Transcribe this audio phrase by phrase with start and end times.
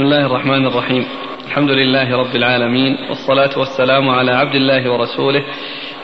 [0.00, 1.08] بسم الله الرحمن الرحيم
[1.46, 5.44] الحمد لله رب العالمين والصلاة والسلام على عبد الله ورسوله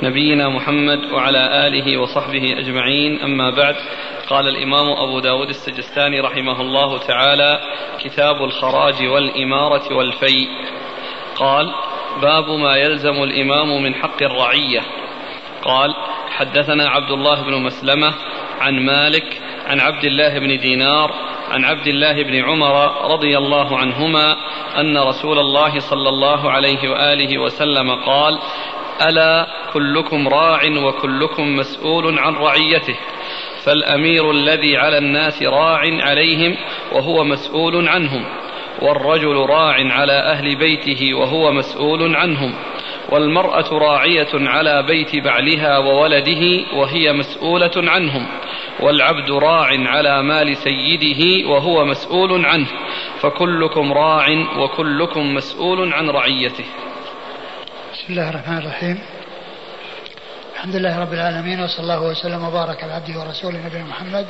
[0.02, 3.76] نبينا محمد وعلى آله وصحبه أجمعين أما بعد
[4.28, 7.60] قال الإمام أبو داود السجستاني رحمه الله تعالى
[8.00, 10.48] كتاب الخراج والإمارة والفيء
[11.36, 11.72] قال
[12.22, 14.80] باب ما يلزم الإمام من حق الرعية
[15.62, 15.94] قال
[16.28, 18.14] حدثنا عبد الله بن مسلمة
[18.60, 24.36] عن مالك عن عبد الله بن دينار عن عبد الله بن عمر رضي الله عنهما
[24.80, 28.38] أن رسول الله صلى الله عليه وآله وسلم قال
[29.08, 32.96] ألا كلكم راع وكلكم مسؤول عن رعيته
[33.64, 36.56] فالأمير الذي على الناس راع عليهم
[36.92, 38.24] وهو مسؤول عنهم
[38.82, 42.54] والرجل راع على أهل بيته وهو مسؤول عنهم
[43.08, 48.26] والمرأة راعية على بيت بعلها وولده وهي مسؤولة عنهم
[48.80, 52.66] والعبد راع على مال سيده وهو مسؤول عنه
[53.20, 54.26] فكلكم راع
[54.58, 56.64] وكلكم مسؤول عن رعيته.
[57.92, 58.98] بسم الله الرحمن الرحيم.
[60.54, 64.26] الحمد لله رب العالمين وصلى الله وسلم وبارك على عبده ورسوله نبينا محمد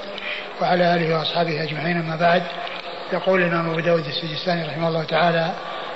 [0.62, 2.42] وعلى آله وأصحابه أجمعين أما بعد.
[3.12, 5.55] يقول الإمام أبو داود السجستاني رحمه الله تعالى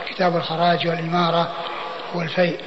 [0.09, 1.53] كتاب الخراج والإمارة
[2.15, 2.61] والفيء.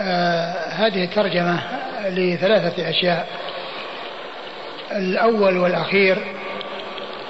[0.00, 1.62] آه هذه الترجمة
[2.08, 3.28] لثلاثة أشياء.
[4.92, 6.18] الأول والأخير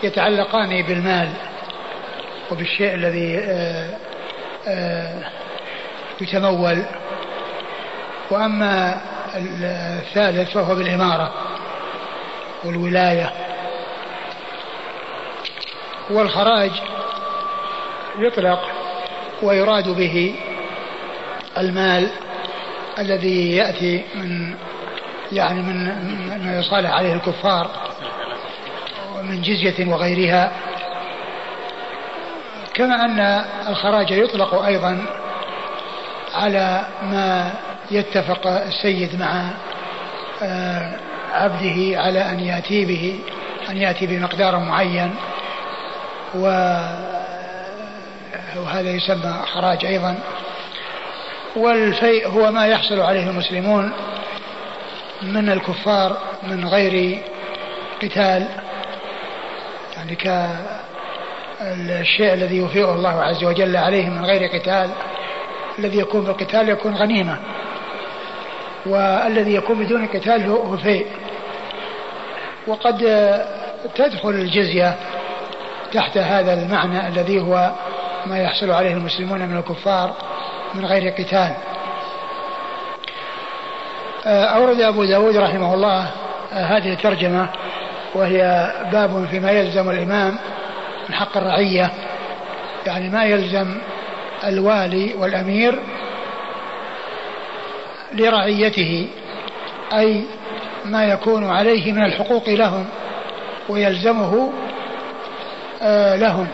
[0.03, 1.29] يتعلقان بالمال
[2.51, 3.91] وبالشيء الذي آه،
[4.69, 5.25] آه،
[6.21, 6.85] يتمول.
[8.31, 9.01] وأما
[9.37, 11.33] الثالث فهو بالإمارة
[12.65, 13.33] والولاية.
[16.11, 16.71] والخراج
[18.19, 18.61] يطلق
[19.43, 20.35] ويراد به
[21.59, 22.09] المال
[22.99, 24.55] الذي يأتي من
[25.35, 25.85] يعني من
[26.45, 27.71] ما يصالح عليه الكفار
[29.19, 30.53] ومن جزية وغيرها.
[32.75, 35.07] كما أن الخراج يطلق أيضا
[36.35, 37.51] على ما
[37.91, 39.51] يتفق السيد مع
[40.43, 40.97] آه،
[41.33, 43.19] عبده على أن يأتي به
[43.71, 45.15] أن يأتي بمقدار معين.
[48.55, 50.19] وهذا يسمى خراج أيضا.
[51.57, 53.93] والفيء هو ما يحصل عليه المسلمون.
[55.23, 57.23] من الكفار من غير
[58.03, 58.49] قتال.
[59.97, 60.15] يعني
[61.61, 64.91] كالشيء الذي يفيء الله عز وجل عليه من غير قتال
[65.79, 67.39] الذي يكون بالقتال يكون غنيمة.
[68.87, 71.07] والذي يكون بدون قتال هو فيء
[72.67, 72.99] وقد
[73.95, 74.97] تدخل الجزية
[75.93, 77.73] تحت هذا المعنى الذي هو
[78.27, 80.15] ما يحصل عليه المسلمون من الكفار
[80.75, 81.55] من غير قتال.
[84.27, 86.11] أورد أبو داود رحمه الله
[86.53, 87.49] آه، هذه الترجمة
[88.15, 90.39] وهي باب فيما يلزم الإمام
[91.09, 91.91] من حق الرعية.
[92.87, 93.79] يعني ما يلزم
[94.45, 95.79] الوالي والأمير
[98.13, 99.09] لرعيته
[99.93, 100.25] أي
[100.85, 102.87] ما يكون عليه من الحقوق لهم
[103.69, 104.53] ويلزمه
[105.83, 106.49] آه، لهم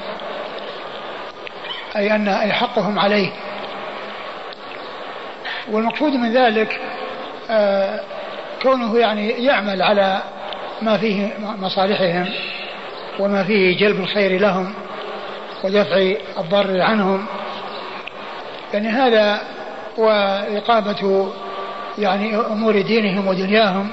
[1.97, 3.31] أي أن أي حقهم عليه.
[5.71, 6.90] والمقصود من ذلك آه،
[8.63, 10.23] كونه يعني يعمل على
[10.83, 12.29] ما فيه مصالحهم
[13.19, 14.75] وما فيه جلب الخير لهم
[15.65, 17.27] ودفع الضر عنهم.
[18.75, 19.41] يعني هذا
[19.99, 21.29] وإقامة
[21.99, 23.91] يعني أمور دينهم ودنياهم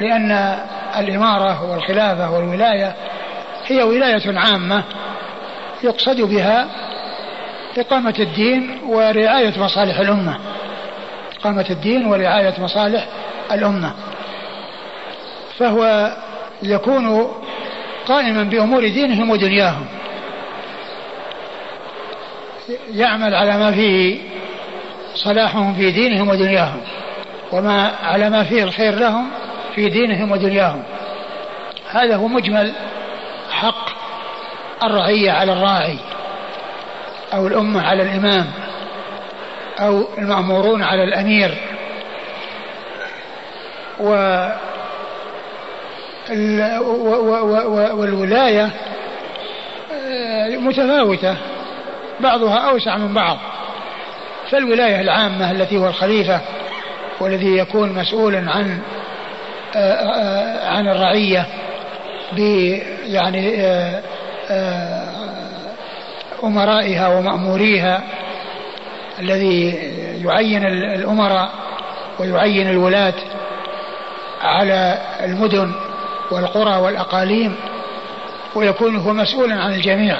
[0.00, 0.58] لأن
[0.98, 2.94] الإمارة والخلافة والولاية
[3.66, 4.82] هي ولاية عامة
[5.82, 6.66] يقصد بها
[7.78, 10.38] إقامة الدين ورعاية مصالح الأمة.
[11.46, 13.06] إقامة الدين ورعاية مصالح
[13.52, 13.94] الأمة.
[15.58, 16.12] فهو
[16.62, 17.30] يكون
[18.06, 19.86] قائما بأمور دينهم ودنياهم.
[22.92, 24.18] يعمل على ما فيه
[25.14, 26.80] صلاحهم في دينهم ودنياهم
[27.52, 29.30] وما على ما فيه الخير لهم
[29.74, 30.82] في دينهم ودنياهم.
[31.90, 32.72] هذا هو مجمل
[33.50, 33.88] حق
[34.82, 35.98] الرعية على الراعي
[37.34, 38.46] أو الأمة على الإمام.
[39.80, 41.54] أو المأمورون على الأمير.
[44.00, 44.08] و
[47.92, 48.70] والولاية
[49.92, 51.36] آه، متفاوتة.
[52.20, 53.38] بعضها أوسع من بعض.
[54.50, 56.40] فالولاية العامة التي هو الخليفة
[57.20, 58.78] والذي يكون مسؤولا عن
[59.76, 61.46] آه، آه، عن الرعية
[62.32, 62.38] ب
[63.06, 63.66] يعني
[66.44, 68.02] أمرائها ومأموريها.
[69.18, 69.70] الذي
[70.24, 71.50] يعين الأمراء
[72.18, 73.14] ويعين الولاة
[74.42, 75.72] على المدن
[76.30, 77.56] والقرى والأقاليم
[78.54, 80.16] ويكون هو مسؤولا عن الجميع.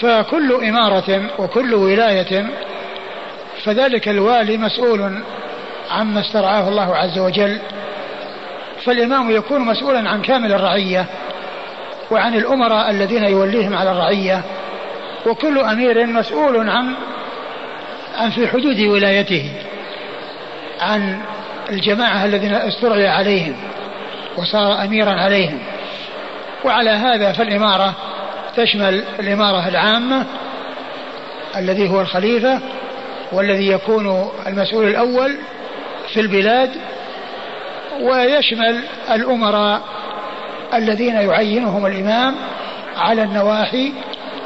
[0.00, 2.46] فكل إمارة وكل ولاية
[3.64, 5.22] فذلك الوالي مسؤول
[5.90, 7.58] عما استرعاه الله عز وجل.
[8.84, 11.06] فالإمام يكون مسؤولا عن كامل الرعية
[12.10, 14.42] وعن الأمراء الذين يوليهم على الرعية.
[15.26, 16.94] وكل أمير مسؤول عن
[18.18, 19.50] عن في حدود ولايته
[20.80, 21.20] عن
[21.70, 23.56] الجماعة الذين استرعي عليهم
[24.36, 25.58] وصار أميرا عليهم.
[26.64, 27.94] وعلى هذا فالإمارة
[28.56, 30.26] تشمل الإمارة العامة
[31.56, 32.60] الذي هو الخليفة
[33.32, 35.36] والذي يكون المسؤول الأول
[36.14, 36.70] في البلاد
[38.00, 38.80] ويشمل
[39.10, 39.82] الأمراء
[40.74, 42.34] الذين يعينهم الإمام
[42.96, 43.92] على النواحي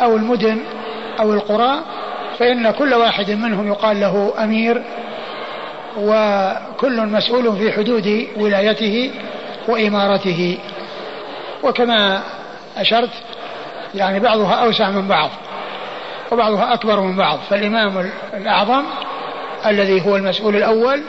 [0.00, 0.60] أو المدن
[1.20, 1.80] أو القرى
[2.38, 4.82] فإن كل واحد منهم يقال له أمير
[5.96, 9.10] وكل مسؤول في حدود ولايته
[9.68, 10.58] وإمارته.
[11.62, 12.22] وكما
[12.76, 13.10] أشرت
[13.94, 15.30] يعني بعضها أوسع من بعض
[16.32, 17.38] وبعضها أكبر من بعض.
[17.50, 18.84] فالإمام الأعظم
[19.66, 21.02] الذي هو المسؤول الأول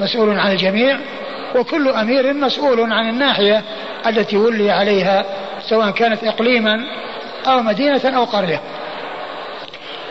[0.00, 0.98] مسؤول عن الجميع
[1.54, 3.62] وكل أمير مسؤول عن الناحية
[4.06, 5.24] التي ولي عليها
[5.68, 6.80] سواء كانت إقليما
[7.52, 8.60] أو مدينة أو قرية.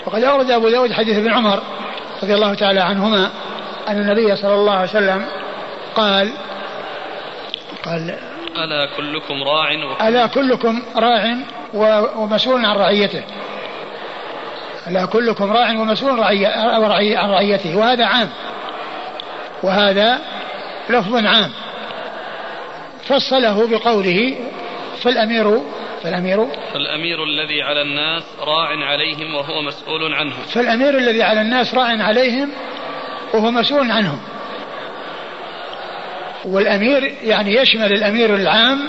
[0.05, 1.63] وقد أورد أبو داود حديث ابن عمر
[2.23, 3.29] رضي الله تعالى عنهما
[3.87, 5.25] أن النبي صلى الله عليه وسلم
[5.95, 6.31] قال
[7.85, 8.15] قال
[8.57, 9.71] ألا كلكم راع
[10.07, 11.35] ألا كلكم راع
[12.15, 13.23] ومسؤول عن رعيته.
[14.87, 16.23] ألا كلكم راع ومسؤول
[17.15, 17.77] عن رعيته.
[17.77, 18.29] وهذا عام.
[19.63, 20.19] وهذا
[20.89, 21.51] لفظ عام.
[23.07, 24.37] فصله بقوله
[25.01, 25.61] فالأمير
[26.03, 30.43] فالأمير فالأمير الذي على الناس راع عليهم وهو مسؤول عنهم.
[30.53, 32.49] فالأمير الذي على الناس راع عليهم
[33.33, 34.19] وهو مسؤول عنهم.
[36.45, 38.79] والأمير يعني يشمل الأمير العام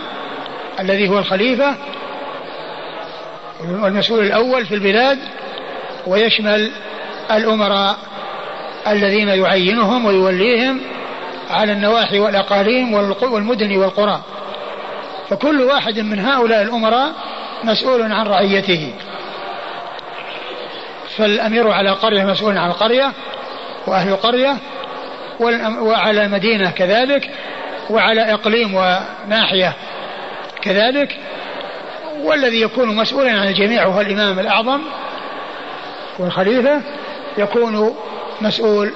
[0.81, 1.75] الذي هو الخليفة
[3.61, 5.19] والمسؤول الأول في البلاد
[6.07, 6.71] ويشمل
[7.31, 7.97] الأمراء
[8.87, 10.81] الذين يعينهم ويوليهم
[11.51, 14.23] على النواحي والأقاليم والمدن والقرى.
[15.31, 17.13] فكل واحد من هؤلاء الأمراء
[17.65, 18.93] مسؤول عن رعيته.
[21.17, 23.13] فالأمير على قرية مسؤول عن القرية
[23.87, 24.57] وأهل القرية
[25.81, 27.31] وعلى مدينة كذلك
[27.91, 29.73] وعلى إقليم وناحية
[30.63, 31.17] كذلك
[32.23, 34.81] والذي يكون مسؤولا عن الجميع هو الإمام الأعظم
[36.19, 36.81] والخليفة
[37.39, 37.97] يكون
[38.41, 38.93] مسؤول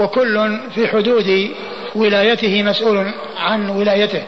[0.00, 1.50] وكل في حدود
[1.94, 4.22] ولايته مسؤول عن ولايته.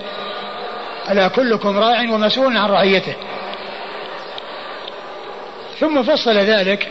[1.11, 3.15] ألا كلكم راع ومسؤول عن رعيته.
[5.79, 6.89] ثم فصل ذلك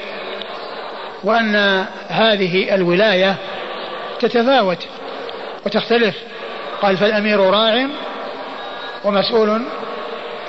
[1.24, 3.36] وأن هذه الولاية
[4.20, 4.88] تتفاوت
[5.66, 6.16] وتختلف.
[6.82, 7.88] قال فالأمير راع
[9.04, 9.62] ومسؤول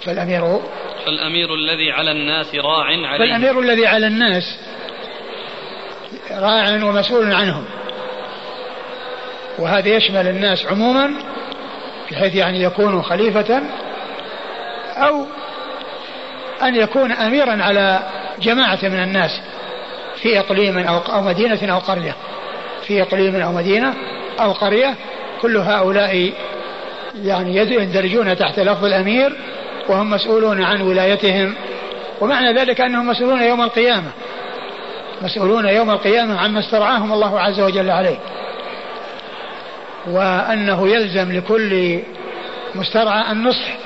[0.02, 0.60] فالأمير
[1.04, 3.18] فالأمير الذي على الناس راع عليه.
[3.18, 4.58] فالأمير الذي على الناس
[6.30, 7.64] راع ومسؤول عنهم.
[9.58, 11.14] وهذا يشمل الناس عموما
[12.12, 13.62] بحيث يعني يكون خليفة
[14.96, 15.26] أو
[16.62, 18.00] أن يكون أميرا على
[18.40, 19.40] جماعة من الناس
[20.16, 22.14] في إقليم أو مدينة أو قرية.
[22.86, 23.94] في إقليم أو مدينة
[24.40, 24.94] أو قرية
[25.42, 26.32] كل هؤلاء
[27.22, 29.36] يعني يندرجون تحت لفظ الأمير
[29.88, 31.54] وهم مسؤولون عن ولايتهم.
[32.20, 34.10] ومعنى ذلك أنهم مسؤولون يوم القيامة.
[35.22, 38.18] مسؤولون يوم القيامة عما استرعاهم الله عز وجل عليه.
[40.06, 41.98] وأنه يلزم لكل
[42.74, 43.76] مسترعى النصح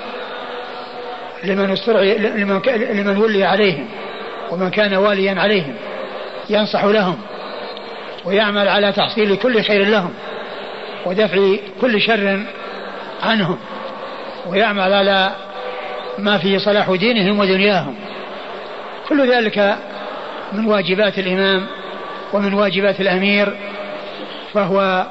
[1.45, 3.89] لمن استرعي لمن, لمن ولي عليهم
[4.51, 5.75] ومن كان واليا عليهم
[6.51, 7.19] ينصح لهم
[8.25, 10.11] ويعمل على تحصيل كل خير لهم
[11.07, 12.43] ودفع كل شر
[13.23, 13.59] عنهم
[14.47, 15.31] ويعمل على
[16.19, 17.95] ما في صلاح دينهم ودنياهم.
[19.09, 19.77] كل ذلك
[20.53, 21.67] من واجبات الإمام
[22.33, 23.57] ومن واجبات الأمير
[24.55, 25.07] فهو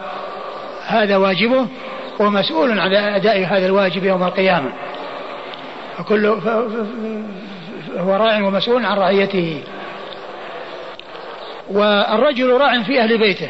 [0.88, 1.68] هذا واجبه
[2.20, 4.72] ومسؤول عن أداء هذا الواجب يوم القيامة.
[5.98, 6.25] فكل
[7.98, 9.63] هو راع ومسؤول عن رعيته.
[11.70, 13.50] والرجل راع في أهل بيته.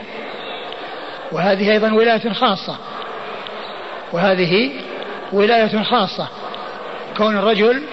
[1.32, 2.78] وهذه أيضا ولاية خاصة.
[4.14, 4.72] وهذه
[5.34, 6.28] ولاية خاصة.
[7.18, 7.84] كون الرجل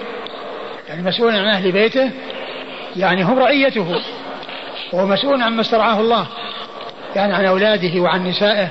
[0.89, 2.11] يعني مسؤول عن أهل بيته
[2.95, 4.01] يعني هم رعيته.
[4.93, 6.27] وهو مسؤول عما استرعاه الله.
[7.15, 8.69] يعني عن أولاده وعن نسائه.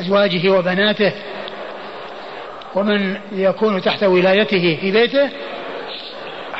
[0.00, 1.12] أزواجه وبناته
[2.74, 5.30] ومن يكون تحت ولايته في بيته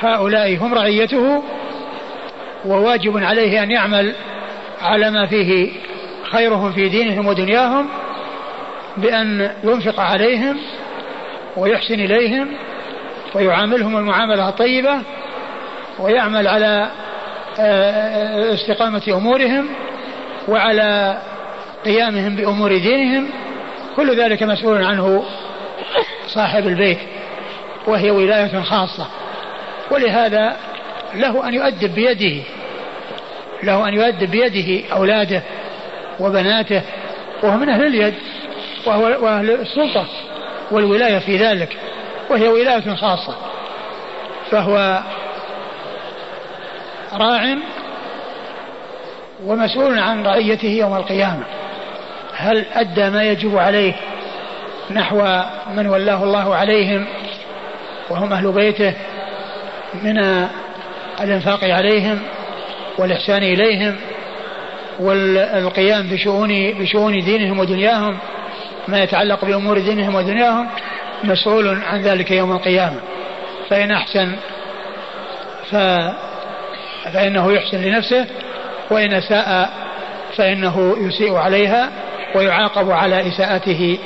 [0.01, 1.43] هؤلاء هم رعيته
[2.65, 4.15] وواجب عليه أن يعمل
[4.83, 5.73] على ما فيه
[6.31, 7.87] خيرهم في دينهم ودنياهم
[8.97, 10.59] بأن ينفق عليهم
[11.57, 12.49] ويحسن إليهم
[13.35, 15.03] ويعاملهم المعاملة الطيبة
[15.99, 16.91] ويعمل على
[17.59, 19.69] آه، استقامة أمورهم
[20.49, 21.19] وعلى
[21.85, 23.29] قيامهم بأمور دينهم
[23.97, 25.25] كل ذلك مسؤول عنه
[26.27, 26.99] صاحب البيت
[27.87, 29.07] وهي ولاية خاصة.
[29.91, 30.57] ولهذا
[31.15, 32.43] له أن يؤدب بيده
[33.63, 35.43] له أن يؤدب بيده أولاده
[36.21, 36.83] وبناته
[37.43, 38.15] وهو من أهل اليد
[38.87, 40.07] وهو وأهل السلطة
[40.71, 41.77] والولاية في ذلك
[42.31, 43.37] وهي ولاية خاصة.
[44.51, 45.03] فهو
[47.13, 47.57] راع
[49.45, 51.60] ومسؤول عن رعيته يوم القيامة.
[52.41, 53.95] هل أدى ما يجب عليه
[54.91, 55.43] نحو
[55.77, 57.07] من ولاه الله عليهم
[58.11, 58.95] وهم أهل بيته
[60.03, 60.19] من
[61.21, 62.19] الإنفاق عليهم
[62.99, 63.97] والإحسان إليهم
[65.01, 68.19] والقيام بشؤون بشؤون دينهم ودنياهم
[68.89, 70.69] ما يتعلق بأمور دينهم ودنياهم
[71.25, 73.01] مسؤول عن ذلك يوم القيامة.
[73.71, 74.37] فإن أحسن
[75.71, 75.77] ف
[77.13, 78.27] فإنه يحسن لنفسه
[78.91, 79.71] وإن أساء
[80.37, 81.91] فإنه يسيء عليها.
[82.35, 83.99] ويعاقب على إساءته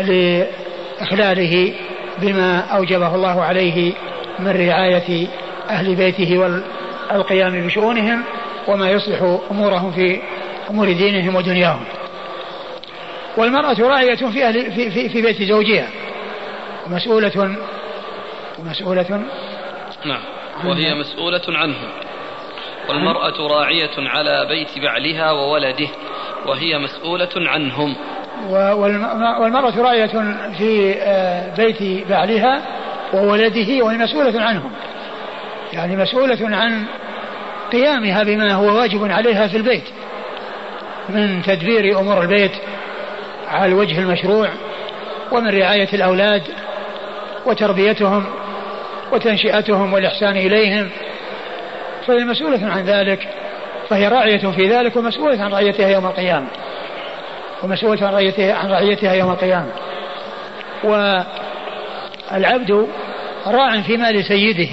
[0.00, 1.74] لإخلاله
[2.18, 3.92] بما أوجبه الله عليه
[4.38, 5.28] من رعاية
[5.70, 6.38] أهل بيته
[7.12, 8.24] والقيام بشؤونهم
[8.68, 10.20] وما يصلح أمورهم في
[10.70, 11.84] أمور دينهم ودنياهم.
[13.36, 15.88] والمرأة راعية في, أهل في, في, في بيت زوجها.
[16.86, 17.56] ومسؤولة
[18.58, 19.24] ومسؤولة
[20.04, 20.20] نعم.
[20.64, 21.76] وهي مسؤولة عنه.
[22.88, 25.88] والمرأة راعية على بيت بعلها وولده.
[26.48, 27.96] وهي مسؤولة عنهم.
[29.40, 30.06] والمرأة راعية
[30.58, 32.62] في آه، بيت بعلها
[33.12, 34.72] وولده وهي مسؤولة عنهم.
[35.72, 36.84] يعني مسؤولة عن
[37.72, 39.84] قيامها بما هو واجب عليها في البيت.
[41.08, 42.52] من تدبير أمور البيت
[43.48, 44.48] على الوجه المشروع
[45.32, 46.42] ومن رعاية الأولاد
[47.46, 48.24] وتربيتهم
[49.12, 50.90] وتنشئتهم والإحسان إليهم.
[52.06, 53.28] فهي مسؤولة عن ذلك.
[53.88, 56.46] فهي راعية في ذلك ومسؤولة عن رعيتها يوم القيامة.
[57.62, 59.70] ومسؤولة عن رعيتها عن رعيتها يوم القيامة.
[60.84, 62.86] والعبد
[63.46, 64.68] راع في مال سيده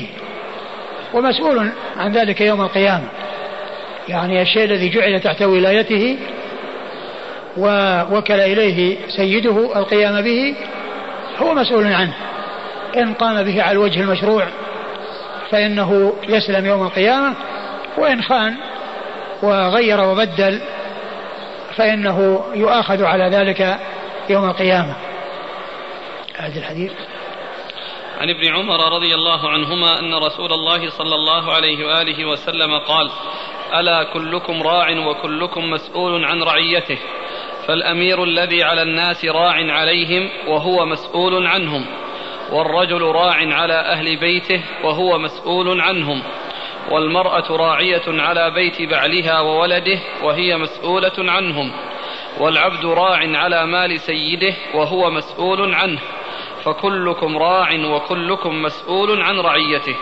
[1.13, 3.07] ومسؤول عن ذلك يوم القيامة.
[4.09, 6.17] يعني الشيء الذي جعل تحت ولايته
[7.57, 10.55] ووكل إليه سيده القيام به
[11.41, 12.13] هو مسؤول عنه.
[12.97, 14.47] إن قام به على الوجه المشروع
[15.51, 17.33] فإنه يسلم يوم القيامة.
[17.97, 18.55] وإن خان
[19.43, 20.61] وغير وبدل
[21.75, 23.79] فإنه يؤاخذ على ذلك
[24.29, 24.95] يوم القيامة.
[26.35, 26.91] هذا الحديث.
[28.21, 33.09] عن ابن عمر رضي الله عنهما أن رسول الله صلى الله عليه وآله وسلم قال
[33.73, 36.97] ألا كلكم راع وكلكم مسؤول عن رعيته
[37.67, 41.85] فالأمير الذي على الناس راع عليهم وهو مسؤول عنهم
[42.51, 46.23] والرجل راع على أهل بيته وهو مسؤول عنهم
[46.93, 51.71] والمرأة راعية على بيت بعلها وولده وهي مسؤولة عنهم.
[52.39, 55.99] والعبد راع على مال سيده وهو مسؤول عنه.
[56.63, 59.95] فكلكم راع وكلكم مسؤول عن رعيته.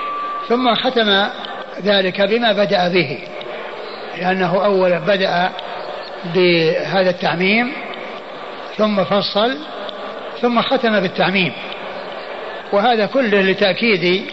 [0.48, 1.27] ثم ختم
[1.83, 3.19] ذلك بما بدأ به.
[4.17, 5.50] لأنه أولا بدأ
[6.36, 7.71] بهذا التعميم
[8.77, 9.57] ثم فصل
[10.41, 11.53] ثم ختم بالتعميم.
[12.74, 14.25] وهذا كله لتأكيد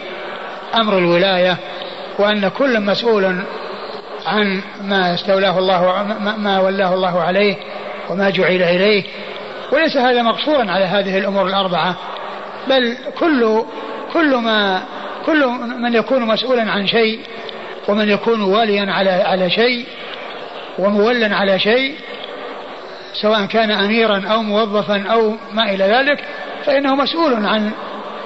[0.75, 1.57] أمر الولاية
[2.19, 3.43] وأن كل مسؤول
[4.27, 6.03] عن ما استولاه الله
[6.39, 7.57] ما ولاه الله عليه
[8.11, 9.05] وما جعل إليه.
[9.73, 11.97] وليس هذا مقصورا على هذه الأمور الأربعة
[12.69, 13.63] بل كل
[14.13, 14.83] كل ما
[15.27, 15.47] كل
[15.79, 17.21] من يكون مسؤولا عن شيء
[17.89, 19.87] ومن يكون واليا على على شيء
[20.79, 21.95] ومولا على شيء
[23.13, 26.25] سواء كان أميرا أو موظفا أو ما إلى ذلك
[26.65, 27.71] فإنه مسؤول عن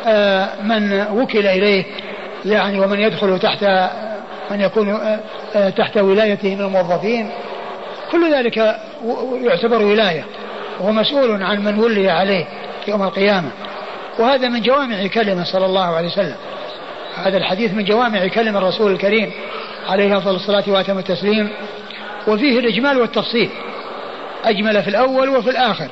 [0.06, 1.84] آه، من وكل إليه.
[2.44, 3.64] يعني ومن يدخل تحت
[4.50, 5.20] من يكون آه،
[5.54, 7.30] آه، تحت ولايته من الموظفين
[8.12, 8.56] كل ذلك
[9.42, 10.24] يعتبر ولاية
[10.80, 12.44] وهو مسؤول عن من ولي عليه
[12.88, 13.50] يوم القيامة.
[14.18, 16.36] وهذا من جوامع كلمة صلى الله عليه وسلم.
[17.16, 19.32] هذا الحديث من جوامع كلمة الرسول الكريم
[19.88, 21.50] عليه أفضل الصلاة وأتم التسليم
[22.28, 23.50] وفيه الإجمال والتفصيل
[24.44, 25.88] أجمل في الأول وفي الآخر.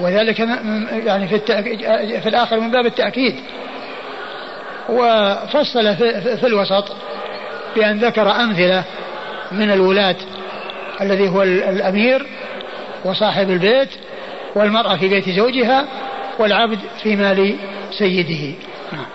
[0.00, 0.38] وذلك
[1.06, 1.38] يعني في,
[2.20, 3.34] في الآخر من باب التأكيد.
[4.88, 6.96] وفصل في, الوسط
[7.76, 8.84] بأن ذكر أمثلة
[9.52, 10.16] من الولاة
[11.00, 12.26] الذي هو الأمير
[13.04, 13.88] وصاحب البيت
[14.54, 15.86] والمرأة في بيت زوجها
[16.38, 17.56] والعبد في مال
[17.98, 18.56] سيده.
[18.92, 19.06] نعم.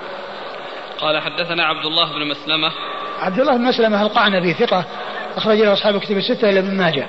[0.99, 2.71] قال حدثنا عبد الله بن مسلمة.
[3.19, 4.85] عبد الله بن مسلمة القعنبي ثقة
[5.37, 7.07] أخرج له أصحاب كتب الستة إلى ابن ماجه.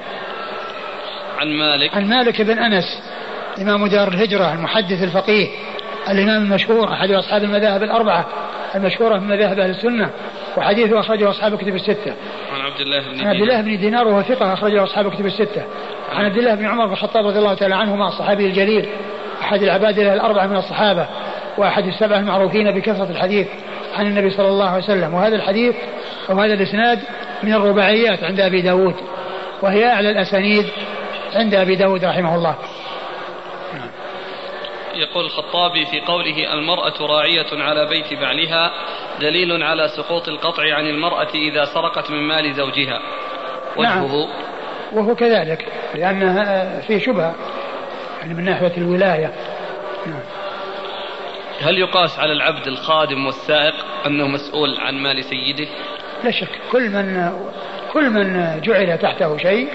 [1.38, 1.94] عن مالك.
[1.94, 3.02] عن مالك بن أنس
[3.58, 5.48] إمام دار الهجرة المحدث الفقيه.
[6.08, 8.26] الإمام المشهور أحد أصحاب المذاهب الأربعة
[8.74, 10.10] المشهورة من مذاهب أهل السنة
[10.56, 12.14] وحديثه أخرجه أصحاب الكتب الستة.
[12.54, 15.64] عن عبد الله بن عن عبد الله بن دينار وهو ثقة أخرجه أصحاب الكتب الستة.
[16.12, 18.88] عن عبد الله بن عمر بن الخطاب رضي الله تعالى عنهما الصحابي الجليل
[19.42, 21.06] أحد العباد الأربعة من الصحابة
[21.58, 23.46] وأحد السبعة المعروفين بكثرة الحديث
[23.96, 25.74] عن النبي صلى الله عليه وسلم وهذا الحديث
[26.30, 26.98] أو هذا الإسناد
[27.42, 28.94] من الرباعيات عند أبي داود
[29.62, 30.66] وهي أعلى الأسانيد
[31.34, 32.54] عند أبي داود رحمه الله
[35.00, 38.72] يقول الخطابي في قوله المرأة راعية على بيت بعلها
[39.20, 43.00] دليل على سقوط القطع عن المرأة إذا سرقت من مال زوجها.
[43.76, 44.28] وجهه نعم
[44.92, 47.34] وهو كذلك لأنها في شبهة
[48.20, 49.32] يعني من ناحية الولاية.
[50.06, 50.22] نعم.
[51.62, 53.74] هل يقاس على العبد الخادم والسائق
[54.06, 55.68] أنه مسؤول عن مال سيده؟
[56.24, 57.32] لا شك كل من
[57.92, 59.68] كل من جعل تحته شيء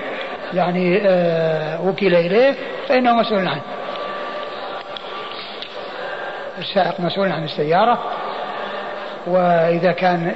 [0.54, 2.56] يعني آه وكل إليه
[2.88, 3.62] فإنه مسؤول عنه.
[6.58, 8.00] السائق مسؤول عن السيارة
[9.28, 10.34] وإذا كان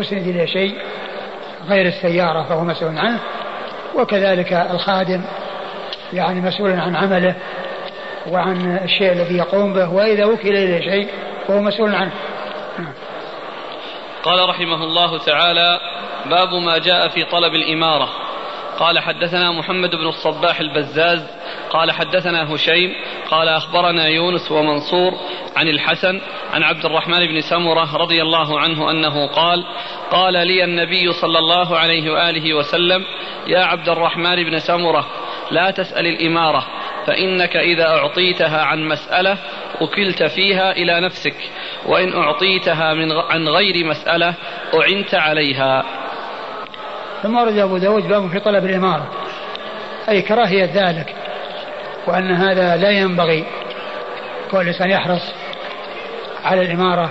[0.00, 0.78] أسند إليه شيء
[1.68, 3.18] غير السيارة فهو مسؤول عنه
[3.94, 5.24] وكذلك الخادم
[6.12, 7.34] يعني مسؤول عن عمله
[8.30, 11.08] وعن الشيء الذي يقوم به وإذا وكل إليه شيء
[11.48, 12.12] فهو مسؤول عنه.
[14.22, 15.80] قال رحمه الله تعالى
[16.30, 18.08] باب ما جاء في طلب الإمارة
[18.78, 21.26] قال حدثنا محمد بن الصباح البزاز
[21.70, 22.94] قال حدثنا هشيم
[23.30, 25.12] قال أخبرنا يونس ومنصور
[25.56, 26.20] عن الحسن
[26.52, 29.64] عن عبد الرحمن بن سمرة رضي الله عنه أنه قال
[30.10, 33.04] قال لي النبي صلى الله عليه وآله وسلم
[33.46, 35.06] يا عبد الرحمن بن سمرة
[35.50, 36.66] لا تسأل الإمارة
[37.06, 39.38] فإنك إذا أعطيتها عن مسألة
[39.80, 41.36] وكلت فيها إلى نفسك
[41.86, 44.34] وإن أعطيتها من عن غير مسألة
[44.74, 45.84] أعنت عليها.
[47.22, 49.06] ثم ورد أبو داود باب في طلب الإمارة.
[50.08, 51.14] أي كراهية ذلك
[52.06, 53.44] وأن هذا لا ينبغي.
[54.50, 55.32] كل الإنسان يحرص
[56.44, 57.10] على الإمارة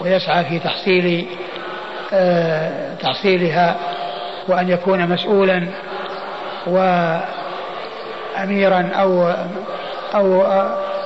[0.00, 1.26] ويسعى في تحصيل
[2.12, 3.76] آه تحصيلها
[4.48, 5.68] وأن يكون مسؤولا
[8.36, 9.34] وأميرا أو
[10.14, 10.42] أو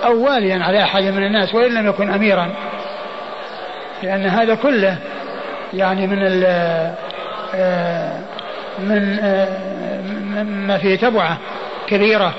[0.05, 2.55] أو واليا على أحد من الناس وإن لم يكن أميرا.
[4.03, 4.97] لأن هذا كله
[5.75, 6.95] يعني من آه،
[8.79, 11.39] من آه، ما فيه تبعة
[11.87, 12.35] كبيرة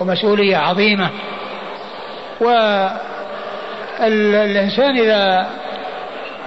[0.00, 1.10] ومسؤولية عظيمة.
[4.00, 5.50] والإنسان إذا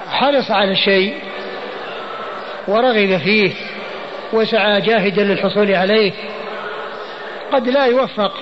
[0.09, 1.15] حرص على الشيء
[2.67, 3.53] ورغب فيه
[4.33, 6.13] وسعى جاهدا للحصول عليه
[7.51, 8.33] قد لا يوفق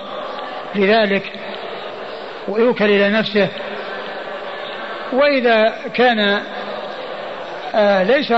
[0.76, 1.32] لذلك
[2.48, 3.48] ويوكل إلى نفسه.
[5.14, 6.42] وإذا كان
[7.76, 8.34] آه ليس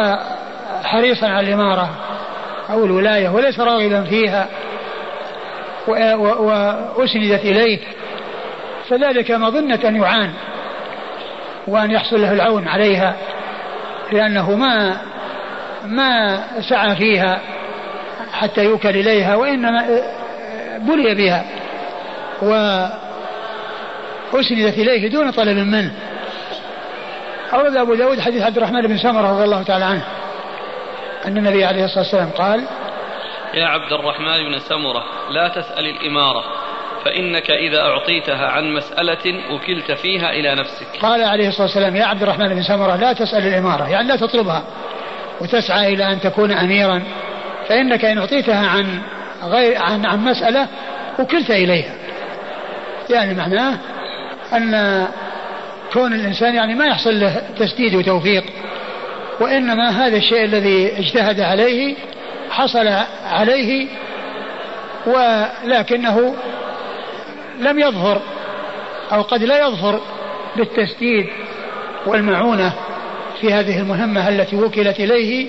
[0.83, 1.89] حريصا على الإمارة
[2.69, 4.47] أو الولاية وليس راغبا فيها
[5.87, 7.79] وأسندت إليه
[8.89, 10.33] فذلك مظنة أن يعان
[11.67, 13.15] وأن يحصل له العون عليها
[14.11, 14.97] لأنه ما
[15.85, 17.39] ما سعى فيها
[18.33, 20.01] حتى يوكل إليها وإنما
[20.77, 21.45] بلي بها
[22.41, 22.97] وأسندت
[24.77, 25.91] إليه دون طلب منه.
[27.53, 30.03] أورد أبو داود حديث عبد الرحمن بن سمرة رضي الله تعالى عنه.
[31.27, 32.63] أن النبي عليه الصلاة والسلام قال
[33.53, 36.43] يا عبد الرحمن بن سمرة لا تسأل الإمارة
[37.05, 40.87] فإنك إذا أعطيتها عن مسألة وكلت فيها إلى نفسك.
[41.01, 44.63] قال عليه الصلاة والسلام يا عبد الرحمن بن سمرة لا تسأل الإمارة يعني لا تطلبها
[45.41, 47.03] وتسعى إلى أن تكون أميرا
[47.67, 49.01] فإنك إن أعطيتها عن
[49.43, 50.67] غير عن عن مسألة
[51.19, 51.93] وكلت إليها.
[53.09, 53.77] يعني معناه
[54.53, 55.07] أن
[55.93, 58.43] كون الإنسان يعني ما يحصل له تسديد وتوفيق.
[59.39, 61.95] وإنما هذا الشيء الذي اجتهد عليه
[62.49, 62.87] حصل
[63.25, 63.87] عليه
[65.05, 66.35] ولكنه
[67.59, 68.21] لم يظهر
[69.11, 70.01] أو قد لا يظهر
[70.55, 71.27] بالتسديد
[72.05, 72.73] والمعونة
[73.41, 75.47] في هذه المهمة التي وكلت إليه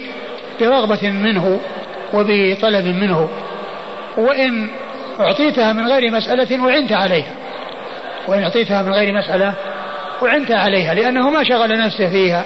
[0.60, 1.60] برغبة منه
[2.14, 3.28] وبطلب منه.
[4.16, 4.70] وإن
[5.20, 7.34] أعطيتها من غير مسألة أعنت عليها.
[8.28, 9.54] وإن أعطيتها من غير مسألة
[10.22, 12.44] أعنت عليها لأنه ما شغل نفسه فيها.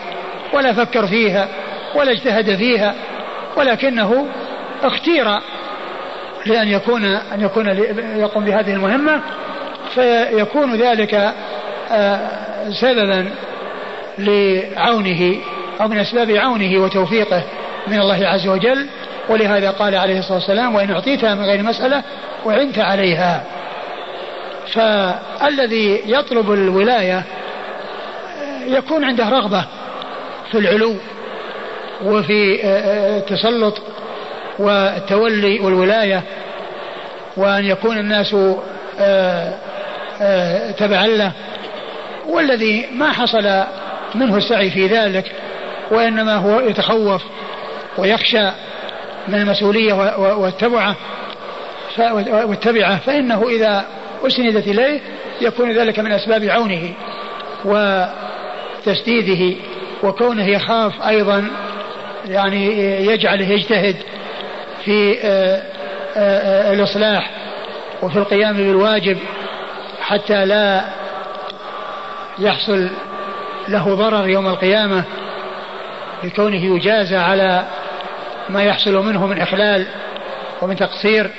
[0.53, 1.49] ولا فكر فيها
[1.95, 2.95] ولا اجتهد فيها
[3.57, 4.27] ولكنه
[4.83, 5.39] اختير
[6.47, 7.69] لأن يكون أن يكون
[8.17, 9.21] يقوم بهذه المهمة
[9.95, 11.35] فيكون ذلك
[11.93, 12.19] آه،
[12.71, 13.31] سببا
[14.19, 15.37] لعونه
[15.81, 17.43] أو من أسباب عونه وتوفيقه
[17.87, 18.87] من الله عز وجل.
[19.29, 22.03] ولهذا قال عليه الصلاة والسلام وإن أعطيتها من غير مسألة
[22.45, 23.45] وعنت عليها.
[24.67, 27.23] فالذي يطلب الولاية
[28.67, 29.65] يكون عنده رغبة
[30.53, 30.97] في العلو
[32.05, 32.65] وفي
[33.17, 33.83] التسلط آه،
[34.61, 36.23] آه، والتولي والولاية
[37.37, 38.37] وأن يكون الناس
[39.01, 41.33] آه، تبعا له.
[42.29, 43.65] والذي ما حصل
[44.15, 45.33] منه السعي في ذلك
[45.91, 47.23] وإنما هو يتخوف
[47.99, 48.51] ويخشى
[49.29, 50.97] من المسؤولية والتبعة
[52.29, 52.99] والتبعة.
[52.99, 53.85] فإنه إذا
[54.27, 55.01] أسندت إليه
[55.41, 56.95] يكون ذلك من أسباب عونه
[57.65, 59.57] وتسديده.
[60.03, 61.51] وكونه يخاف أيضا
[62.27, 62.67] يعني
[63.07, 63.97] يجعله يجتهد
[64.85, 65.63] في آه،
[66.17, 67.31] آه، آه، الإصلاح
[68.03, 69.19] وفي القيام بالواجب
[70.01, 70.85] حتى لا
[72.39, 72.89] يحصل
[73.69, 75.05] له ضرر يوم القيامة
[76.23, 77.65] بكونه يجازى على
[78.49, 79.87] ما يحصل منه من إخلال
[80.63, 81.31] ومن تقصير.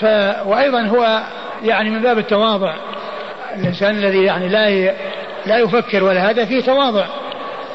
[0.00, 0.04] ف
[0.46, 1.22] وأيضا هو
[1.62, 2.74] يعني من باب التواضع
[3.56, 4.94] الإنسان الذي يعني لا
[5.46, 7.06] لا يفكر ولا هذا فيه تواضع.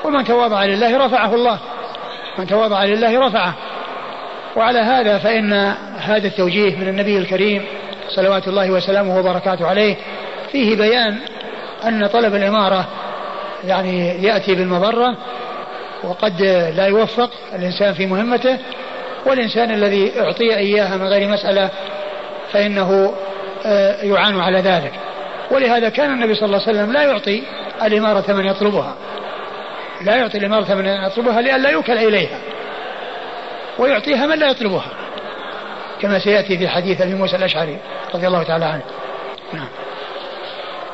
[0.03, 1.59] ومن تواضع لله رفعه الله.
[2.37, 3.53] من تواضع لله رفعه.
[4.55, 5.53] وعلى هذا فإن
[5.97, 7.65] هذا التوجيه من النبي الكريم
[8.09, 9.95] صلوات الله وسلامه وبركاته عليه
[10.51, 11.17] فيه بيان
[11.85, 12.87] أن طلب الإمارة
[13.63, 15.17] يعني يأتي بالمضرة
[16.03, 16.41] وقد
[16.75, 18.57] لا يوفق الإنسان في مهمته.
[19.25, 21.69] والإنسان الذي أعطي إياها من غير مسألة
[22.51, 23.13] فإنه
[23.65, 24.93] آه، يعان على ذلك.
[25.51, 27.43] ولهذا كان النبي صلى الله عليه وسلم لا يعطي
[27.83, 28.95] الإمارة من يطلبها.
[30.01, 32.39] لا يعطي الإمارة من يطلبها لئلا يوكل إليها.
[33.79, 34.91] ويعطيها من لا يطلبها.
[36.01, 37.77] كما سيأتي في حديث أبي موسى الأشعري
[38.15, 38.83] رضي الله تعالى عنه.
[39.53, 39.67] نعم.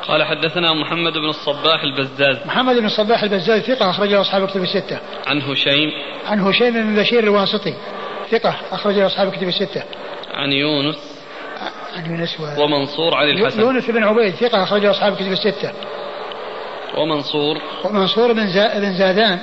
[0.08, 2.46] قال حدثنا محمد بن الصباح البزاز.
[2.46, 4.98] محمد بن الصباح البزاز ثقة أخرجه أصحاب كتب الستة.
[5.26, 5.90] عن هشيم.
[6.26, 7.74] عن هشيم بن بشير الواسطي.
[8.30, 9.82] ثقة أخرجه أصحاب كتب الستة.
[10.34, 11.13] عن يونس.
[11.96, 12.62] عن يونس و...
[12.62, 13.60] ومنصور عن الحسن.
[13.60, 15.72] يونس بن عبيد ثقة أخرجه أصحاب كتب الستة.
[16.98, 17.56] ومنصور.
[17.84, 18.78] ومنصور بن, زا...
[18.78, 19.38] بن زادان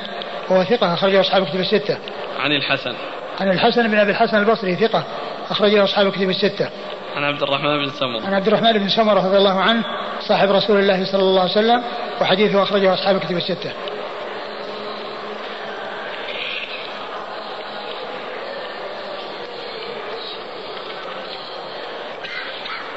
[0.49, 1.97] وهو ثقة أخرجه أصحاب كتب الستة.
[2.39, 2.93] عن الحسن.
[3.39, 5.03] عن الحسن بن أبي الحسن البصري ثقة
[5.49, 6.69] أخرجه أصحاب كتب الستة.
[7.15, 9.83] عن عبد الرحمن بن سمرة عن عبد الرحمن بن سمرة رضي الله عنه
[10.19, 11.83] صاحب رسول الله صلى الله عليه وسلم
[12.21, 13.71] وحديثه أخرجه أصحاب كتب الستة.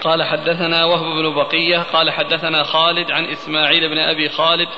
[0.04, 4.68] قال حدثنا وهب بن بقية قال حدثنا خالد عن إسماعيل بن أبي خالد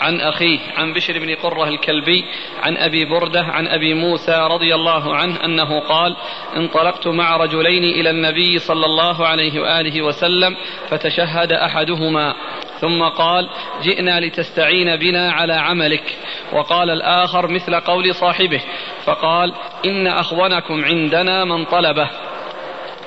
[0.00, 2.24] عن أخيه عن بشر بن قرة الكلبي
[2.62, 6.16] عن أبي بردة عن أبي موسى رضي الله عنه أنه قال
[6.56, 10.56] انطلقت مع رجلين إلى النبي صلى الله عليه وآله وسلم
[10.90, 12.34] فتشهد أحدهما
[12.80, 13.48] ثم قال
[13.82, 16.16] جئنا لتستعين بنا على عملك
[16.52, 18.60] وقال الآخر مثل قول صاحبه
[19.04, 19.52] فقال
[19.84, 22.10] إن أخونكم عندنا من طلبه.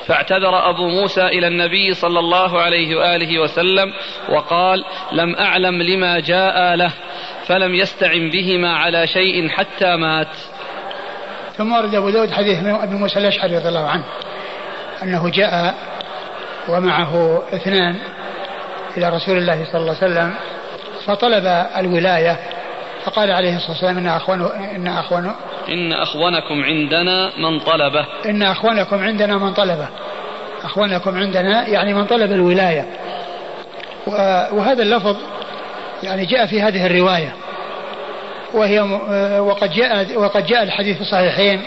[0.08, 3.94] فاعتذر أبو موسى إلى النبي صلى الله عليه وآله وسلم
[4.30, 6.92] وقال لم أعلم لما جاء له
[7.48, 10.36] فلم يستعن بهما على شيء حتى مات.
[11.58, 14.04] ثم ورد أبو داود حديث أبي موسى الأشعري رضي الله عنه
[15.04, 15.76] أنه جاء
[16.70, 17.96] ومعه اثنان
[18.98, 20.34] إلى رسول الله صلى الله عليه وسلم
[21.06, 21.46] فطلب
[21.78, 22.40] الولاية
[23.06, 25.36] فقال عليه الصلاة والسلام إن أخوانه إن أخوانه
[25.70, 28.06] إن أخوانكم عندنا من طلبه.
[28.26, 29.88] إن أخوانكم عندنا من طلبه.
[30.64, 32.86] أخوانكم عندنا يعني من طلب الولاية.
[34.52, 35.18] وهذا اللفظ
[36.04, 37.36] يعني جاء في هذه الرواية.
[38.54, 38.80] وهي
[39.40, 41.62] وقد جاء وقد جاء الحديث في الصحيحين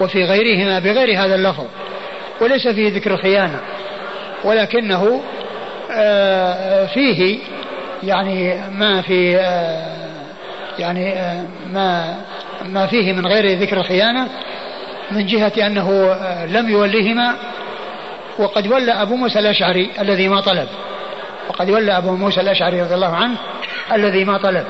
[0.00, 1.66] وفي غيرهما بغير هذا اللفظ.
[2.40, 3.60] وليس فيه ذكر الخيانة.
[4.44, 5.22] ولكنه
[5.90, 7.38] آه، فيه
[8.02, 10.07] يعني ما في آه،
[10.78, 12.16] يعني آه، ما
[12.64, 14.28] ما فيه من غير ذكر الخيانة
[15.10, 17.34] من جهة أنه آه، لم يولهما
[18.38, 20.68] وقد ولى أبو موسى الأشعري الذي ما طلب.
[21.48, 23.36] وقد ولى أبو موسى الأشعري رضي الله عنه
[23.92, 24.64] الذي ما طلب.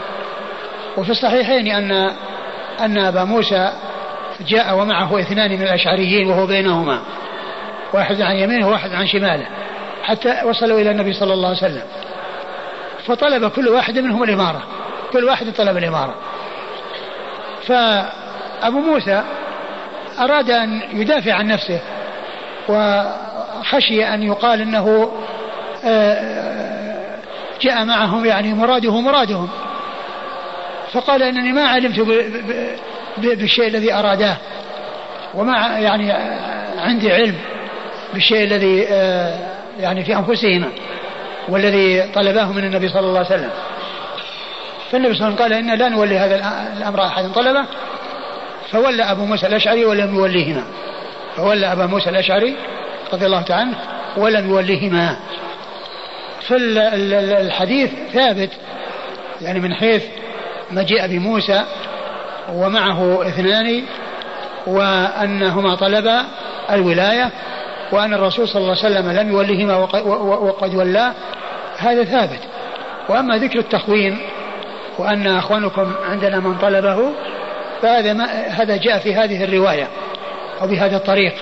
[0.96, 1.92] وفي الصحيحين أن
[2.80, 3.72] أن أبا موسى
[4.48, 7.00] جاء ومعه اثنان من الأشعريين وهو بينهما
[7.92, 9.46] واحد عن يمينه وواحد عن شماله
[10.02, 11.82] حتى وصلوا إلى النبي صلى الله عليه وسلم.
[13.06, 14.62] فطلب كل واحد منهم الإمارة.
[15.12, 16.14] كل واحد طلب الإمارة.
[17.66, 19.22] فأبو موسى
[20.18, 21.80] أراد أن يدافع عن نفسه
[22.68, 25.12] وخشي أن يقال أنه
[25.84, 27.18] آه،
[27.60, 29.48] جاء معهم يعني مراده مرادهم.
[30.92, 32.00] فقال إنني ما علمت
[33.18, 34.36] بالشيء الذي أراداه
[35.34, 36.12] وما يعني
[36.78, 37.34] عندي علم
[38.14, 39.38] بالشيء الذي آه،
[39.80, 40.68] يعني في أنفسهما
[41.48, 43.50] والذي طلباه من النبي صلى الله عليه وسلم.
[44.92, 46.36] فالنبي صلى الله عليه وسلم قال إن لا نولي هذا
[46.76, 47.32] الأمر أحد.
[47.34, 47.64] طلبه؟
[48.72, 50.64] فولى أبو موسى الأشعري ولم يوليهما.
[51.36, 52.56] فولى أبا موسى الأشعري
[53.12, 53.76] رضي الله تعالى عنه
[54.16, 55.16] ولم يوليهما.
[56.48, 58.50] فالحديث ثابت
[59.40, 60.02] يعني من حيث
[60.70, 61.64] مجيء بموسى
[62.52, 63.82] ومعه اثنان
[64.66, 66.24] وأنهما طلبا
[66.70, 67.30] الولاية
[67.92, 69.76] وأن الرسول صلى الله عليه وسلم لم يولهما
[70.16, 71.12] وقد ولاه
[71.78, 72.40] هذا ثابت.
[73.08, 74.18] وأما ذكر التخوين
[74.98, 77.12] وأن أخوانكم عندنا من طلبه
[77.82, 79.88] فهذا ما هذا جاء في هذه الرواية
[80.60, 81.34] أو بهذا الطريق.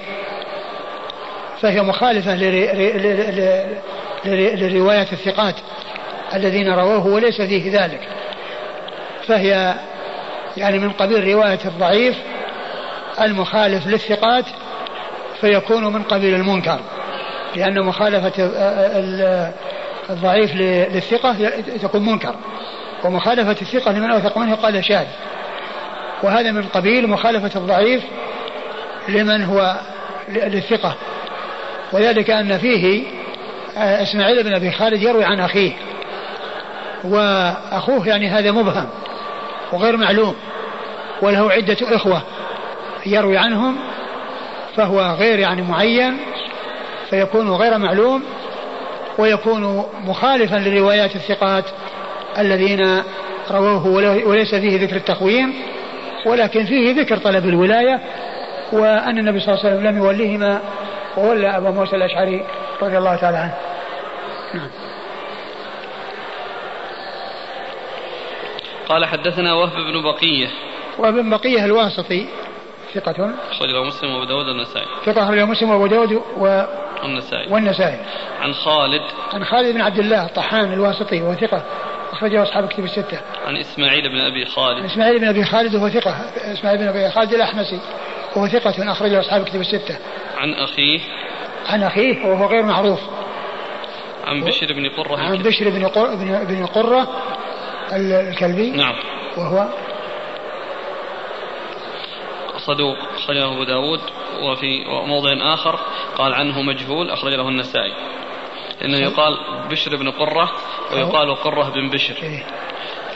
[1.60, 2.34] فهي مخالفة
[4.56, 5.54] لرواية الثقات
[6.34, 8.00] الذين رووه وليس فيه ذلك.
[9.26, 9.74] فهي
[10.56, 12.16] يعني من قبيل رواية الضعيف
[13.20, 14.44] المخالف للثقات
[15.40, 16.80] فيكون من قبيل المنكر.
[17.56, 18.32] لأن مخالفة
[20.10, 21.34] الضعيف للثقة
[21.82, 22.34] تكون منكر.
[23.04, 25.06] ومخالفة الثقة لمن أوثق منه قال شاذ.
[26.22, 28.02] وهذا من قبيل مخالفة الضعيف
[29.08, 29.76] لمن هو
[30.28, 30.94] للثقة.
[31.92, 33.04] وذلك أن فيه
[33.76, 35.72] آه، إسماعيل بن أبي خالد يروي عن أخيه.
[37.04, 38.88] وأخوه يعني هذا مبهم
[39.72, 40.34] وغير معلوم
[41.22, 42.22] وله عدة إخوة
[43.06, 43.76] يروي عنهم
[44.76, 46.18] فهو غير يعني معين
[47.10, 48.22] فيكون غير معلوم
[49.18, 51.64] ويكون مخالفا لروايات الثقات
[52.38, 53.02] الذين
[53.50, 53.86] رووه
[54.26, 55.54] وليس فيه ذكر التقويم
[56.26, 58.00] ولكن فيه ذكر طلب الولاية
[58.72, 60.60] وأن النبي صلى الله عليه وسلم لم يوليهما
[61.16, 62.44] وولى أبا موسى الأشعري
[62.82, 63.54] رضي الله تعالى عنه.
[64.54, 64.70] نعم.
[68.88, 70.48] قال حدثنا وهب بن بقية.
[70.98, 72.28] وهب بن بقية الواسطي
[72.94, 73.34] ثقة.
[73.50, 74.86] أخرجه مسلم وأبو داود والنسائي.
[75.06, 76.62] ثقة أخرجه مسلم وأبو داود و...
[77.02, 77.52] والنسائي.
[77.52, 77.98] والنسائي.
[78.40, 79.02] عن خالد.
[79.32, 81.62] عن خالد بن عبد الله طحان الواسطي وهو ثقة.
[82.16, 83.20] أخرجه أصحاب كتب الستة.
[83.46, 84.78] عن إسماعيل بن أبي خالد.
[84.78, 86.10] عن إسماعيل بن أبي خالد وهو ثقة
[86.52, 87.80] إسماعيل بن أبي خالد الأحمسي
[88.36, 89.98] وهو ثقة أخرجه أصحاب كتب الستة.
[90.36, 91.00] عن أخيه.
[91.66, 93.00] عن أخيه وهو غير معروف.
[94.26, 97.08] عن بشر بن قرة عن بشر بن قرة بن, قرة
[97.92, 98.70] الكلبي.
[98.70, 98.94] نعم.
[99.36, 99.68] وهو
[102.58, 104.00] صدوق أخرجه أبو داود
[104.42, 105.80] وفي موضع آخر
[106.16, 107.92] قال عنه مجهول أخرج له النسائي
[108.80, 109.38] لأنه يقال
[109.70, 110.52] بشر بن قرة
[110.92, 112.14] ويقال قرة بن بشر.
[112.22, 112.42] إيه.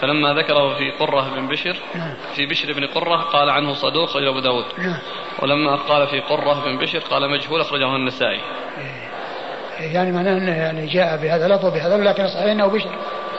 [0.00, 2.14] فلما ذكره في قرة بن بشر نعم.
[2.34, 4.64] في بشر بن قرة قال عنه صدوق أخرجه أبو داود.
[4.78, 4.98] نعم.
[5.42, 8.40] ولما قال في قرة بن بشر قال مجهول أخرجه النسائي.
[8.78, 9.94] إيه.
[9.94, 12.90] يعني معناه أنه يعني جاء بهذا اللفظ بهذا لكن صحيح أنه بشر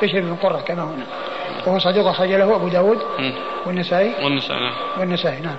[0.02, 1.06] بشر بن قرة كما هنا.
[1.68, 2.98] وهو صدوق أخرج له أبو داود
[3.66, 4.14] والنسائي.
[4.24, 4.74] والنسائي نعم.
[5.00, 5.58] والنسائي نعم.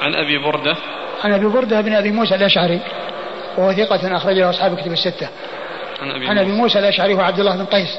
[0.00, 0.76] عن أبي بردة.
[1.24, 2.80] عن أبي بردة بن أبي موسى الأشعري.
[3.58, 5.28] وهو ثقة أخرج له أصحاب كتب الستة.
[6.02, 6.78] عن أبي, موسى.
[6.78, 7.98] الأشعري وعبد الله بن قيس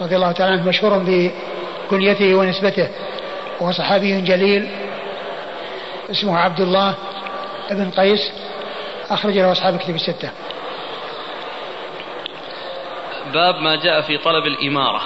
[0.00, 2.88] رضي الله تعالى عنه مشهور بكنيته ونسبته.
[3.60, 4.68] وهو صحابي جليل
[6.10, 6.94] اسمه عبد الله
[7.70, 8.32] بن قيس
[9.10, 10.30] أخرج له أصحاب كتب الستة.
[13.32, 15.02] باب ما جاء في طلب الإمارة.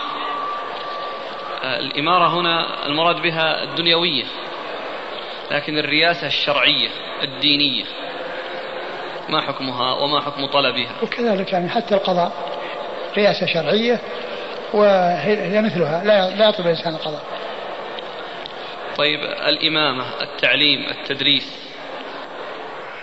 [1.64, 4.25] الإمارة هنا المراد بها الدنيوية
[5.51, 6.88] لكن الرياسة الشرعية
[7.23, 7.85] الدينية.
[9.33, 10.92] ما حكمها وما حكم طلبها.
[11.03, 12.33] وكذلك يعني حتى القضاء
[13.16, 13.99] رئاسة شرعية
[14.75, 17.23] وهي مثلها لا لا يطلب الإنسان القضاء.
[18.97, 21.57] طيب الإمامة التعليم التدريس.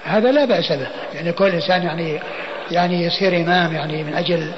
[0.04, 0.88] هذا لا بأس به.
[1.14, 2.20] يعني كل إنسان يعني
[2.72, 4.52] يعني يصير إمام يعني من أجل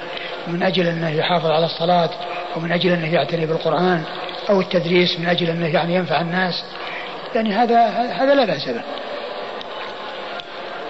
[0.48, 2.10] من أجل أنه يحافظ على الصلاة
[2.56, 4.04] ومن أجل أنه يعتني بالقرآن
[4.50, 6.66] أو التدريس من أجل أنه يعني ينفع الناس.
[7.36, 8.82] يعني هذا هذا لا بأس به.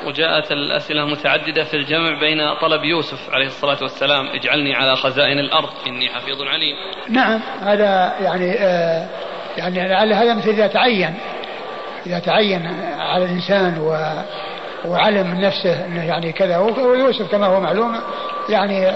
[0.06, 5.70] وجاءت الأسئلة متعددة في الجمع بين طلب يوسف عليه الصلاة والسلام اجعلني على خزائن الأرض
[5.88, 6.76] إني حفيظ عليم.
[7.10, 9.08] نعم هذا يعني آه
[9.58, 11.14] يعني لعل هذا مثل إذا تعين
[12.06, 12.68] إذا تعين
[13.00, 13.98] على الإنسان و
[14.86, 17.96] وعلم من نفسه إنه يعني كذا ويوسف كما هو معلوم
[18.50, 18.92] يعني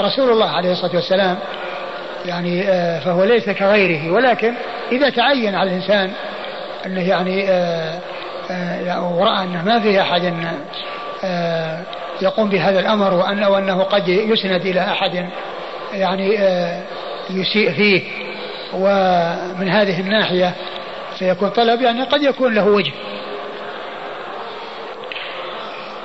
[0.00, 1.38] رسول الله عليه الصلاة والسلام
[2.26, 4.54] يعني آه فهو ليس كغيره ولكن
[4.92, 6.12] إذا تعين على الإنسان
[6.86, 7.50] إنه يعني
[8.50, 10.34] آه آه، ورأى أنه ما فيه أحد
[11.24, 11.82] آه،
[12.22, 15.28] يقوم بهذا الأمر وأنه, وأنه قد يسند إلى أحد
[15.92, 16.82] يعني آه،
[17.30, 18.02] يسيء فيه.
[18.74, 20.54] ومن هذه الناحية
[21.18, 22.92] سيكون طلب يعني قد يكون له وجه.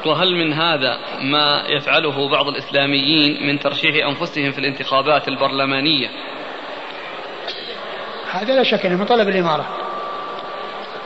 [0.05, 6.09] وهل من هذا ما يفعله بعض الإسلاميين من ترشيح أنفسهم في الانتخابات البرلمانية؟
[8.31, 9.90] هذا لا شك أنه من طلب الإمارة.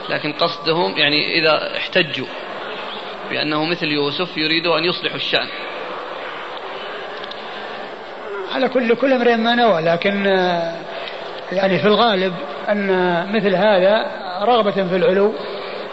[0.08, 2.26] لكن قصدهم يعني إذا احتجوا
[3.30, 5.48] بأنه مثل يوسف يريدوا أن يصلحوا الشأن.
[8.54, 10.76] على كل كل امرئ ما نوى لكن آه،
[11.52, 12.34] يعني في الغالب
[12.68, 12.88] أن
[13.32, 14.06] مثل هذا
[14.42, 15.34] رغبة في العلو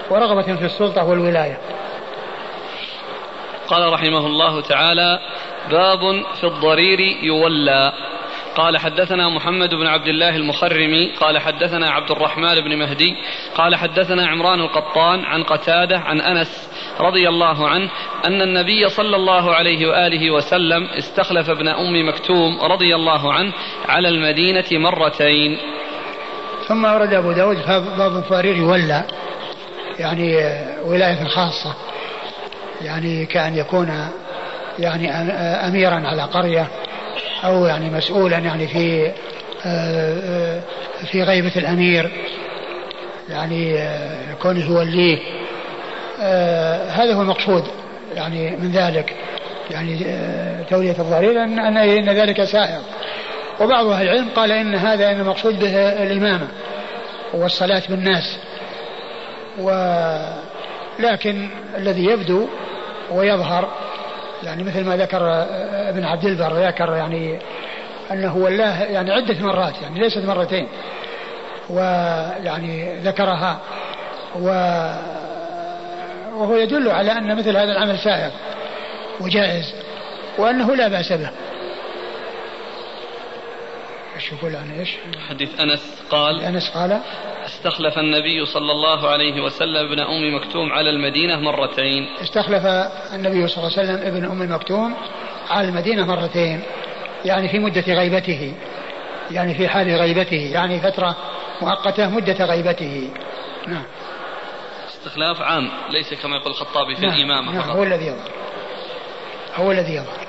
[0.09, 1.57] ورغبة في السلطة والولاية.
[3.67, 5.19] قال رحمه الله تعالى
[5.71, 7.93] باب في الضرير يولى.
[8.55, 13.15] قال حدثنا محمد بن عبد الله المخرمي قال حدثنا عبد الرحمن بن مهدي
[13.55, 17.89] قال حدثنا عمران القطان عن قتادة عن أنس رضي الله عنه
[18.25, 23.53] أن النبي صلى الله عليه وآله وسلم استخلف ابن أم مكتوم رضي الله عنه
[23.89, 25.57] على المدينة مرتين.
[26.67, 27.57] ثم ورد أبو داود
[27.97, 29.03] باب فارغ ولى
[29.99, 30.35] يعني
[30.85, 31.73] ولاية خاصة
[32.81, 34.09] يعني كأن يكون
[34.79, 35.11] يعني
[35.67, 36.67] اميرا على قرية
[37.43, 39.11] أو يعني مسؤولا يعني في
[39.65, 40.61] آه، آه،
[41.11, 42.11] في غيبة الأمير.
[43.29, 45.19] يعني آه، كونه يوليه
[46.89, 47.63] هذا هو المقصود
[48.15, 49.15] يعني من ذلك.
[49.71, 49.97] يعني
[50.69, 52.81] تولية الظهير أن, أن ذلك سائر
[53.61, 56.47] وبعض أهل العلم قال إن هذا إن المقصود به الإمامة
[57.33, 58.37] والصلاة بالناس.
[59.59, 62.47] ولكن الذي يبدو
[63.11, 63.69] ويظهر
[64.43, 65.45] يعني مثل ما ذكر
[65.89, 67.39] ابن عبد البر ذكر يعني
[68.11, 70.67] أنه ولاه يعني عدة مرات يعني ليست مرتين.
[71.69, 73.59] ويعني ذكرها
[74.35, 74.47] و
[76.35, 78.31] وهو يدل على أن مثل هذا العمل سائغ
[79.21, 79.73] وجائز
[80.37, 81.29] وأنه لا بأس به.
[84.15, 84.89] إيش يقول عن إيش؟
[85.29, 87.01] حديث أنس قال أنس قال
[87.45, 92.09] استخلف النبي صلى الله عليه وسلم ابن أم مكتوم على المدينة مرتين.
[92.21, 92.65] استخلف
[93.13, 94.95] النبي صلى الله عليه وسلم ابن أم مكتوم
[95.49, 96.61] على المدينة مرتين
[97.25, 98.53] يعني في مدة غيبته
[99.31, 101.15] يعني في حال غيبته يعني فترة
[101.61, 103.09] مؤقتة مدة غيبته.
[103.67, 103.83] نعم.
[104.87, 107.15] استخلاف عام ليس كما يقول الخطابي في نعم.
[107.15, 107.75] الإمامة نعم فقط.
[107.75, 108.31] هو الذي يظهر.
[109.55, 110.22] هو الذي يظهر.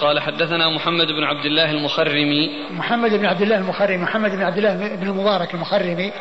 [0.00, 2.50] قال حدثنا محمد بن عبد الله المخرمي.
[2.70, 6.12] محمد بن عبد الله المخرمي محمد بن عبد الله بن المبارك المخرمي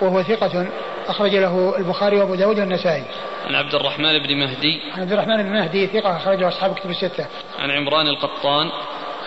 [0.00, 0.66] وهو ثقة
[1.08, 3.04] أخرج له البخاري وأبو داود والنسائي.
[3.46, 4.80] عن عبد الرحمن بن مهدي.
[4.94, 7.26] عن عبد الرحمن بن مهدي ثقة أخرجه أصحاب كتب الستة.
[7.58, 8.70] عن عمران القطان.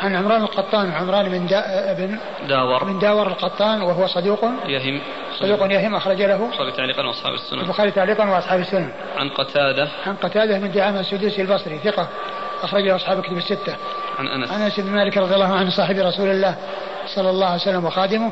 [0.01, 2.83] عن عمران القطان عمران بن دا بن داور.
[2.83, 4.45] بن داور القطان وهو صدوق.
[4.67, 5.01] يهم.
[5.39, 6.45] صدوق يهم أخرج له.
[6.45, 7.59] البخاري تعليقا وأصحاب السنن.
[7.59, 8.89] البخاري تعليقا وأصحاب السنن.
[9.17, 9.87] عن قتادة.
[10.07, 12.09] عن قتادة من دعامة السدوسي البصري ثقة.
[12.65, 13.75] أخرجه أصحاب كتب الستة.
[14.19, 14.51] عن أنس.
[14.51, 16.56] عن أنس بن مالك رضي الله عنه صاحب رسول الله
[17.08, 18.32] صلى الله عليه وسلم وخادمه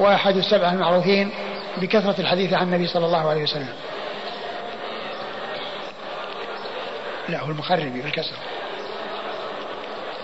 [0.00, 1.30] وأحد السبعة المعروفين
[1.76, 3.68] بكثرة الحديث عن النبي صلى الله عليه وسلم.
[7.28, 8.36] لا هو المخربي بالكسر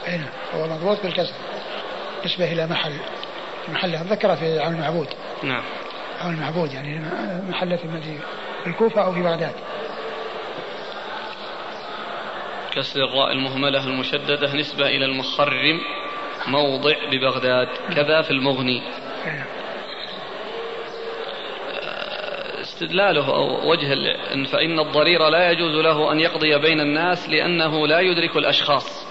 [0.09, 1.35] أين هو مضبوط بالكسر
[2.25, 2.93] نسبة إلى محل
[3.69, 5.09] محله ذكره في عون المعبود.
[5.43, 5.63] نعم.
[6.23, 7.01] عون المعبود يعني
[7.49, 8.19] محله في
[8.67, 9.53] الكوفة أو في بغداد.
[12.77, 15.81] كسر الراء المهملة المشددة نسبة إلى المخرم
[16.47, 17.69] موضع ببغداد.
[17.95, 18.83] كذا في المغني.
[22.61, 23.93] استدلاله أو وجه
[24.35, 29.07] إن فإن الضرير لا يجوز له أن يقضي بين الناس لأنه لا يدرك الأشخاص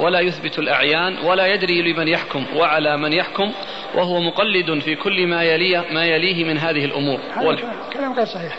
[0.00, 3.52] ولا يثبت الأعيان ولا يدري لمن يحكم وعلى من يحكم
[3.94, 7.20] وهو مقلد في كل ما يليه ما يليه من هذه الأمور.
[7.34, 8.58] هذا كلام غير صحيح.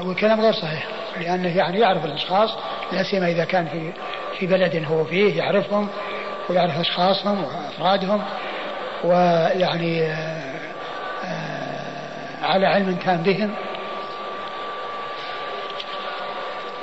[0.00, 1.01] هو كلام غير صحيح.
[1.20, 2.50] لأنه يعني يعرف الأشخاص
[2.92, 3.92] لا سيما إذا كان في
[4.38, 5.88] في بلد هو فيه يعرفهم
[6.48, 8.22] ويعرف أشخاصهم وأفرادهم
[9.04, 10.42] ويعني آه،
[11.24, 13.54] آه، على علم تام بهم.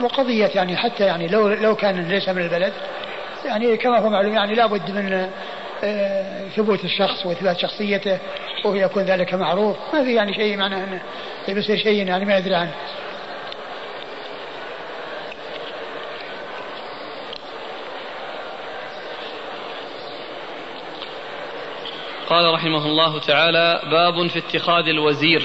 [0.02, 2.74] وقضية يعني حتى يعني لو لو كان ليس من البلد
[3.46, 5.30] يعني كما هو معلوم يعني لابد من
[5.84, 8.18] آه، ثبوت الشخص وإثبات شخصيته
[8.66, 9.78] ويكون ذلك معروف.
[9.94, 10.84] ما في يعني شيء معناه
[11.50, 12.72] إنه يصير شيء يعني ما يدري عنه.
[22.30, 25.44] قال رحمه الله تعالى باب في اتخاذ الوزير.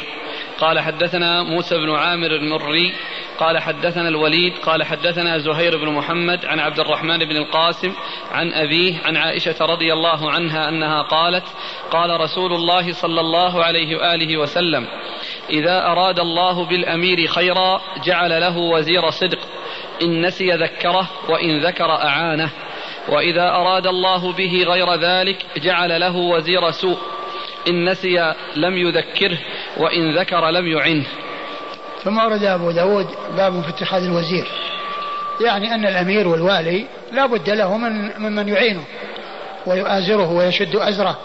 [0.58, 2.94] قال حدثنا موسى بن عامر المري
[3.38, 7.92] قال حدثنا الوليد قال حدثنا زهير بن محمد عن عبد الرحمن بن القاسم
[8.32, 11.44] عن أبيه عن عائشة رضي الله عنها أنها قالت
[11.90, 14.86] قال رسول الله صلى الله عليه وآله وسلم
[15.50, 19.38] إذا أراد الله بالأمير خيرا جعل له وزير صدق
[20.02, 22.50] إن نسي ذكره وإن ذكر أعانه.
[23.08, 26.98] وإذا أراد الله به غير ذلك جعل له وزير سوء.
[27.68, 29.38] إن نسي لم يذكره
[29.76, 31.06] وإن ذكر لم يعنه.
[32.04, 34.46] ثم ورد أبو داود باب في اتخاذ الوزير.
[35.40, 38.84] يعني أن الأمير والوالي لا بد له من ممن يعينه
[39.66, 41.18] ويؤازره ويشد أزره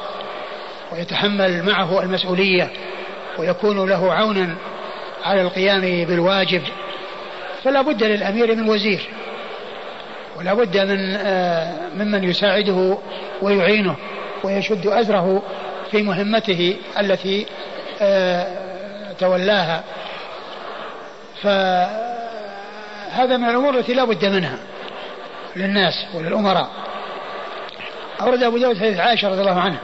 [0.91, 2.71] ويتحمل معه المسؤولية
[3.37, 4.55] ويكون له عونا
[5.25, 6.61] على القيام بالواجب.
[7.63, 9.09] فلا بد للأمير من وزير.
[10.39, 12.97] ولا بد من آه، ممن يساعده
[13.41, 13.95] ويعينه
[14.43, 15.43] ويشد أزره
[15.91, 17.45] في مهمته التي
[18.01, 18.47] آه،
[19.19, 19.83] تولاها
[21.41, 24.59] فهذا من الأمور التي لا بد منها
[25.55, 26.69] للناس وللأمراء.
[28.21, 29.79] أورد أبو داود حديث عائشة رضي الله عنها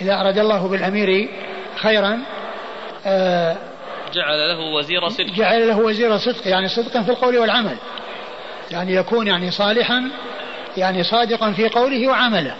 [0.00, 1.28] إذا أراد الله بالأمير
[1.76, 2.18] خيرا
[3.06, 3.56] آه
[4.12, 5.34] جعل له وزير صدق.
[5.34, 7.76] جعل له وزير صدق يعني صدقا في القول والعمل.
[8.70, 10.10] يعني يكون يعني صالحا
[10.76, 12.54] يعني صادقا في قوله وعمله.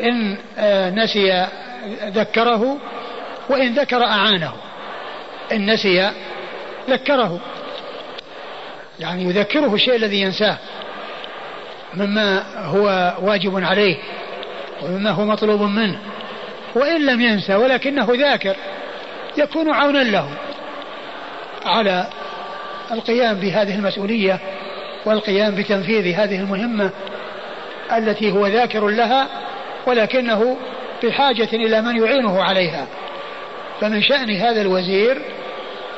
[0.00, 1.46] إن آه نسي
[2.04, 2.78] ذكره
[3.48, 4.52] وإن ذكر أعانه.
[5.52, 6.10] إن نسي
[6.90, 7.40] ذكره.
[9.00, 10.56] يعني يذكره الشيء الذي ينساه.
[11.94, 13.96] مما هو واجب عليه
[14.82, 15.98] ومما هو مطلوب منه.
[16.74, 18.56] وإن لم ينسى ولكنه ذاكر
[19.36, 20.28] يكون عونا له
[21.64, 22.06] على
[22.92, 24.38] القيام بهذه المسؤولية
[25.04, 26.90] والقيام بتنفيذ هذه المهمة
[27.92, 29.28] التي هو ذاكر لها
[29.86, 30.56] ولكنه
[31.02, 32.86] بحاجة إلى من يعينه عليها.
[33.80, 35.22] فمن شأن هذا الوزير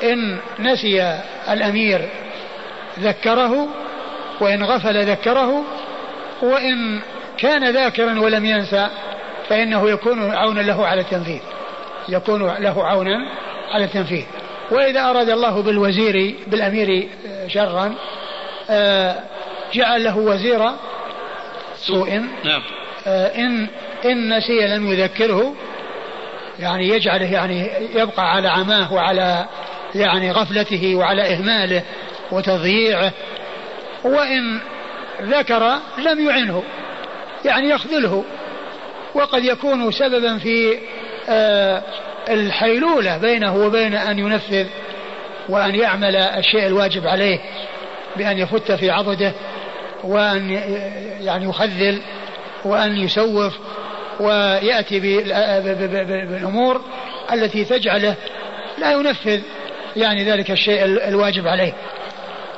[0.02, 1.20] إن نسي
[1.50, 2.08] الأمير
[2.98, 3.68] ذكره
[4.40, 5.64] وإن غفل ذكره
[6.42, 7.00] وإن
[7.38, 8.88] كان ذاكرا ولم ينسى
[9.48, 11.40] فإنه يكون عونا له على التنفيذ.
[12.08, 13.28] يكون له عونا
[13.72, 14.24] على التنفيذ.
[14.70, 17.08] وإذا أراد الله بالوزير بالأمير
[17.48, 17.94] شرا
[18.70, 19.16] آه،
[19.72, 20.70] جعل له وزير
[21.76, 22.10] سوء.
[22.44, 22.62] نعم.
[23.06, 23.68] آه، إن
[24.04, 25.54] إن نسي لم يذكره
[26.58, 29.46] يعني يجعله يعني يبقى على عماه وعلى
[29.94, 31.82] يعني غفلته وعلى إهماله
[32.32, 33.12] وتضييعه.
[34.04, 34.60] وإن
[35.22, 36.62] ذكر لم يعنه
[37.44, 38.24] يعني يخذله
[39.14, 40.78] وقد يكون سببا في
[41.28, 41.82] آه،
[42.28, 44.66] الحيلولة بينه وبين أن ينفذ
[45.48, 47.40] وأن يعمل الشيء الواجب عليه
[48.16, 49.32] بأن يفت في عضده
[50.04, 50.50] وأن
[51.20, 52.00] يعني يخذل
[52.64, 53.58] وأن يسوف
[54.20, 56.80] ويأتي بالأمور
[57.32, 58.14] التي تجعله
[58.78, 59.40] لا ينفذ
[59.96, 61.72] يعني ذلك الشيء الواجب عليه.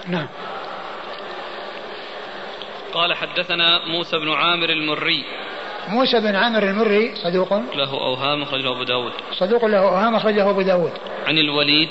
[0.08, 0.28] نعم.
[2.92, 5.24] قال حدثنا موسى بن عامر المري.
[5.88, 7.52] موسى بن عامر المري صدوق.
[7.52, 9.12] له أوهام أخرجه أبو داود.
[9.32, 10.92] صدوق له أوهام أخرجه أبو داود.
[11.26, 11.88] عن الوليد.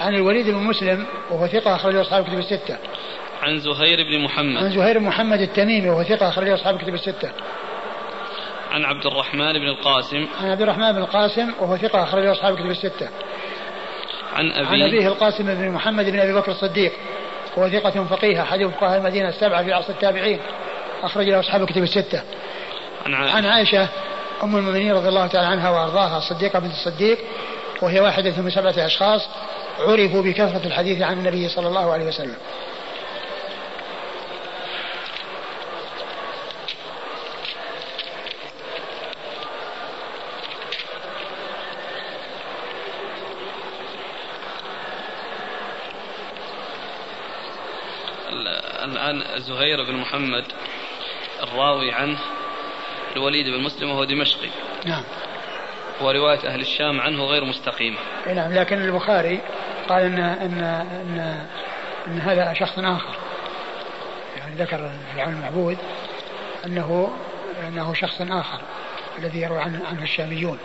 [0.00, 2.78] عن الوليد بن مسلم وهو ثقة أخرجه أصحاب الكتب الستة.
[3.42, 4.56] عن زهير بن محمد.
[4.56, 7.30] عن زهير بن محمد التميمي وهو ثقة أخرجه أصحاب الكتب الستة.
[8.70, 10.26] عن عبد الرحمن بن القاسم.
[10.42, 13.08] عن عبد الرحمن بن القاسم وهو ثقة أخرجه أصحاب الكتب الستة.
[14.32, 16.92] عن أبي عن أبيه القاسم بن محمد بن أبي بكر الصديق
[17.56, 20.38] وهو ثقة فقيه أحد فقهاء المدينة السبعة في عصر التابعين
[21.02, 22.22] أخرج له أصحاب الكتب الستة.
[23.06, 23.88] عن عائشة, عن عائشة
[24.42, 27.18] أم المؤمنين رضي الله تعالى عنها وأرضاها الصديقة بنت الصديق
[27.82, 29.28] وهي واحدة من سبعة أشخاص
[29.78, 32.36] عرفوا بكثرة الحديث عن النبي صلى الله عليه وسلم.
[48.84, 50.44] الآن زهير بن محمد
[51.42, 52.18] الراوي عنه
[53.16, 54.48] الوليد بن مسلم وهو دمشقي.
[54.86, 55.02] نعم.
[56.00, 57.98] ورواية أهل الشام عنه غير مستقيمة.
[58.34, 59.40] نعم لكن البخاري
[59.88, 61.46] قال إن إن إن,
[62.06, 63.14] إن هذا شخص آخر.
[64.36, 65.78] يعني ذكر في العون المعبود
[66.66, 67.16] أنه
[67.68, 68.60] أنه شخص آخر
[69.18, 70.58] الذي يروي عنه, عنه الشاميون.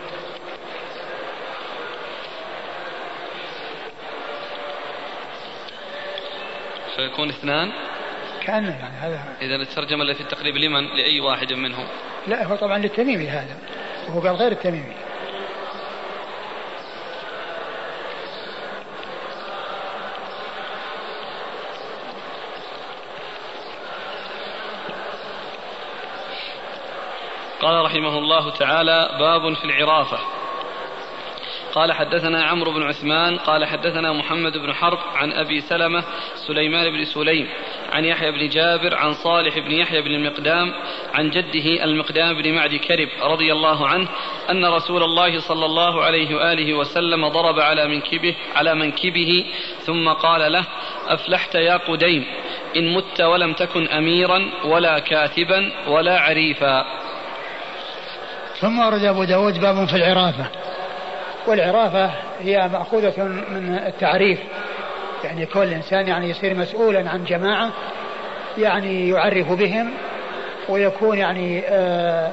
[6.96, 7.72] فيكون اثنان؟
[8.46, 9.36] كأنه يعني هذا.
[9.42, 11.86] إذا الترجمة التي في التقريب لمن؟ لأي واحد منهم؟
[12.26, 13.56] لا هو طبعا للتميمي هذا.
[14.08, 14.94] وهو قال غير التميمي.
[27.62, 30.35] قال رحمه الله تعالى باب في العرافة.
[31.76, 36.04] قال حدثنا عمرو بن عثمان قال حدثنا محمد بن حرب عن أبي سلمة
[36.46, 37.48] سليمان بن سليم
[37.92, 40.72] عن يحيى بن جابر عن صالح بن يحيى بن المقدام
[41.14, 44.08] عن جده المقدام بن معد كرب رضي الله عنه
[44.50, 49.44] أن رسول الله صلى الله عليه وآله وسلم ضرب على منكبه على منكبه
[49.86, 50.64] ثم قال له
[51.08, 52.24] أفلحت يا قديم
[52.76, 56.84] إن مت ولم تكن أميرا ولا كاتبا ولا عريفا.
[58.60, 60.65] ثم ورد أبو داود باب في العرافة.
[61.46, 64.38] والعرافة هي مأخوذة من التعريف.
[65.24, 67.70] يعني كل إنسان يعني يصير مسؤولا عن جماعة
[68.58, 69.90] يعني يعرف بهم
[70.68, 72.32] ويكون يعني آآ آه،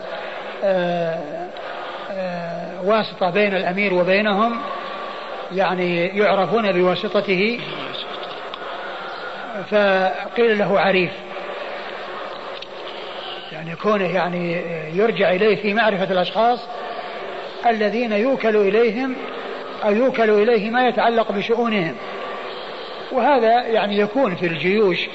[0.64, 1.50] آآ آه،
[2.12, 4.62] آآ واسطة بين الأمير وبينهم
[5.52, 7.60] يعني يعرفون بواسطته.
[9.72, 11.12] فقيل له عريف.
[13.52, 14.62] يعني كونه يعني
[14.94, 16.60] يرجع إليه في معرفة الأشخاص
[17.66, 19.16] الذين يوكل إليهم
[19.84, 21.96] أو يوكل إليه ما يتعلق بشؤونهم.
[23.12, 25.08] وهذا يعني يكون في الجيوش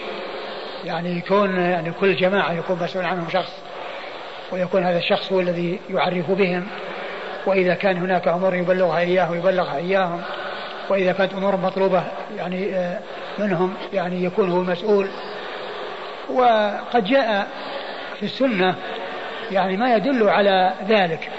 [0.85, 3.53] يعني يكون يعني كل جماعة يكون مسؤول عنهم شخص
[4.53, 6.67] ويكون هذا الشخص هو الذي يعرف بهم.
[7.47, 10.21] وإذا كان هناك أمور يبلغها إياه ويبلغها إياهم.
[10.91, 12.05] وإذا كانت أمور مطلوبة
[12.37, 13.01] يعني آه،
[13.39, 15.09] منهم يعني يكون هو المسؤول
[16.31, 17.49] وقد جاء
[18.17, 18.75] في السنة
[19.51, 21.31] يعني ما يدل على ذلك.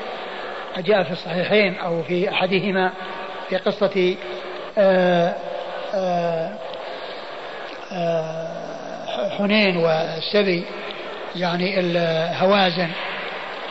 [0.78, 2.91] جاء في الصحيحين أو في أحدهما
[3.49, 4.15] في قصة
[4.78, 5.36] آآ
[5.93, 6.57] آه، آآ
[7.91, 10.63] آه، حنين والسبي
[11.36, 12.89] يعني الهوازن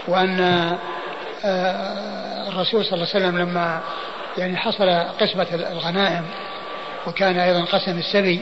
[0.08, 0.40] وأن
[2.48, 3.80] الرسول صلى الله عليه وسلم لما
[4.38, 4.90] يعني حصل
[5.20, 6.24] قسمة الغنائم
[7.06, 8.40] وكان أيضا قسم السبي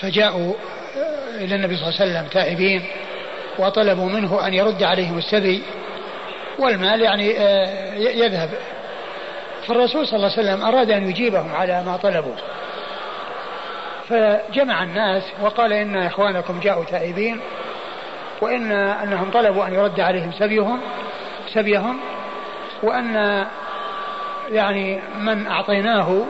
[0.00, 0.54] فجاءوا
[1.34, 2.84] إلى النبي صلى الله عليه وسلم تائبين
[3.58, 5.62] وطلبوا منه أن يرد عليهم السبي
[6.58, 8.50] والمال يعني آه، يذهب.
[9.66, 12.34] فالرسول صلى الله عليه وسلم أراد أن يجيبهم على ما طلبوا.
[14.08, 17.40] فجمع الناس وقال إن إخوانكم جاءوا تائبين
[18.40, 20.80] وإن أنهم طلبوا أن يرد عليهم سبيهم
[21.54, 22.00] سبيهم
[22.82, 23.46] وأن
[24.50, 26.24] يعني من أعطيناه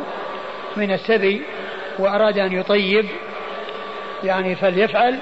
[0.76, 1.42] من السبي
[1.98, 3.06] وأراد أن يطيب
[4.24, 5.18] يعني فليفعل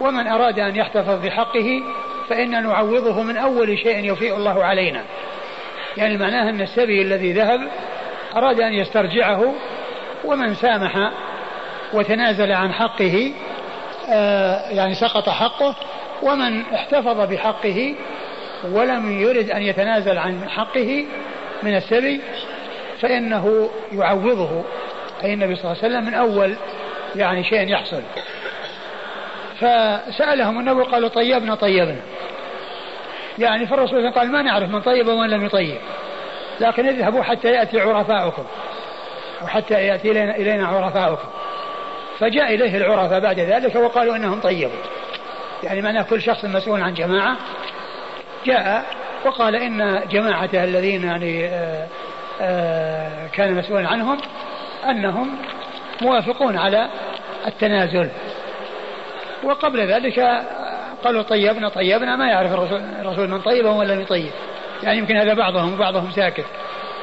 [0.00, 1.82] ومن أراد أن يحتفظ بحقه
[2.30, 5.04] فإن نعوضه من أول شيء يفيء الله علينا.
[5.96, 7.60] يعني معناه أن السبي الذي ذهب
[8.36, 9.54] أراد أن يسترجعه
[10.24, 11.10] ومن سامح
[11.92, 13.32] وتنازل عن حقه
[14.08, 15.76] آه يعني سقط حقه
[16.22, 17.94] ومن احتفظ بحقه
[18.72, 21.06] ولم يرد أن يتنازل عن حقه
[21.62, 22.20] من السبي
[23.00, 24.64] فإنه يعوضه.
[25.24, 26.54] أي النبي صلى الله عليه وسلم من أول
[27.16, 28.02] يعني شيء يحصل.
[29.60, 32.00] فسألهم النبي قالوا طيبنا طيبنا.
[33.38, 35.78] يعني فالرسول قال ما نعرف من طيب ومن لم يطيب.
[36.60, 38.44] لكن اذهبوا حتى يأتي عرفاؤكم.
[39.42, 41.28] أو حتى يأتي إلينا, عرفاؤكم.
[42.18, 44.82] فجاء إليه العرفاء بعد ذلك وقالوا إنهم طيبوا
[45.62, 47.36] يعني معناه كل شخص مسؤول عن جماعة.
[48.46, 48.84] جاء
[49.24, 51.86] وقال إن جماعته الذين يعني آآ
[52.40, 54.18] آآ كان مسؤولا عنهم
[54.88, 55.38] أنهم
[56.02, 56.88] موافقون على
[57.46, 58.10] التنازل.
[59.44, 60.44] وقبل ذلك
[61.04, 64.30] قالوا طيبنا طيبنا ما يعرف الرسول, من طيب ولا لم يطيب
[64.82, 66.44] يعني يمكن هذا بعضهم وبعضهم ساكت.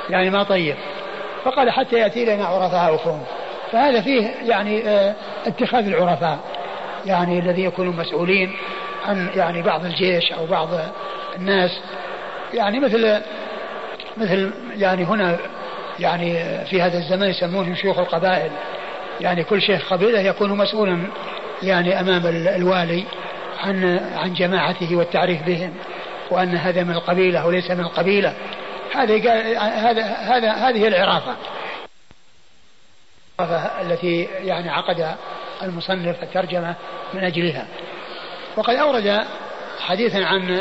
[0.10, 0.76] يعني ما طيب.
[1.44, 3.22] فقال حتى يأتي لنا عرفاؤكم
[3.72, 5.16] فهذا فيه يعني آه
[5.46, 6.40] اتخاذ العرفاء.
[7.06, 8.56] يعني الذي يكونوا مسؤولين
[9.06, 10.70] عن يعني بعض الجيش أو بعض
[11.38, 11.80] الناس.
[12.54, 13.22] يعني مثل
[14.18, 15.38] مثل يعني هنا
[16.00, 16.36] يعني
[16.66, 18.52] في هذا الزمان يسمونهم شيوخ القبائل.
[19.22, 21.08] يعني كل شيخ قبيلة يكون مسؤولا
[21.64, 23.04] يعني أمام الوالي
[23.60, 25.74] عن عن جماعته والتعريف بهم
[26.32, 28.34] وأن هذا من القبيلة وليس من القبيلة.
[28.94, 29.16] هذا
[29.60, 31.36] هذا هذا هذه العرافة.
[33.82, 35.16] التي يعني عقد
[35.64, 36.76] المصنف الترجمة
[37.14, 37.68] من أجلها.
[38.58, 39.24] وقد أورد
[39.80, 40.52] حديثا عن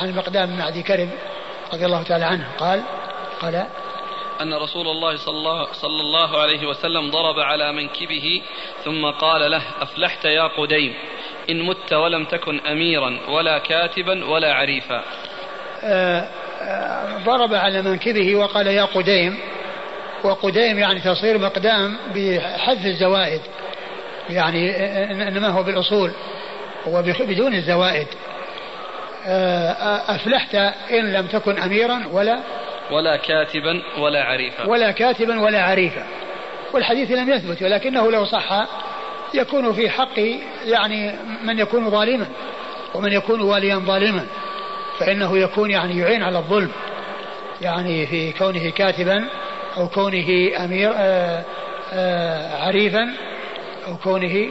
[0.00, 1.08] عن المقدام بن عدي كرب
[1.72, 2.82] رضي الله تعالى عنه قال
[3.40, 3.66] قال
[4.42, 8.42] أن رسول الله صلى الله, عليه وسلم ضرب على منكبه
[8.84, 10.94] ثم قال له أفلحت يا قديم
[11.50, 15.02] إن مت ولم تكن أميرا ولا كاتبا ولا عريفا.
[15.84, 16.28] آه،
[16.62, 19.38] آه، ضرب على منكبه وقال يا قديم
[20.24, 23.40] وقديم يعني تصير مقدام بحذف الزوائد
[24.30, 24.70] يعني
[25.28, 26.10] إنما هو بالأصول
[26.88, 28.06] هو بدون الزوائد.
[29.26, 30.54] آه، أفلحت
[30.90, 32.40] إن لم تكن أميرا ولا
[32.90, 34.66] ولا كاتبا ولا عريفا.
[34.66, 36.06] ولا كاتبا ولا عريفا.
[36.72, 38.66] والحديث لم يثبت ولكنه لو صح
[39.34, 40.18] يكون في حق
[40.64, 41.12] يعني
[41.42, 42.26] من يكون ظالما
[42.94, 44.26] ومن يكون واليا ظالما.
[44.98, 46.70] فإنه يكون يعني يعين على الظلم
[47.60, 49.24] يعني في كونه كاتبا
[49.76, 51.44] أو كونه أمير آآ آه،
[51.92, 53.14] آآ آه، عريفا
[53.86, 54.48] أو كونه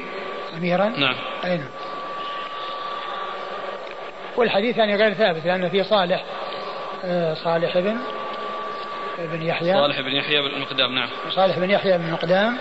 [0.58, 0.88] أميرا.
[0.88, 1.16] نعم.
[1.46, 1.68] أي نعم.
[4.38, 6.24] والحديث يعني غير ثابت لأن في صالح
[7.06, 7.98] آه، صالح بن
[9.20, 9.74] بن يحيى.
[9.74, 11.10] صالح بن يحيى بن مقدام نعم.
[11.30, 12.58] صالح بن يحيى بن مقدام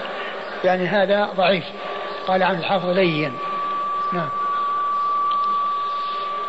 [0.65, 1.65] يعني هذا ضعيف.
[2.27, 3.33] قال عن الحافظ لين.
[4.13, 4.29] نعم.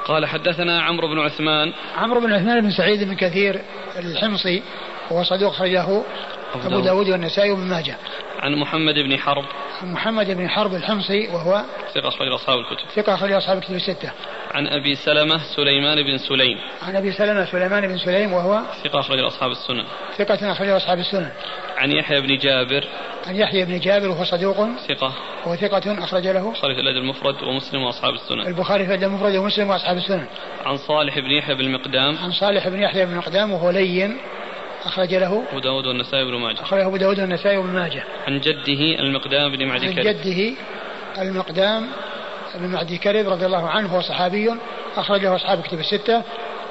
[0.06, 1.74] قال حدثنا عمرو بن عثمان.
[1.98, 3.62] عمرو بن عثمان بن سعيد بن كثير
[4.00, 4.64] الحمصي
[5.12, 6.04] وهو صدوق خرجه
[6.64, 7.10] أبو داود.
[7.10, 7.96] والنسائي وابن ماجه.
[8.40, 9.46] عن محمد بن حرب.
[9.82, 12.90] عن محمد بن حرب الحمصي وهو ثقة أخرج أصحاب الكتب.
[12.96, 14.12] ثقة أخرج أصحاب الكتب الستة.
[14.52, 16.58] عن أبي سلمة سليمان بن سليم.
[16.88, 19.84] عن أبي سلمة سليمان بن سليم وهو ثقة أخرج أصحاب السنن.
[20.18, 21.30] ثقة أخرج أصحاب السنن.
[21.78, 22.88] عن يحيى بن جابر.
[23.28, 24.68] عن يحيى بن جابر وهو صدوق.
[24.88, 25.14] ثقة.
[25.46, 26.48] وهو ثقة أخرج له.
[26.48, 28.48] البخاري في الأدب المفرد ومسلم وأصحاب السنن.
[28.48, 30.26] البخاري في الأدب المفرد ومسلم وأصحاب السنن.
[30.66, 32.18] عن صالح بن يحيى بن المقدام.
[32.18, 34.18] عن صالح بن يحيى بن المقدام وهو لين.
[34.86, 36.62] أخرج له أبو داود والنسائي وابن ماجه.
[36.62, 38.04] أخرجه أبو داود والنسائي وابن ماجه.
[38.28, 40.08] عن جده المقدام بن معدي كرب.
[40.08, 40.56] عن جده
[41.22, 41.90] المقدام
[42.56, 44.56] بن معدي كرب رضي الله عنه هو صحابي
[44.98, 46.24] أخرجه أصحاب كتب الستة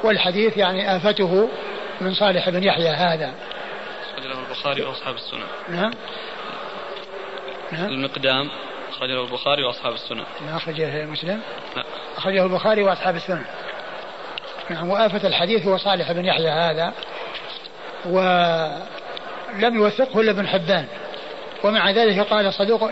[0.05, 1.49] والحديث يعني آفته
[2.01, 3.35] من صالح بن يحيى هذا.
[4.19, 5.47] أخرجه البخاري وأصحاب السنن.
[5.69, 5.93] نعم.
[7.73, 7.89] نعم.
[7.89, 8.51] المقدام
[8.93, 10.25] أخرجه البخاري وأصحاب السنن.
[10.47, 11.41] ما أخرجه مسلم؟
[11.77, 11.85] لا.
[12.17, 13.45] أخرجه البخاري وأصحاب السنن.
[14.71, 16.93] نعم وآفة الحديث هو صالح بن يحيى هذا.
[18.07, 20.87] ولم يوثقه إلا ابن حبان.
[21.65, 22.91] ومع ذلك قال صدوق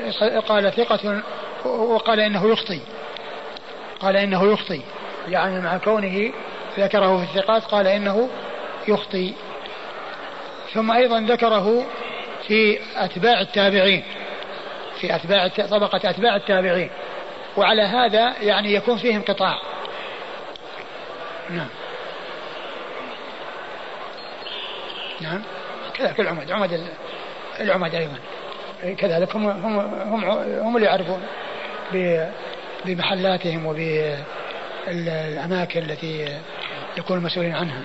[0.49, 1.23] قال ثقة
[1.65, 2.81] وقال إنه يخطي.
[4.01, 4.81] قال إنه يخطي.
[5.29, 6.33] يعني مع كونه
[6.79, 8.29] ذكره في الثقات قال إنه
[8.89, 9.35] يخطي.
[10.73, 11.87] ثم أيضا ذكره
[12.49, 14.03] في أتباع التابعين.
[15.01, 16.91] في أتباع طبقة أتباع التابعين.
[17.57, 19.59] وعلى هذا يعني يكون فيه انقطاع.
[21.51, 21.69] نعم.
[25.23, 25.43] نعم.
[25.95, 26.51] كذلك العمد.
[26.51, 26.87] عمد
[27.61, 28.19] العمد أيضا.
[28.99, 30.25] كذلك هم هم هم,
[30.61, 31.23] هم اللي يعرفون
[32.85, 33.67] بمحلاتهم
[34.87, 36.39] وبالأماكن التي
[36.99, 37.83] يكون المسؤولين عنها.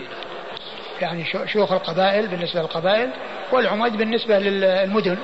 [1.02, 3.10] يعني شيوخ القبائل بالنسبة للقبائل
[3.52, 5.18] والعمد بالنسبة للمدن.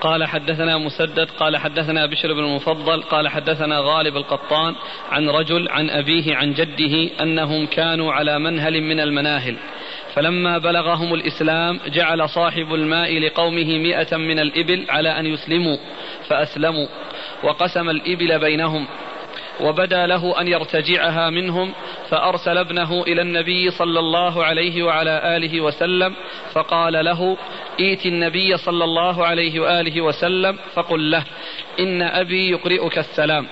[0.00, 4.74] قال حدثنا مسدد قال حدثنا بشر بن المفضل قال حدثنا غالب القطان
[5.10, 9.56] عن رجل عن أبيه عن جده أنهم كانوا على منهل من المناهل.
[10.14, 15.76] فلما بلغهم الإسلام جعل صاحب الماء لقومه مئة من الإبل على أن يسلموا
[16.28, 16.86] فأسلموا
[17.42, 18.86] وقسم الإبل بينهم.
[19.60, 21.72] وبدا له أن يرتجعها منهم
[22.08, 26.14] فأرسل ابنه إلى النبي صلى الله عليه وعلى آله وسلم
[26.52, 27.36] فقال له
[27.80, 31.24] ائت النبي صلى الله عليه وآله وسلم فقل له
[31.80, 33.46] إن أبي يقرئك السلام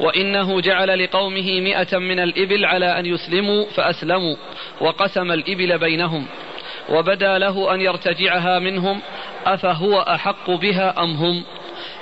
[0.00, 4.36] وإنه جعل لقومه مئة من الإبل على أن يسلموا فأسلموا
[4.80, 6.26] وقسم الإبل بينهم
[6.88, 9.00] وبدا له أن يرتجعها منهم
[9.46, 11.44] أفهو أحق بها أم هم؟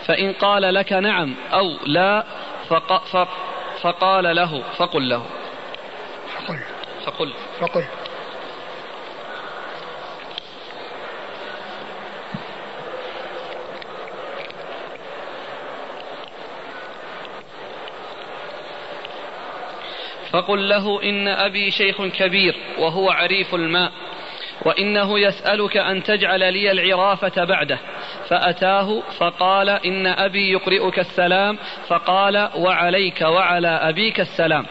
[0.07, 2.24] فإن قال لك نعم أو لا
[2.70, 3.28] فق
[3.82, 5.22] فقال له فقل له.
[6.36, 6.58] فقل.
[7.04, 7.32] فقل.
[7.60, 7.84] فقل.
[20.30, 23.92] فقل له إن أبي شيخ كبير وهو عريف الماء.
[24.64, 27.78] وإنه يسألك أن تجعل لي العرافة بعده.
[28.28, 31.58] فأتاه فقال إن أبي يقرئك السلام.
[31.88, 34.66] فقال وعليك وعلى أبيك السلام.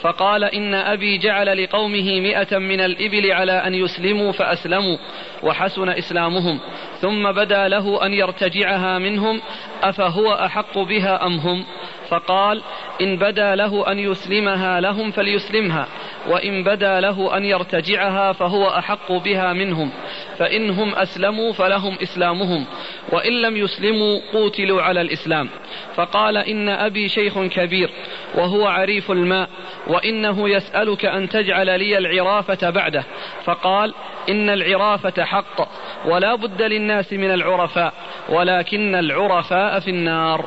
[0.00, 4.98] فقال إن أبي جعل لقومه مئة من الإبل على أن يسلموا فأسلموا
[5.42, 6.60] وحسن إسلامهم.
[7.00, 9.40] ثم بدا له أن يرتجعها منهم.
[9.82, 11.64] أفهو أحق بها أم هم؟
[12.10, 12.62] فقال
[13.00, 15.86] إن بدا له أن يسلمها لهم فليسلمها
[16.28, 19.90] وإن بدا له أن يرتجعها فهو أحق بها منهم
[20.38, 22.66] فإنهم أسلموا فلهم إسلامهم
[23.12, 25.48] وإن لم يسلموا قوتلوا على الإسلام.
[25.94, 27.90] فقال إن أبي شيخ كبير
[28.34, 29.48] وهو عريف الماء
[29.86, 33.04] وإنه يسألك أن تجعل لي العرافة بعده.
[33.44, 33.94] فقال
[34.28, 35.68] إن العرافة حق
[36.06, 37.92] ولا بد للناس من العرفاء
[38.28, 40.44] ولكن العرفاء في النار.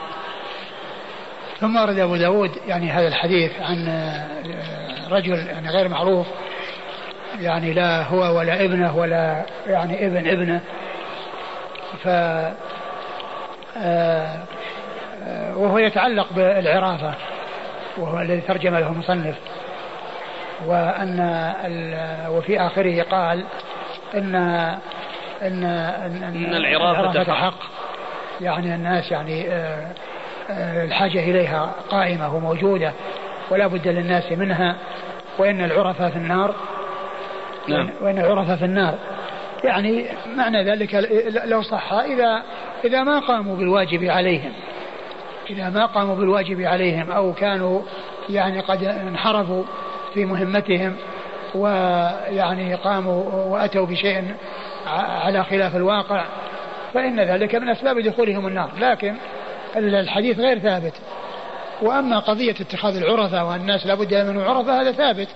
[1.63, 3.87] ثم ورد أبو داود يعني هذا الحديث عن
[5.11, 6.27] رجل يعني غير معروف
[7.39, 10.61] يعني لا هو ولا ابنه ولا يعني ابن ابنه
[12.03, 12.07] ف
[13.77, 14.37] آه،
[15.23, 17.13] آه، وهو يتعلق بالعرافة
[17.97, 19.35] وهو الذي ترجم له المصنف
[20.65, 21.19] وأن
[22.29, 23.43] وفي آخره قال
[24.13, 27.59] إن إن إن, إن العرافة, العرافة حق.
[28.41, 29.87] يعني الناس يعني آه،
[30.49, 32.93] الحاجة إليها قائمة وموجودة
[33.51, 34.75] ولا بد للناس منها
[35.37, 36.55] وإن العرفة في النار
[37.67, 37.89] نعم.
[38.01, 38.95] وإن العرفة في النار
[39.63, 41.09] يعني معنى ذلك
[41.45, 42.43] لو صح إذا
[42.85, 44.51] إذا ما قاموا بالواجب عليهم
[45.49, 47.81] إذا ما قاموا بالواجب عليهم أو كانوا
[48.29, 49.63] يعني قد انحرفوا
[50.13, 50.95] في مهمتهم
[51.55, 54.23] ويعني قاموا وأتوا بشيء
[55.21, 56.23] على خلاف الواقع
[56.93, 59.15] فإن ذلك من أسباب دخولهم النار لكن
[59.75, 60.93] الحديث غير ثابت.
[61.81, 65.27] وأما قضية اتخاذ العرفة والناس لابد من عرفة هذا ثابت.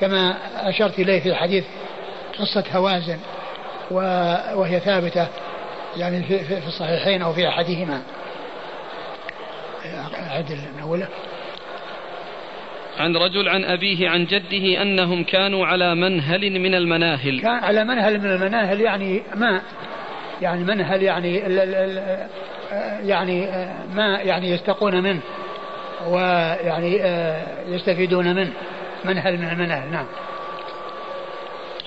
[0.00, 0.36] كما
[0.68, 1.64] أشرت إليه في الحديث
[2.38, 3.18] قصة هوازن
[4.54, 5.26] وهي ثابتة
[5.96, 8.02] يعني في, في الصحيحين أو في أحدهما.
[10.30, 11.08] أعد من أوله
[12.98, 17.40] عن رجل عن أبيه عن جده أنهم كانوا على منهل من المناهل.
[17.40, 19.62] كان على منهل من المناهل يعني ماء
[20.42, 22.26] يعني منهل يعني ال ال ال
[23.02, 23.46] يعني
[23.94, 25.20] ماء يعني يستقون منه
[26.06, 26.96] ويعني
[27.68, 28.52] يستفيدون منه.
[29.04, 30.06] منهل من المناهل نعم.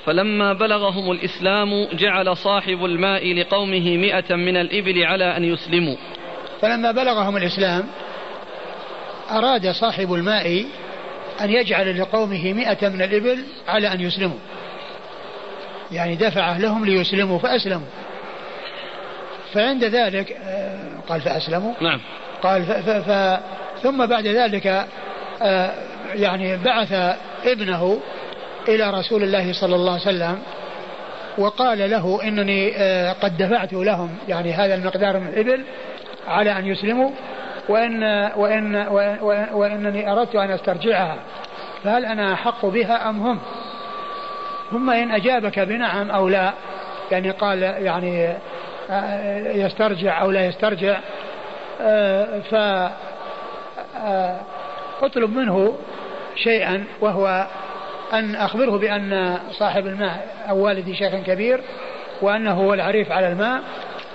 [0.06, 5.96] فلما بلغهم الإسلام جعل صاحب الماء لقومه مئة من الإبل على أن يسلموا.
[6.62, 7.84] فلما بلغهم الإسلام
[9.32, 10.66] أراد صاحب الماء
[11.42, 14.40] أن يجعل لقومه مئة من الإبل على أن يسلموا.
[15.92, 17.88] يعني دفعه لهم ليسلموا فأسلموا.
[19.54, 20.78] فعند ذلك آه،
[21.10, 21.74] قال فأسلموا.
[21.82, 22.00] نعم.
[22.44, 23.40] قال ف ف ف
[23.84, 24.86] ثم بعد ذلك
[25.42, 25.72] آه،
[26.14, 28.00] يعني بعث ابنه
[28.68, 30.40] إلى رسول الله صلى الله عليه وسلم
[31.38, 35.64] وقال له إنني آه، قد دفعت لهم يعني هذا المقدار من الإبل
[36.28, 37.10] على أن يسلموا
[37.70, 38.04] وإن
[38.36, 41.16] وإن وإن وإنني أردت أن أسترجعها.
[41.84, 43.40] فهل أنا أحق بها أم هم؟
[44.72, 46.54] ثم إن أجابك بنعم أو لا
[47.12, 48.38] يعني قال يعني
[49.56, 51.00] يسترجع أو لا يسترجع
[51.82, 52.56] آه، ف
[53.98, 54.40] آه،
[55.02, 55.78] اطلب منه
[56.36, 57.48] شيئا وهو
[58.14, 61.62] أن أخبره بأن صاحب الماء أو والدي شيخ كبير
[62.22, 63.62] وأنه هو العريف على الماء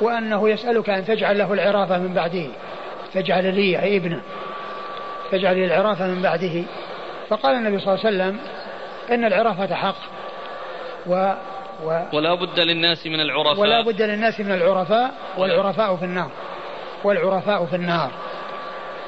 [0.01, 2.47] وأنه يسألك أن تجعل له العرافة من بعده.
[3.15, 4.21] تجعل لي أي ابنه
[5.31, 6.63] تجعل لي العرافة من بعده.
[7.29, 8.39] فقال النبي صلى الله عليه وسلم
[9.11, 9.97] إن العرافة حق
[11.07, 11.33] و
[11.85, 13.61] و ولا بد للناس من العرفاء.
[13.61, 16.31] ولا بد للناس من العرفاء والعرفاء في النار.
[17.05, 18.11] والعرفاء في النار.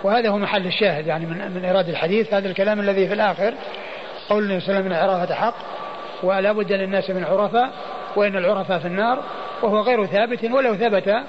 [0.04, 3.54] وهذا هو محل الشاهد يعني من من إيراد الحديث هذا الكلام الذي في الآخر
[4.28, 5.54] قول النبي صلى الله عليه وسلم العرافة حق
[6.22, 7.70] ولا بد للناس من عرفاء
[8.16, 9.22] وإن العرفاء في النار
[9.62, 11.22] وهو غير ثابت ولو ثبت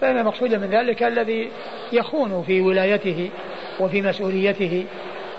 [0.00, 1.50] فإن المقصود من ذلك الذي
[1.92, 3.30] يخون في ولايته
[3.80, 4.86] وفي مسؤوليته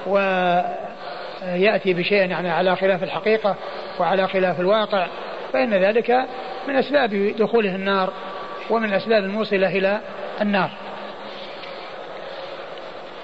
[0.07, 3.55] ويأتي بشيء يعني على خلاف الحقيقة
[3.99, 5.07] وعلى خلاف الواقع.
[5.53, 6.25] فإن ذلك
[6.67, 8.13] من أسباب دخوله النار
[8.69, 10.01] ومن الأسباب الموصلة إلى
[10.41, 10.71] النار.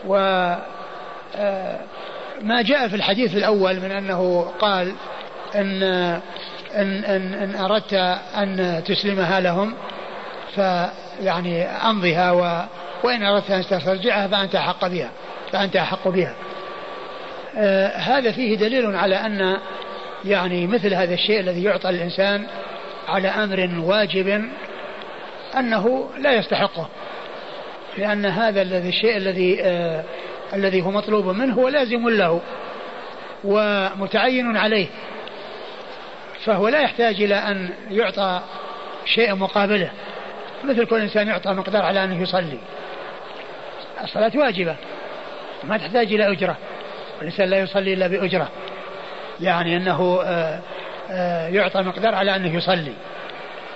[0.07, 0.15] و
[1.35, 1.79] آه،
[2.41, 4.93] ما جاء في الحديث الأول من أنه قال
[5.55, 5.83] إن
[6.75, 7.93] إن, إن, إن أردت
[8.37, 9.73] أن تسلمها لهم
[10.55, 12.65] فيعني أمضها و
[13.03, 15.09] وإن أردت أن تسترجعها فأنت أحق بها
[15.51, 16.35] فأنت أحق بها.
[17.57, 19.57] آه هذا فيه دليل على أن
[20.25, 22.47] يعني مثل هذا الشيء الذي يعطى الإنسان
[23.07, 24.49] على أمر واجب
[25.57, 26.89] أنه لا يستحقه.
[27.97, 30.03] لأن هذا الذي الشيء الذي آه
[30.53, 32.41] الذي هو مطلوب منه هو لازم له
[33.43, 34.87] ومتعين عليه.
[36.45, 38.41] فهو لا يحتاج إلى أن يعطى
[39.05, 39.91] شيء مقابله.
[40.63, 42.59] مثل كل إنسان يعطى مقدار على أنه يصلي.
[44.03, 44.75] الصلاة واجبة.
[45.63, 46.57] ما تحتاج إلى أجرة.
[47.21, 48.49] الإنسان لا يصلي إلا بأجرة.
[49.41, 50.59] يعني أنه آه،
[51.11, 52.93] آه، يعطى مقدار على أنه يصلي.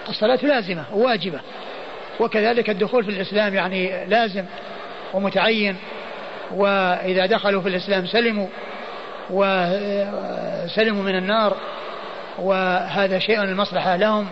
[0.10, 1.40] الصلاة لازمة وواجبة.
[2.20, 4.46] وكذلك الدخول في الإسلام يعني لازم
[5.14, 5.76] ومتعين.
[6.52, 8.48] وإذا دخلوا في الإسلام سلموا.
[9.30, 11.58] وسلموا من النار.
[12.40, 14.28] وهذا شيء المصلحة لهم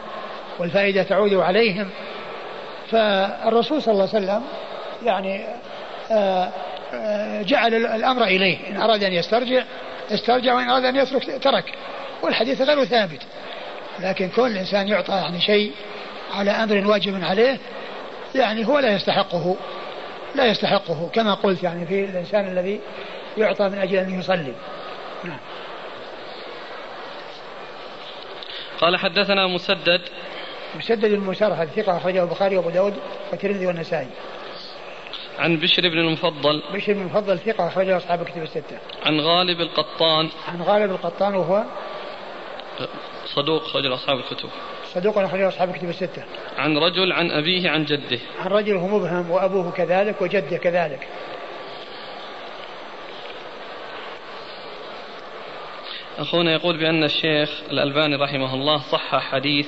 [0.59, 1.89] والفائدة تعود عليهم.
[2.91, 4.43] فالرسول صلى الله عليه وسلم
[5.03, 5.45] يعني
[6.11, 6.49] آه،
[6.93, 8.57] آه، جعل الأمر إليه.
[8.69, 9.63] إن أراد أن يسترجع
[10.11, 11.73] استرجع وإن أراد أن يترك ترك
[12.21, 13.21] والحديث غير ثابت.
[13.99, 15.71] لكن كون الإنسان يعطى يعني شيء
[16.31, 17.59] على أمر واجب عليه
[18.35, 19.55] يعني هو لا يستحقه
[20.35, 22.79] لا يستحقه كما قلت يعني في الإنسان الذي
[23.37, 24.53] يعطى من أجل أن يصلي.
[25.23, 25.39] نعم.
[28.81, 30.01] قال حدثنا مسدد.
[30.75, 32.93] مسدد المسرهد ثقة أخرجه البخاري وأبو داود
[33.31, 34.07] والترمذي والنسائي.
[35.39, 36.63] عن بشر بن المفضل.
[36.73, 38.77] بشر بن المفضل ثقة أخرجه أصحاب الكتب الستة.
[39.05, 40.29] عن غالب القطان.
[40.47, 41.63] عن غالب القطان وهو
[43.25, 44.49] صدوق أخرج أصحاب الكتب.
[44.93, 46.23] صدوق أخرج أصحاب الكتب الستة.
[46.57, 48.19] عن رجل عن أبيه عن جده.
[48.39, 51.07] عن رجل هو مبهم وأبوه كذلك وجده كذلك.
[56.17, 59.67] أخونا يقول بأن الشيخ الألباني رحمه الله صح حديث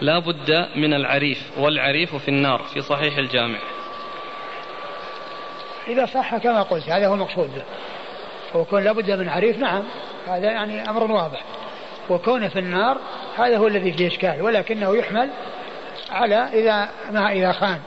[0.00, 3.58] لا بد من العريف والعريف في النار في صحيح الجامع.
[5.88, 7.50] إذا صح كما قلت هذا هو المقصود.
[7.54, 7.62] به
[8.60, 9.82] وكون لابد من عريف نعم
[10.28, 11.42] هذا يعني أمر واضح.
[12.10, 12.98] وكونه في النار
[13.38, 15.30] هذا هو الذي فيه إشكال ولكنه يحمل
[16.10, 17.78] على إذا ما إذا خان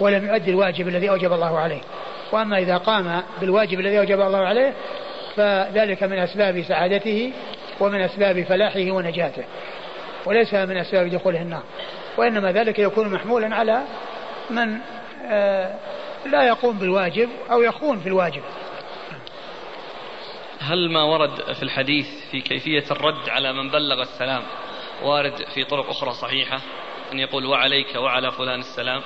[0.00, 1.80] ولم يؤدي الواجب الذي أوجب الله عليه.
[2.32, 4.72] وأما إذا قام بالواجب الذي أوجب الله عليه
[5.36, 7.32] فذلك من أسباب سعادته
[7.80, 9.44] ومن أسباب فلاحه ونجاته
[10.26, 11.62] وليس من أسباب دخوله النار.
[12.16, 13.82] وإنما ذلك يكون محمولا على
[14.50, 14.78] من
[15.30, 15.74] آه،
[16.30, 18.42] لا يقوم بالواجب أو يخون في الواجب.
[20.60, 24.42] هل ما ورد في الحديث في كيفية الرد على من بلغ السلام
[25.02, 26.60] وارد في طرق أخرى صحيحة؟
[27.12, 29.02] أن يقول وعليك وعلى فلان السلام.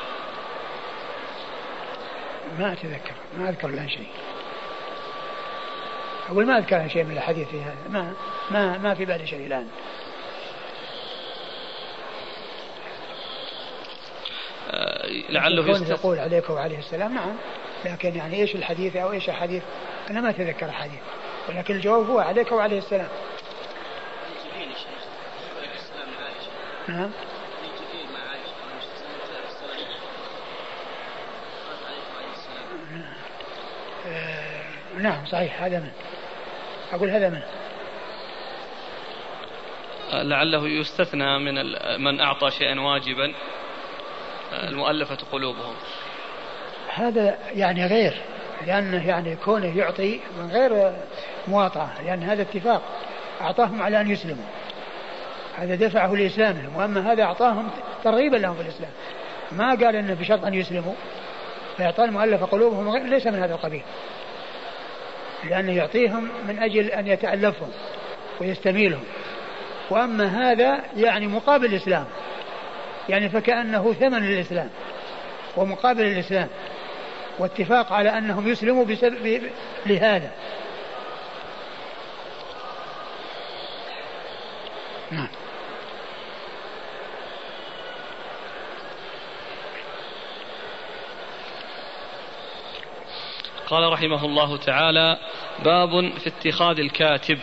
[2.58, 4.08] ما أتذكر ما أذكر الآن شيء.
[6.28, 7.88] أقول ما أذكر شيء من الحديث في هذا.
[7.88, 8.12] ما
[8.50, 9.68] ما ما في بالي شيء الآن.
[15.30, 15.90] لعله يستثنى.
[15.90, 17.36] يقول عليك وعليه السلام نعم.
[17.84, 19.62] لكن يعني إيش الحديث أو إيش الحديث
[20.10, 21.00] أنا ما أتذكر الحديث
[21.48, 23.08] ولكن الجواب هو عليك وعليه السلام.
[26.88, 27.10] نعم.
[34.06, 35.90] آه، نعم صحيح هذا من.
[36.92, 37.42] أقول هذا من.
[40.12, 41.54] لعله يستثنى من
[42.02, 43.34] من أعطى شيئا واجبا.
[44.53, 45.74] المؤلفة قلوبهم.
[46.94, 48.14] هذا يعني غير
[48.66, 50.92] لأنه يعني كونه يعطي من غير
[51.48, 52.82] مواطعة لأن هذا اتفاق.
[53.40, 54.44] أعطاهم على أن يسلموا.
[55.57, 57.70] هذا دفعه لإسلامهم وأما هذا أعطاهم
[58.05, 58.90] ترغيبا لهم في الإسلام.
[59.53, 60.94] ما قال إنه بشرط أن يسلموا.
[61.78, 63.82] فإعطاء المؤلفة قلوبهم ليس من هذا القبيل.
[65.44, 67.68] لأنه يعطيهم من أجل أن يتألفهم
[68.40, 69.05] ويستميلهم.
[69.90, 72.05] وأما هذا يعني مقابل الإسلام.
[73.11, 74.70] يعني فكأنه ثمن للإسلام
[75.56, 76.48] ومقابل الإسلام
[77.38, 79.42] واتفاق على أنهم يسلموا بسبب
[79.86, 80.30] لهذا.
[85.11, 85.28] نعم.
[93.66, 95.18] قال رحمه الله تعالى
[95.64, 97.38] باب في اتخاذ الكاتب.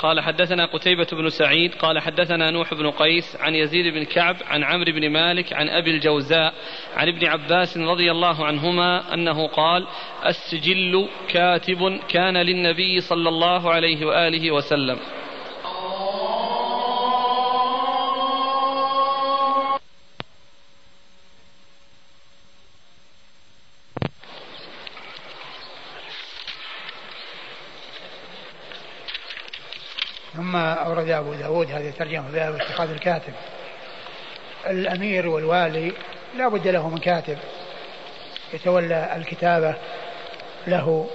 [0.00, 4.64] قال حدثنا قتيبة بن سعيد قال حدثنا نوح بن قيس عن يزيد بن كعب عن
[4.64, 6.54] عمرو بن مالك عن أبي الجوزاء
[6.96, 9.86] عن ابن عباس رضي الله عنهما أنه قال
[10.26, 14.98] السجل كاتب كان للنبي صلى الله عليه وآله وسلم.
[31.10, 33.32] أورد أبو داود هذه الترجمة باب اتخاذ الكاتب.
[34.66, 35.92] الأمير والوالي
[36.36, 37.38] لا بد له من كاتب.
[38.52, 39.74] يتولى الكتابة
[40.66, 41.10] له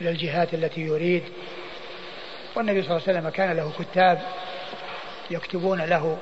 [0.00, 1.22] إلى الجهات التي يريد.
[2.56, 4.22] والنبي صلى الله عليه وسلم كان له كتاب
[5.30, 6.18] يكتبون له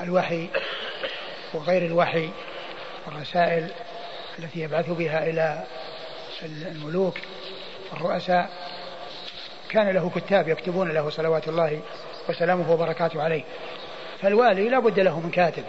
[0.00, 0.48] الوحي
[1.54, 2.30] وغير الوحي
[3.06, 3.70] والرسائل
[4.38, 5.64] التي يبعث بها إلى
[6.42, 7.18] الملوك
[7.92, 8.50] والرؤساء
[9.70, 11.80] كان له كتاب يكتبون له صلوات الله
[12.30, 13.42] وسلامه وبركاته عليه.
[14.22, 15.64] فالوالي لا بد له من كاتب.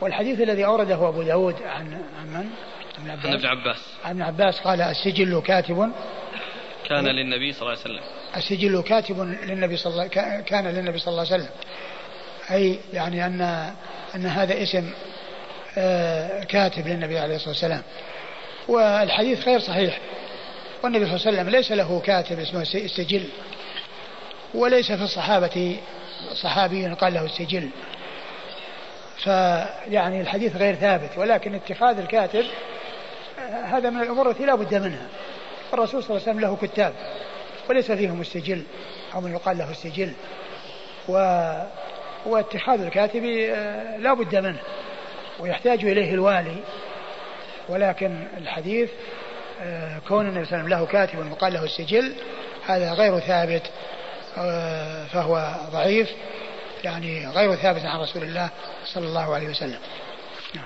[0.00, 2.50] والحديث الذي أورده أبو داود عن عن من؟
[2.98, 3.78] عن ابن عباس.
[4.04, 5.92] عن ابن عباس قال السجل كاتب.
[6.88, 8.02] كان للنبي صلى الله عليه وسلم.
[8.36, 10.06] السجل كاتب للنبي صلى الله
[10.40, 11.54] كان للنبي صلى الله عليه وسلم.
[12.50, 13.40] أي يعني أن
[14.14, 14.90] أن هذا اسم
[15.78, 17.82] آه، كاتب للنبي عليه الصلاة والسلام.
[18.68, 19.98] والحديث غير صحيح.
[20.82, 23.24] والنبي صلى الله عليه وسلم ليس له كاتب اسمه السجل.
[24.54, 25.76] وليس في الصحابة
[26.42, 27.68] صحابي قال له السجل.
[29.24, 32.44] فيعني الحديث غير ثابت ولكن اتخاذ الكاتب
[33.64, 35.06] هذا من الأمور التي لا بد منها.
[35.72, 36.92] الرسول صلى الله عليه وسلم له كتاب
[37.70, 38.62] وليس فيهم السجل
[39.14, 40.12] أو من يقال له السجل.
[41.08, 41.12] و
[42.26, 43.24] واتخاذ الكاتب
[43.98, 44.60] لا بد منه
[45.40, 46.56] ويحتاج إليه الوالي.
[47.68, 48.90] ولكن الحديث
[50.08, 52.14] كون النبي صلى الله عليه وسلم له كاتب وقال له السجل
[52.66, 53.62] هذا غير ثابت.
[55.12, 56.10] فهو ضعيف
[56.84, 58.50] يعني غير ثابت عن رسول الله
[58.84, 59.78] صلى الله عليه وسلم.
[60.54, 60.64] نعم.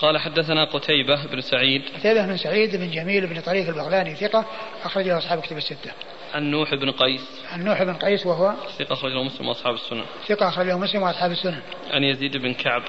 [0.00, 1.82] قال حدثنا قتيبة بن سعيد.
[1.98, 4.44] قتيبة بن سعيد بن جميل بن طريق البغلاني ثقة
[4.84, 5.92] أخرج له أصحاب كتب الستة.
[6.34, 7.20] عن نوح بن قيس.
[7.52, 10.04] عن نوح بن قيس وهو ثقة أخرجه مسلم وأصحاب السنن.
[10.28, 11.60] ثقة أخرجه مسلم وأصحاب السنن.
[11.90, 12.82] عن يزيد بن كعب.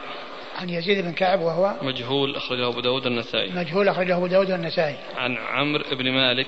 [0.57, 3.51] عن يزيد بن كعب وهو مجهول أخرجه أبو داود النسائي.
[3.51, 4.97] مجهول أخرجه أبو داود النسائي.
[5.17, 6.47] عن عمرو بن مالك.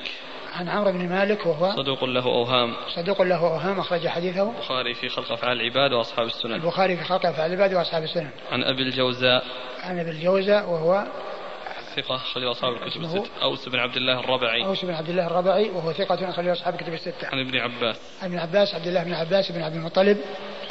[0.52, 2.74] عن عمرو بن مالك وهو صدوق له أوهام.
[2.96, 4.50] صدوق له أوهام أخرج حديثه.
[4.50, 6.54] البخاري في خلق أفعال العباد وأصحاب السنن.
[6.54, 8.30] البخاري في خلق أفعال العباد وأصحاب السنن.
[8.52, 9.44] عن أبي الجوزاء.
[9.84, 11.06] عن أبي الجوزاء وهو
[11.96, 13.30] ثقة أخرج أصحاب الكتب الستة.
[13.44, 14.66] أوس بن عبد الله الربعي.
[14.66, 17.28] أوس بن عبد الله الربعي وهو ثقة أخرج أصحاب الكتب الستة.
[17.28, 18.00] عن ابن عباس.
[18.22, 20.18] عن ابن عباس عبد الله بن عباس بن عبد المطلب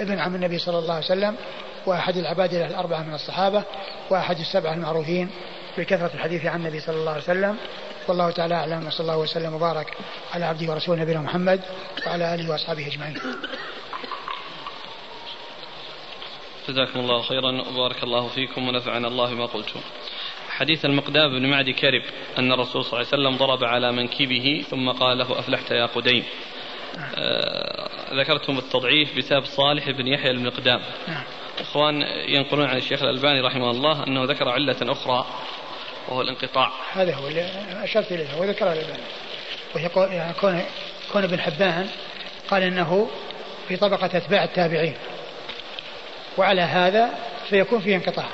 [0.00, 1.36] ابن عم النبي صلى الله عليه وسلم
[1.86, 3.62] وأحد العبادلة الأربعة من الصحابة
[4.10, 5.30] وأحد السبعة المعروفين
[5.78, 7.56] بكثرة الحديث عن النبي صلى الله عليه وسلم.
[8.10, 9.96] والله تعالى أعلم وصلى الله وسلم وبارك
[10.34, 11.60] على عبده ورسوله نبينا محمد
[12.06, 13.18] وعلى آله وأصحابه أجمعين.
[16.68, 19.80] جزاكم الله خيرا وبارك الله فيكم ونفعنا الله ما قلتم.
[20.50, 22.02] حديث المقدام بن معدي كرب
[22.38, 26.24] أن الرسول صلى الله عليه وسلم ضرب على منكبه ثم قال له أفلحت يا قديم.
[27.14, 30.80] آه ذكرتم التضعيف بسبب صالح بن يحيى المقدام.
[31.08, 31.22] نعم.
[31.60, 35.26] إخوان ينقلون عن الشيخ الألباني رحمه الله أنه ذكر علة أخرى
[36.10, 36.72] وهو الانقطاع.
[36.92, 37.50] هذا هو اللي
[37.82, 39.02] أشرت إليه وذكر الألباني
[39.74, 40.64] وهي يعني كون
[41.12, 41.88] كون ابن حبان
[42.48, 43.10] قال إنه
[43.68, 44.94] في طبقة أتباع التابعين.
[46.38, 47.10] وعلى هذا
[47.50, 48.26] فيكون فيه انقطاع.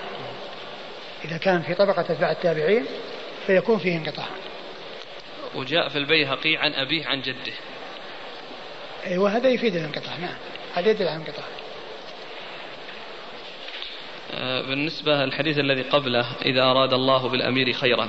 [1.24, 2.86] إذا كان في طبقة أتباع التابعين
[3.46, 4.26] فيكون فيه انقطاع.
[5.54, 7.52] وجاء في البيهقي عن أبيه عن جده.
[9.06, 10.16] أيوة هذا يفيد الانقطاع.
[10.16, 10.36] نعم
[10.74, 11.44] هذا يدل على الانقطاع.
[14.38, 18.08] بالنسبة للحديث الذي قبله إذا أراد الله بالأمير خيرا.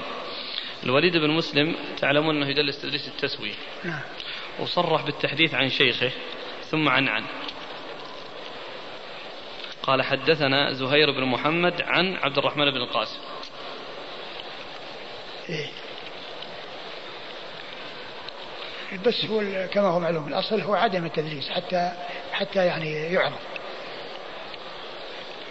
[0.83, 3.53] الوليد بن مسلم تعلمون أنه يدلس تدليس التسوية.
[3.83, 4.01] نعم.
[4.59, 6.11] وصرح بالتحديث عن شيخه
[6.61, 7.23] ثم عن عن.
[9.83, 13.19] قال حدثنا زهير بن محمد عن عبد الرحمن بن القاسم.
[15.49, 15.69] إيه.
[19.05, 21.91] بس هو كما هو معلوم الأصل هو عدم التدليس حتى
[22.31, 23.57] حتى يعني يعرف.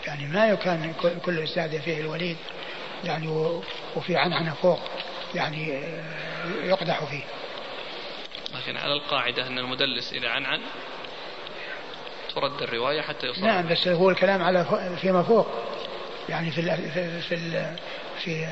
[0.07, 0.95] يعني ما يكون
[1.25, 2.37] كل أستاذ فيه الوليد
[3.05, 3.53] يعني
[3.97, 4.81] وفي عنعنة فوق
[5.35, 7.23] يعني آه، يقدح فيه.
[8.55, 10.61] لكن على القاعدة أن المدلس إذا عنعن
[12.35, 14.67] ترد الرواية حتى يصل نعم بس هو الكلام على
[15.01, 15.47] فيما فوق.
[16.29, 17.77] يعني في ال في في ال
[18.19, 18.47] في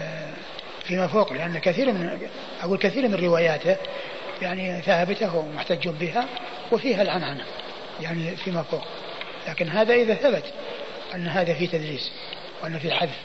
[0.84, 2.28] فيما فوق لأن كثير من
[2.62, 3.76] أقول كثير من رواياته
[4.42, 6.28] يعني ثابتة ومحتج بها
[6.72, 7.44] وفيها العنعنة
[8.00, 8.84] يعني فيما فوق.
[9.48, 10.44] لكن هذا إذا ثبت
[11.14, 12.12] أن هذا فيه تدليس
[12.62, 13.18] وأن فيه حذف.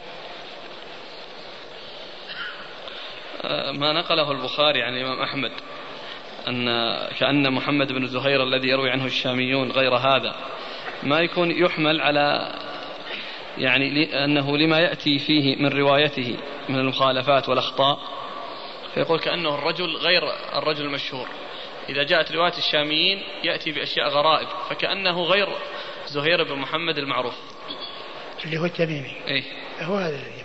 [3.44, 5.52] آه، ما نقله البخاري عن الإمام أحمد
[6.48, 6.68] أن
[7.20, 10.36] كأن محمد بن زهير الذي يروي عنه الشاميون غير هذا
[11.04, 12.52] ما يكون يحمل على
[13.58, 16.38] يعني أنه لما يأتي فيه من روايته
[16.70, 18.00] من المخالفات والأخطاء
[18.94, 20.24] فيقول كأنه الرجل غير
[20.56, 21.28] الرجل المشهور.
[21.90, 25.50] إذا جاءت رواية الشاميين يأتي بأشياء غرائب فكأنه غير
[26.08, 27.59] زهير بن محمد المعروف.
[28.46, 29.16] اللي هو التميمي.
[29.28, 29.44] إيه.
[29.82, 30.40] هو هذا الذي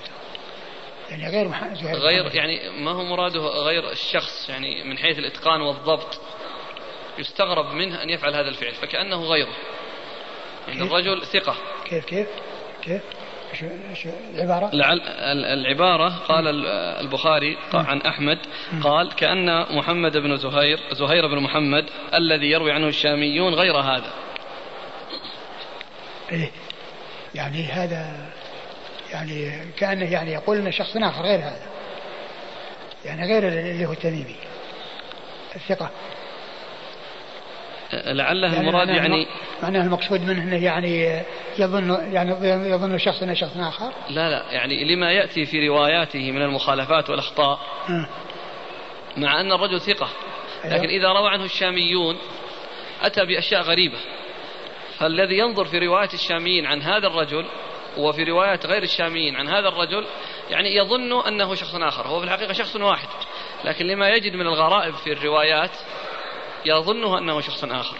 [1.11, 6.21] يعني غير زهير غير يعني ما هو مراده غير الشخص يعني من حيث الإتقان والضبط
[7.19, 9.55] يستغرب منه أن يفعل هذا الفعل فكأنه غيره.
[10.69, 11.57] يعني الرجل ثقة.
[11.85, 12.29] كيف كيف؟
[12.83, 13.03] كيف؟
[14.35, 15.01] العبارة؟ لعل
[15.61, 16.67] العبارة قال
[17.01, 18.39] البخاري عن أحمد
[18.83, 24.11] قال كأن محمد بن زهير زهير بن محمد الذي يروي عنه الشاميون غير هذا.
[26.33, 26.51] إيه.
[27.35, 28.31] يعني هذا
[29.13, 31.67] يعني كأنه يعني يقول أن شخص آخر غير هذا.
[33.05, 34.37] يعني غير اللي هو التميمي.
[35.57, 35.91] الثقة.
[37.93, 39.27] لعله يعني المراد يعني
[39.63, 41.23] معناه المقصود منه إنه يعني
[41.59, 42.31] يظن يعني
[42.71, 43.93] يظن الشخص إنه شخص آخر.
[44.11, 47.61] لا لا يعني لما يأتي في رواياته من المخالفات والأخطاء
[49.17, 50.09] مع أن الرجل ثقة
[50.65, 50.77] أيوه.
[50.77, 52.17] لكن إذا روى عنه الشاميون
[53.03, 53.99] أتى بأشياء غريبة.
[54.99, 57.47] فالذي ينظر في رواية الشاميين عن هذا الرجل
[57.97, 60.07] وفي روايات غير الشاميين عن هذا الرجل
[60.51, 63.09] يعني يظن أنه شخص آخر هو في الحقيقة شخص واحد.
[63.65, 65.71] لكن لما يجد من الغرائب في الروايات
[66.67, 67.97] يظنه أنه شخص آخر.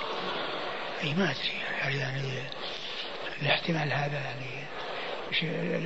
[1.05, 1.65] أي ما أدري.
[1.83, 2.23] يعني, يعني
[3.43, 4.65] الاحتمال هذا يعني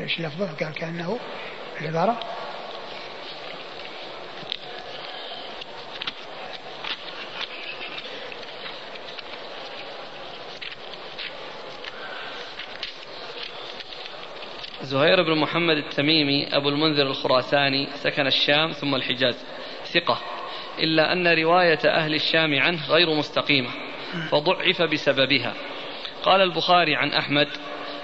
[0.03, 1.19] إيش لفظه قال كأنه
[1.81, 2.21] العبارة
[14.83, 19.45] زهير بن محمد التميمي أبو المنذر الخراساني سكن الشام ثم الحجاز.
[19.85, 20.19] ثقة.
[20.79, 23.71] إلا أن رواية أهل الشام عنه غير مستقيمة
[24.31, 25.55] فضعف بسببها.
[26.23, 27.49] قال البخاري عن أحمد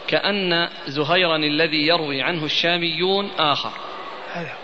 [0.08, 3.72] كأن زهيرا الذي يروي عنه الشاميون آخر.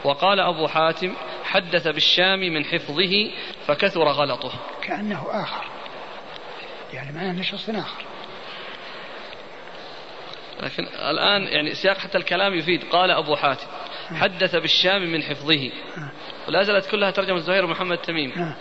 [0.05, 3.31] وقال أبو حاتم حدث بالشام من حفظه
[3.67, 4.53] فكثر غلطه.
[4.83, 5.65] كأنه آخر.
[6.93, 8.10] يعني معناه أنه شخص آخر.
[10.63, 12.85] لكن الآن يعني سياق حتى الكلام يفيد.
[12.85, 13.67] قال أبو حاتم
[14.15, 15.71] حدث بالشام من حفظه.
[16.49, 18.55] ولا زالت كلها ترجمة زهير محمد تميم.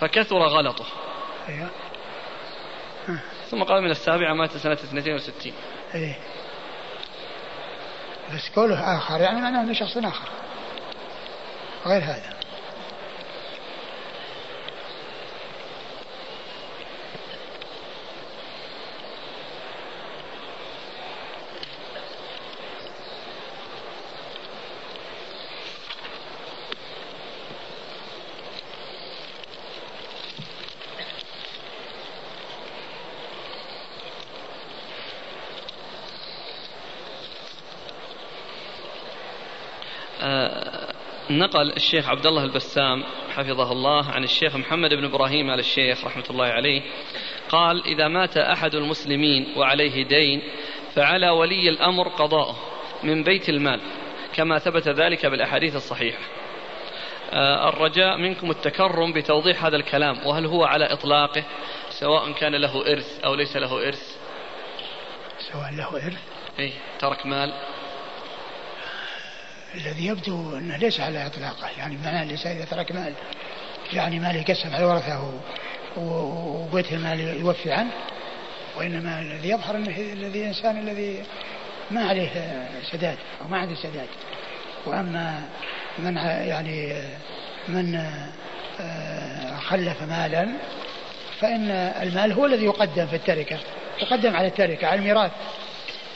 [0.00, 0.86] فكثر غلطه.
[1.48, 1.70] أيوه.
[3.50, 5.52] ثم قال من السابعة مات سنة 62
[5.94, 6.18] إيه
[8.34, 10.28] بس قوله آخر يعني معناه أنه شخص آخر.
[11.86, 12.37] غير هذا.
[41.30, 43.04] نقل الشيخ عبد الله البسام
[43.36, 46.82] حفظه الله عن الشيخ محمد بن إبراهيم على الشيخ رحمة الله عليه
[47.48, 50.42] قال إذا مات أحد المسلمين وعليه دين
[50.94, 52.56] فعلى ولي الأمر قضاؤه
[53.02, 53.80] من بيت المال
[54.32, 56.18] كما ثبت ذلك بالأحاديث الصحيحة.
[57.32, 61.44] آه، الرجاء منكم التكرم بتوضيح هذا الكلام وهل هو على إطلاقه
[61.90, 64.16] سواء كان له إرث أو ليس له إرث.
[65.38, 66.18] سواء له إرث؟
[66.58, 67.52] اي ترك مال
[69.74, 73.12] الذي يبدو أنه ليس على إطلاقه يعني معناه ليس إذا ترك مال
[73.92, 75.32] يعني مال يقسم على ورثه
[75.96, 77.90] وبيت المال يوفي عنه
[78.76, 81.22] وإنما الذي يظهر أنه الذي الإنسان الذي
[81.90, 82.30] ما عليه
[82.92, 84.08] سداد أو ما عنده سداد.
[84.86, 85.42] وأما
[85.98, 86.94] من يعني
[87.68, 87.94] من
[88.80, 90.48] آه، خلف مالا
[91.40, 91.70] فإن
[92.02, 93.58] المال هو الذي يقدم في التركة
[94.02, 95.30] يقدم على التركة على الميراث.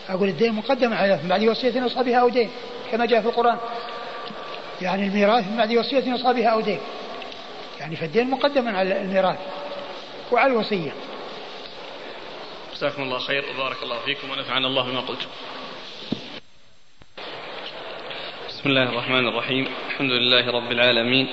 [0.08, 2.50] أقول الدين مقدم على بعد وصية يوصى بها أو دين.
[2.92, 3.58] كما جاء في القرآن.
[4.82, 6.80] يعني الميراث من بعد وصية يوصى بها أو دين.
[7.80, 9.38] يعني فالدين مقدم على الميراث
[10.32, 10.92] وعلى الوصية.
[12.74, 15.26] جزاكم الله خير وبارك الله فيكم ونفعنا الله بما قلتم.
[18.48, 19.68] بسم الله الرحمن الرحيم.
[19.90, 21.28] الحمد لله رب العالمين.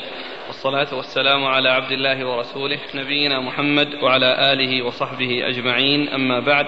[0.48, 6.10] والصلاة والسلام على عبد الله ورسوله نبينا محمد وعلى آله وصحبه أجمعين.
[6.10, 6.68] أما بعد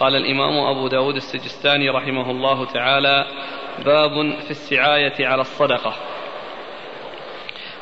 [0.00, 3.26] قال الإمام أبو داود السجستاني رحمه الله تعالى
[3.84, 5.94] باب في السعاية على الصدقة.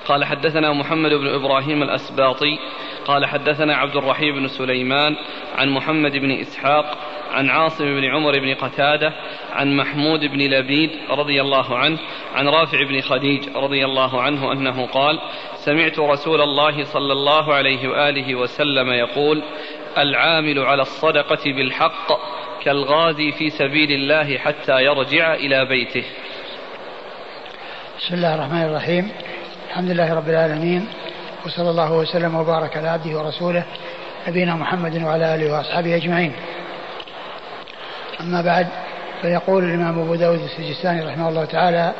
[0.06, 2.58] قال حدثنا محمد بن إبراهيم الأسباطي
[3.06, 5.16] قال حدثنا عبد الرحيم بن سليمان
[5.54, 6.98] عن محمد بن إسحاق
[7.32, 9.12] عن عاصم بن عمر بن قتادة
[9.52, 11.98] عن محمود بن لبيد رضي الله عنه
[12.34, 15.20] عن رافع بن خديج رضي الله عنه أنه قال
[15.54, 19.42] سمعت رسول الله صلى الله عليه وآله وسلم يقول
[19.98, 22.08] العامل على الصدقة بالحق
[22.64, 26.04] كالغازي في سبيل الله حتى يرجع إلى بيته
[27.98, 29.10] بسم الله الرحمن الرحيم
[29.68, 30.88] الحمد لله رب العالمين
[31.46, 33.64] وصلى الله وسلم وبارك على عبده ورسوله
[34.28, 36.32] نبينا محمد وعلى آله وأصحابه أجمعين.
[38.20, 38.66] أما بعد
[39.22, 41.92] فيقول الإمام أبو داود السجستاني رحمه الله تعالى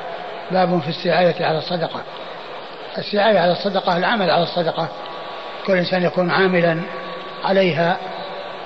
[0.51, 2.03] باب في السعاية على الصدقة.
[2.99, 4.89] السعاية على الصدقة العمل على الصدقة
[5.67, 6.81] كل إنسان يكون عاملا
[7.45, 7.97] عليها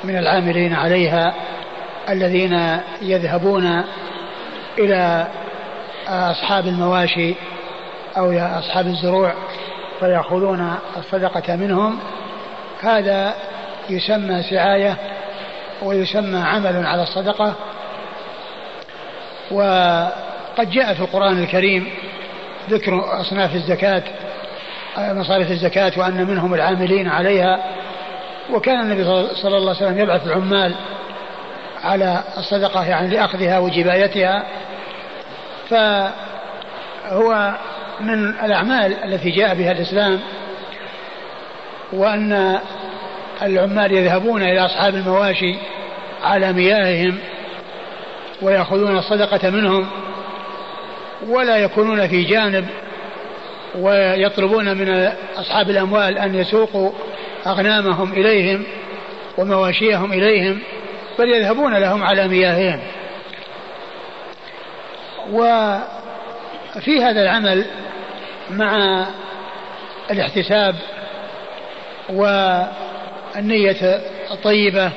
[0.04, 1.34] من العاملين عليها
[2.08, 3.84] الذين يذهبون
[4.78, 5.26] إلى
[6.08, 7.34] أصحاب المواشي
[8.16, 9.34] أو أصحاب الزروع
[10.00, 11.98] فيأخذون الصدقة منهم.
[12.80, 13.34] هذا
[13.90, 14.96] يسمى سعاية
[15.82, 17.54] ويسمى عمل على الصدقة.
[19.50, 21.88] وقد جاء في القرآن الكريم
[22.70, 24.02] ذكر أصناف الزكاة
[24.98, 27.79] مصارف الزكاة وأن منهم العاملين عليها.
[28.52, 29.04] وكان النبي
[29.42, 30.74] صلى الله عليه وسلم يبعث العمال
[31.82, 34.44] على الصدقة يعني لأخذها وجبايتها.
[35.70, 37.54] فهو
[38.00, 40.20] من الأعمال التي جاء بها الإسلام
[41.92, 42.58] وأن
[43.42, 45.56] العمال يذهبون إلى أصحاب المواشي
[46.22, 47.18] على مياههم
[48.42, 49.86] ويأخذون الصدقة منهم
[51.28, 52.66] ولا يكونون في جانب
[53.78, 56.90] ويطلبون من أصحاب الأموال أن يسوقوا
[57.46, 58.64] أغنامهم إليهم
[59.38, 60.58] ومواشيهم إليهم
[61.18, 62.80] بل يذهبون لهم على مياههم.
[65.32, 67.66] وفي هذا العمل
[68.50, 69.06] مع
[70.10, 70.74] الاحتساب
[72.08, 74.92] والنية الطيبة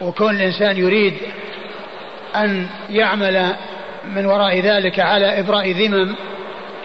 [0.00, 1.14] وكون الإنسان يريد
[2.36, 3.54] أن يعمل
[4.04, 6.14] من وراء ذلك على إبراء ذمم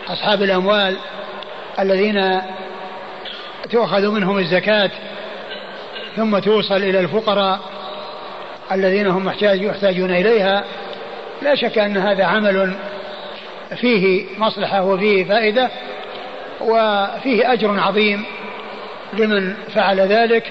[0.08, 0.98] أصحاب الأموال
[1.80, 2.42] الذين
[3.72, 4.92] تؤخذ منهم الزكاة
[6.16, 7.60] ثم توصل إلى الفقراء
[8.72, 10.64] الذين هم يحتاجون إليها.
[11.42, 12.74] لا شك أن هذا عمل
[13.76, 15.70] فيه مصلحة وفيه فائدة
[16.62, 18.26] وفيه أجر عظيم
[19.14, 20.44] لمن فعل ذلك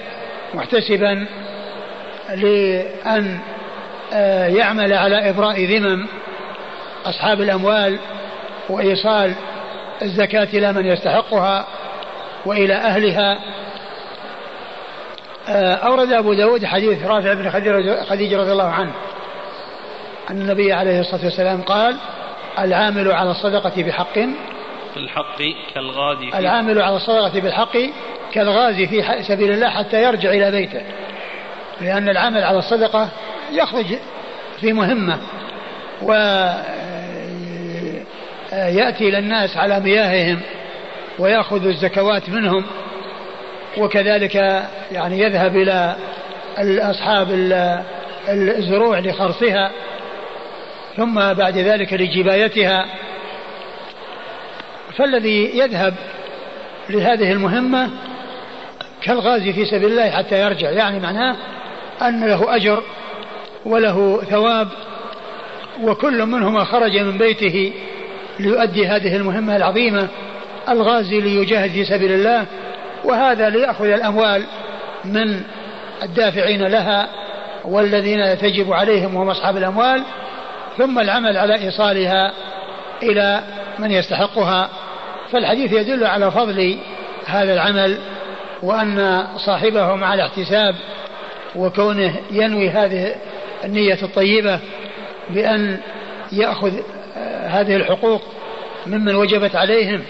[0.53, 1.27] محتسبا
[2.29, 3.39] لأن
[4.13, 6.07] آه، يعمل على إبراء ذمم
[7.05, 7.99] أصحاب الأموال
[8.69, 9.33] وإيصال
[10.01, 11.67] الزكاة إلى من يستحقها.
[12.45, 13.39] وإلى أهلها.
[15.47, 17.49] آه، أورد أبو داود حديث رافع بن
[18.09, 18.91] خديجة رضي الله عنه.
[20.29, 21.97] أن النبي عليه الصلاة والسلام قال
[22.59, 24.13] العامل على الصدقة بحق
[24.93, 25.41] في الحق
[25.73, 27.77] كالغازي في العامل على الصدقة بالحق
[28.33, 30.81] كالغازي في سبيل الله حتى يرجع إلى بيته.
[31.81, 33.09] لأن العمل على الصدقة
[33.51, 33.85] يخرج
[34.61, 35.17] في مهمة
[36.01, 36.69] ويأتي
[39.09, 40.41] إلى الناس على مياههم.
[41.19, 42.65] ويأخذ الزكوات منهم
[43.77, 44.35] وكذلك
[44.91, 45.95] يعني يذهب إلى
[46.59, 47.27] أصحاب
[48.29, 49.71] الزروع لخرصها
[50.97, 52.85] ثم بعد ذلك لجبايتها.
[54.97, 55.93] فالذي يذهب
[56.89, 57.89] لهذه المهمة
[59.01, 61.35] كالغازي في سبيل الله حتى يرجع يعني معناه
[62.01, 62.83] أن له أجر
[63.65, 64.67] وله ثواب
[65.81, 67.73] وكل منهما خرج من بيته
[68.39, 70.07] ليؤدي هذه المهمة العظيمة.
[70.69, 72.45] الغازي ليجاهد في سبيل الله
[73.03, 74.43] وهذا ليأخذ الأموال
[75.05, 75.41] من
[76.03, 77.09] الدافعين لها
[77.65, 80.03] والذين تجب عليهم وهم أصحاب الأموال
[80.77, 82.31] ثم العمل على إيصالها
[83.03, 83.43] إلى
[83.79, 84.69] من يستحقها.
[85.31, 86.77] فالحديث يدل على فضل
[87.25, 87.97] هذا العمل
[88.63, 90.75] وأن صاحبه مع الاحتساب
[91.55, 93.15] وكونه ينوي هذه
[93.65, 94.59] النية الطيبة
[95.29, 95.79] بأن
[96.31, 96.73] يأخذ
[97.17, 98.21] آه، هذه الحقوق
[98.87, 100.03] ممن وجبت عليهم.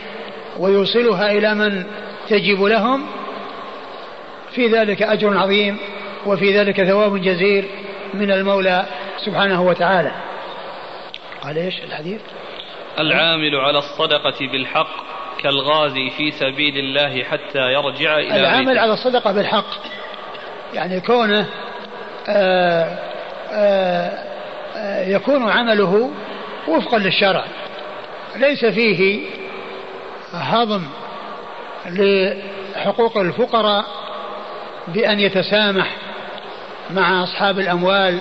[0.59, 1.85] ويوصلها إلى من
[2.29, 3.05] تجب لهم
[4.51, 5.77] في ذلك أجر عظيم
[6.25, 7.65] وفي ذلك ثواب جزيل
[8.13, 8.85] من المولى
[9.25, 10.11] سبحانه وتعالى
[11.41, 12.21] قال إيش الحديث
[12.99, 15.09] العامل على الصدقة بالحق
[15.43, 18.81] كالغازي في سبيل الله حتى يرجع إلى العامل بيته.
[18.81, 19.69] على الصدقة بالحق
[20.73, 21.45] يعني كونه
[22.29, 22.97] آآ آه،
[23.51, 24.29] آآ
[24.75, 26.11] آه، يكون عمله
[26.67, 27.45] وفقا للشرع
[28.35, 29.21] ليس فيه
[30.33, 30.81] هضم
[31.85, 33.85] لحقوق الفقراء
[34.87, 35.95] بأن يتسامح
[36.89, 38.19] مع أصحاب الأموال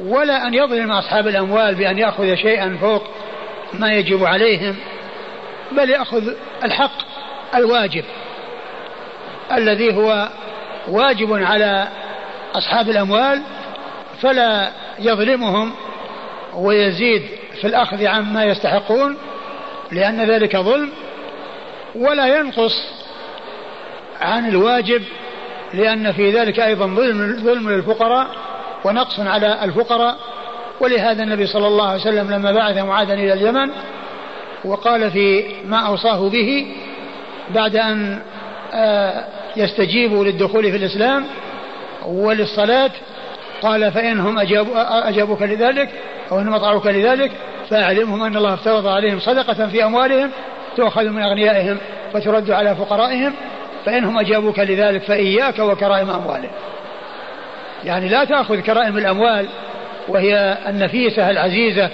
[0.00, 3.02] ولا أن يظلم أصحاب الأموال بأن يأخذ شيئا فوق
[3.72, 4.76] ما يجب عليهم
[5.72, 6.34] بل يأخذ
[6.64, 6.98] الحق
[7.54, 8.04] الواجب
[9.52, 10.28] الذي هو
[10.88, 11.88] واجب على
[12.54, 13.42] أصحاب الأموال
[14.22, 15.72] فلا يظلمهم
[16.54, 17.22] ويزيد
[17.60, 19.16] في الأخذ عما يستحقون.
[19.92, 20.90] لأن ذلك ظلم
[21.94, 22.72] ولا ينقص
[24.20, 25.02] عن الواجب
[25.74, 28.28] لأن في ذلك أيضا ظلم, ظلم للفقراء
[28.84, 30.18] ونقص على الفقراء.
[30.80, 33.70] ولهذا النبي صلى الله عليه وسلم لما بعث معاذا إلى اليمن
[34.64, 36.66] وقال في ما أوصاه به
[37.50, 38.22] بعد أن
[38.72, 39.24] آه،
[39.56, 41.24] يستجيبوا للدخول في الإسلام
[42.06, 42.90] وللصلاة
[43.62, 44.38] قال فإنهم
[44.78, 45.90] أجابوك لذلك
[46.32, 47.32] أو إنهم أطاعوك لذلك.
[47.70, 50.30] فأعلمهم أن الله افترض عليهم صدقة في أموالهم
[50.76, 51.78] تؤخذ من أغنيائهم
[52.12, 53.34] فترد على فقرائهم
[53.84, 56.50] فإنهم أجابوك لذلك فإياك وكرائم أموالهم.
[57.84, 59.48] يعني لا تأخذ كرائم الأموال
[60.08, 61.90] وهي النفيسة العزيزة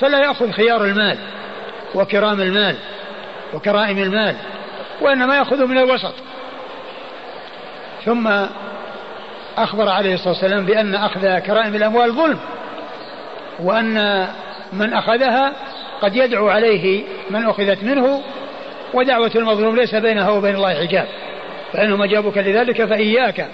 [0.00, 1.18] فلا يأخذ خيار المال
[1.94, 2.76] وكرام المال
[3.54, 4.36] وكرائم المال
[5.00, 6.14] وإنما يأخذ من الوسط.
[8.04, 8.30] ثم
[9.56, 12.38] أخبر عليه الصلاة والسلام بأن أخذ كرائم الأموال ظلم.
[13.60, 14.26] وأن
[14.72, 15.52] من أخذها
[16.02, 18.22] قد يدعو عليه من أخذت منه
[18.94, 21.06] ودعوة المظلوم ليس بينها وبين الله حجاب.
[21.72, 23.48] فإنهم أجابوك لذلك فإياك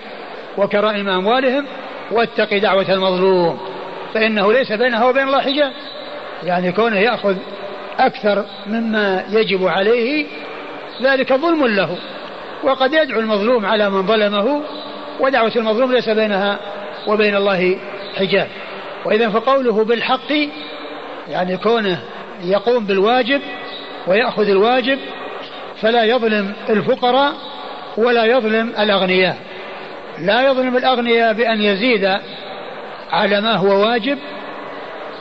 [0.59, 1.67] وكرائم أموالهم
[2.11, 3.61] واتق دعوة المظلوم
[4.15, 5.73] فإنه ليس بينها وبين الله حجاب.
[6.45, 7.37] يعني كونه يأخذ
[7.99, 10.27] أكثر مما يجب عليه
[11.03, 11.97] ذلك ظلم له.
[12.63, 14.63] وقد يدعو المظلوم على من ظلمه
[15.21, 16.59] ودعوة المظلوم ليس بينها
[17.07, 17.79] وبين الله
[18.17, 18.49] حجاب.
[19.05, 20.33] وإذا فقوله بالحق
[21.29, 22.03] يعني كونه
[22.45, 23.41] يقوم بالواجب
[24.07, 24.99] ويأخذ الواجب
[25.81, 27.33] فلا يظلم الفقراء
[27.97, 29.37] ولا يظلم الأغنياء.
[30.19, 32.19] لا يظلم الأغنياء بأن يزيد
[33.13, 34.19] على ما هو واجب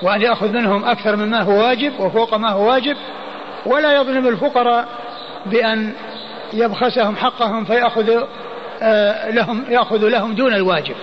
[0.02, 2.98] وأن يأخذ منهم أكثر مما هو واجب وفوق ما هو واجب
[3.66, 4.88] ولا يظلم الفقراء
[5.46, 5.94] بأن
[6.54, 8.24] يبخسهم حقهم فيأخذ
[8.82, 10.96] آه، لهم يأخذ لهم دون الواجب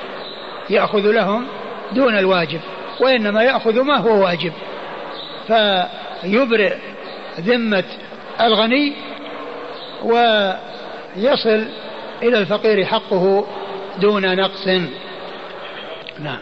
[0.70, 1.46] يأخذ لهم
[1.92, 2.60] دون الواجب
[3.00, 4.52] وإنما يأخذ ما هو واجب.
[5.46, 6.76] فيبرئ
[7.40, 7.84] ذمة
[8.40, 8.92] الغني
[10.02, 11.68] ويصل
[12.22, 13.46] إلى الفقير حقه
[14.00, 14.66] دون نقص.
[16.18, 16.38] نعم.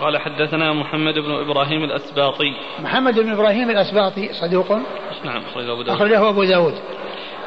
[0.00, 2.54] قال حدثنا محمد بن إبراهيم الأسباطي.
[2.80, 4.72] محمد بن إبراهيم الأسباطي صدوق؟
[5.24, 5.88] نعم أخرجه أبو داود.
[5.88, 6.74] أخرجه أبو داود.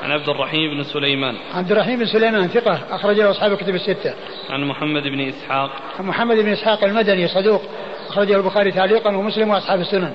[0.06, 1.36] عن عبد الرحيم بن سليمان.
[1.54, 4.14] عبد الرحيم بن سليمان ثقة أخرجه أصحاب الكتب الستة.
[4.50, 5.72] عن محمد بن إسحاق.
[6.00, 7.62] عن محمد بن إسحاق المدني صدوق
[8.10, 10.14] أخرجه البخاري تعليقا ومسلم وأصحاب السنن.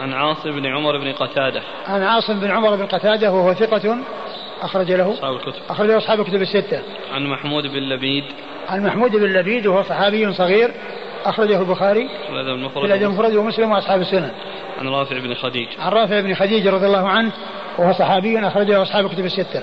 [0.00, 1.62] عن عاصم بن عمر بن قتادة.
[1.86, 3.98] عن عاصم بن عمر بن قتادة وهو ثقة
[4.62, 5.12] أخرج له.
[5.12, 5.62] أصحاب الكتب.
[5.68, 6.82] أخرج له أصحاب الكتب الستة.
[7.12, 8.24] عن محمود بن لبيد.
[8.68, 10.70] عن محمود بن لبيد وهو صحابي صغير.
[11.24, 14.30] أخرجه البخاري في الأدب المفرد ومسلم وأصحاب السنن
[14.78, 15.68] عن رافع بن خديج.
[15.78, 17.32] عن رافع بن خديج رضي الله عنه
[17.78, 19.62] وهو صحابي أخرجه أصحاب الكتب الستة.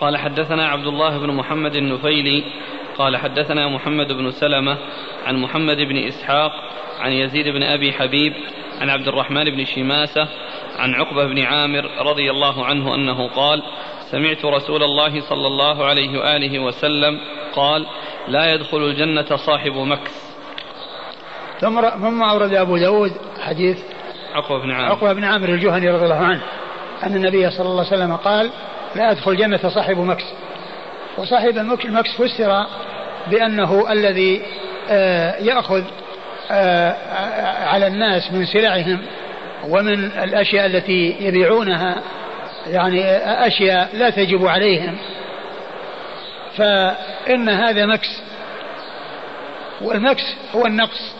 [0.00, 2.44] قال حدثنا عبد الله بن محمد النفيلي
[2.98, 4.78] قال حدثنا محمد بن سلمة
[5.26, 6.52] عن محمد بن إسحاق
[7.00, 8.32] عن يزيد بن أبي حبيب
[8.80, 10.28] عن عبد الرحمن بن شماسة
[10.80, 13.62] عن عقبة بن عامر رضي الله عنه أنه قال
[14.10, 17.20] سمعت رسول الله صلى الله عليه وآله وسلم
[17.52, 17.86] قال
[18.28, 20.10] لا يدخل الجنة صاحب مكس
[21.60, 23.78] ثم ثم أورد أبو داود حديث
[24.34, 24.90] عقبة بن عامر.
[24.90, 26.42] عقبة بن عامر الجهني رضي الله عنه
[27.02, 28.50] أن النبي صلى الله عليه وسلم قال
[28.96, 30.24] لا يدخل الجنة صاحب مكس
[31.18, 32.66] وصاحب المكس فسر
[33.30, 34.42] بأنه الذي
[34.90, 35.82] آه، يأخذ
[36.50, 36.96] آه،
[37.68, 39.00] على الناس من سلعهم
[39.68, 42.02] ومن الأشياء التي يبيعونها
[42.66, 43.04] يعني
[43.46, 44.96] أشياء لا تجب عليهم.
[46.56, 48.22] فإن هذا مكس
[49.80, 51.14] والمكس هو النقص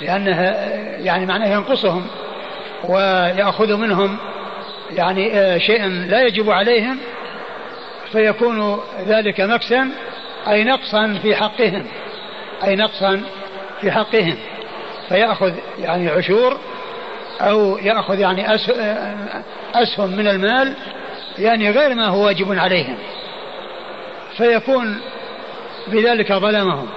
[0.00, 0.40] لأنه
[1.04, 2.06] يعني معناه ينقصهم
[2.84, 4.18] ويأخذ منهم
[4.90, 6.98] يعني شيئا لا يجب عليهم
[8.12, 9.90] فيكون ذلك مكسا
[10.48, 11.86] أي نقصا في حقهم
[12.64, 13.22] أي نقصا
[13.80, 14.36] في حقهم.
[15.08, 16.58] فيأخذ يعني عشور
[17.40, 18.54] أو يأخذ يعني
[19.74, 20.74] أسهم من المال
[21.38, 22.96] يعني غير ما هو واجب عليهم.
[24.36, 25.00] فيكون
[25.86, 26.88] بذلك ظلمهم.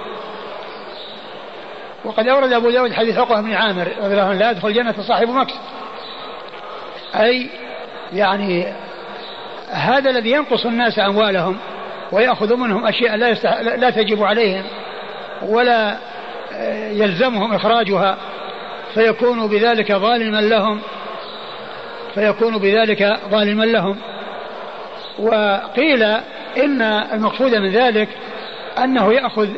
[2.04, 5.28] وقد أورد أبو داود حديث عقبة بن عامر رضي الله عنه لا يدخل الجنة صاحب
[5.28, 5.54] مكس.
[7.14, 7.46] أي
[8.12, 8.72] يعني
[9.70, 11.56] هذا الذي ينقص الناس أموالهم
[12.12, 13.60] ويأخذ منهم أشياء لا, يستح...
[13.60, 14.64] لا تجب عليهم
[15.42, 15.96] ولا
[16.92, 18.16] يلزمهم إخراجها.
[18.94, 20.80] فيكون بذلك ظالما لهم.
[22.14, 23.96] فيكون بذلك ظالما لهم.
[25.18, 26.02] وقيل
[26.56, 28.08] إن المقصود من ذلك
[28.78, 29.48] أنه يأخذ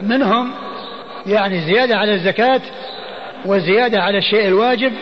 [0.00, 0.54] منهم
[1.26, 2.60] يعني زيادة على الزكاة
[3.44, 4.92] وزيادة على الشيء الواجب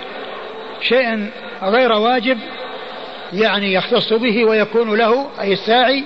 [0.80, 1.30] شيء
[1.62, 2.38] غير واجب
[3.32, 6.04] يعني يختص به ويكون له أي الساعي.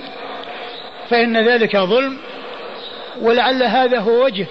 [1.09, 2.17] فإن ذلك ظلم
[3.21, 4.47] ولعل هذا هو وجه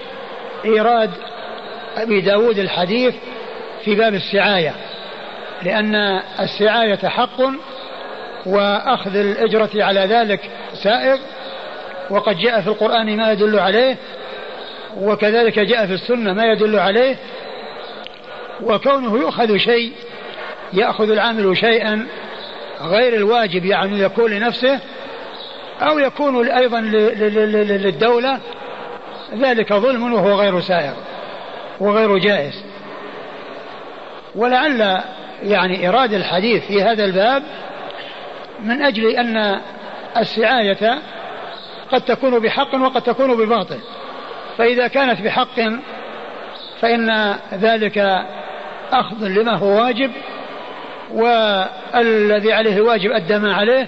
[0.65, 1.11] إيراد
[1.97, 3.15] أبي داود الحديث
[3.85, 4.75] في باب السعاية
[5.63, 5.95] لأن
[6.39, 7.41] السعاية حق
[8.45, 10.39] وأخذ الأجرة على ذلك
[10.73, 11.17] سائغ
[12.09, 13.97] وقد جاء في القرآن ما يدل عليه
[14.97, 17.15] وكذلك جاء في السنة ما يدل عليه
[18.63, 19.91] وكونه يؤخذ شيء
[20.73, 22.07] يأخذ العامل شيئا
[22.81, 24.79] غير الواجب يعني يكون لنفسه
[25.81, 28.39] أو يكون أيضا للدولة
[29.35, 30.93] ذلك ظلم وهو غير سائغ.
[31.81, 32.63] وغير جائز.
[34.35, 35.01] ولعل
[35.43, 37.43] يعني إرادة الحديث في هذا الباب
[38.63, 39.61] من أجل أن
[40.17, 41.01] السعاية
[41.91, 43.79] قد تكون بحق وقد تكون بباطل.
[44.57, 45.59] فإذا كانت بحق
[46.81, 47.97] فإن ذلك
[48.91, 50.11] أخذ لما هو واجب
[51.13, 53.87] والذي عليه الواجب أدى ما عليه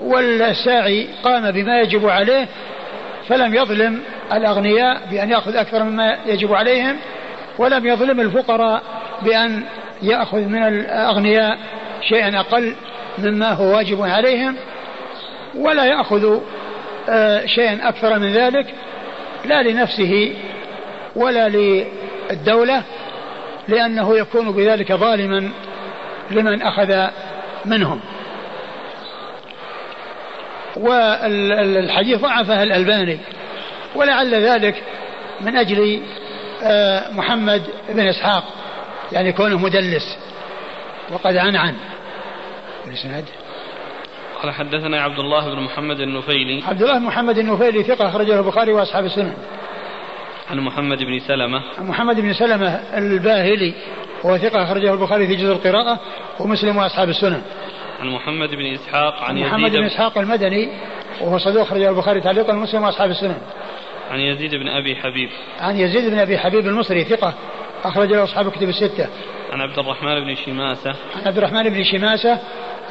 [0.00, 2.48] والساعي قام بما يجب عليه
[3.28, 6.96] فلم يظلم الأغنياء بأن يأخذ أكثر مما يجب عليهم
[7.58, 8.82] ولم يظلم الفقراء
[9.22, 9.62] بأن
[10.02, 11.58] يأخذ من الأغنياء
[12.08, 12.74] شيئا أقل
[13.18, 14.56] مما هو واجب عليهم
[15.54, 16.40] ولا يأخذ
[17.08, 18.66] آه، شيئا أكثر من ذلك
[19.44, 20.34] لا لنفسه
[21.16, 22.82] ولا للدولة
[23.68, 25.50] لأنه يكون بذلك ظالما
[26.30, 27.06] لمن أخذ
[27.64, 28.00] منهم.
[30.76, 33.18] والحديث ضعفه الألباني.
[33.94, 34.82] ولعل ذلك
[35.40, 36.02] من أجل
[36.64, 38.44] آه، محمد بن إسحاق
[39.12, 40.18] يعني كونه مدلس.
[41.10, 41.74] وقد عنعن
[42.86, 43.24] الإسناد
[44.42, 46.62] قال حدثنا عبد الله بن محمد النفيلي.
[46.66, 49.34] عبد الله بن محمد النفيلي ثقة أخرجه البخاري وأصحاب السنن.
[50.50, 51.62] عن محمد بن سلمة.
[51.78, 53.74] عن محمد بن سلمة الباهلي
[54.24, 56.00] وهو ثقة أخرجه البخاري في جزء القراءة
[56.40, 57.42] ومسلم وأصحاب السنن.
[58.02, 60.68] عن محمد بن إسحاق عن يزيد محمد بن إسحاق المدني
[61.20, 63.38] وهو صدوق أخرجه البخاري تعليقا ومسلم وأصحاب السنن.
[64.10, 65.30] عن يزيد بن أبي حبيب.
[65.60, 67.34] عن يزيد بن أبي حبيب المصري ثقة
[67.84, 69.08] أخرج له أصحاب كتب الستة.
[69.52, 70.90] عن عبد الرحمن بن شماسة.
[70.90, 72.38] عن عبد الرحمن بن شماسة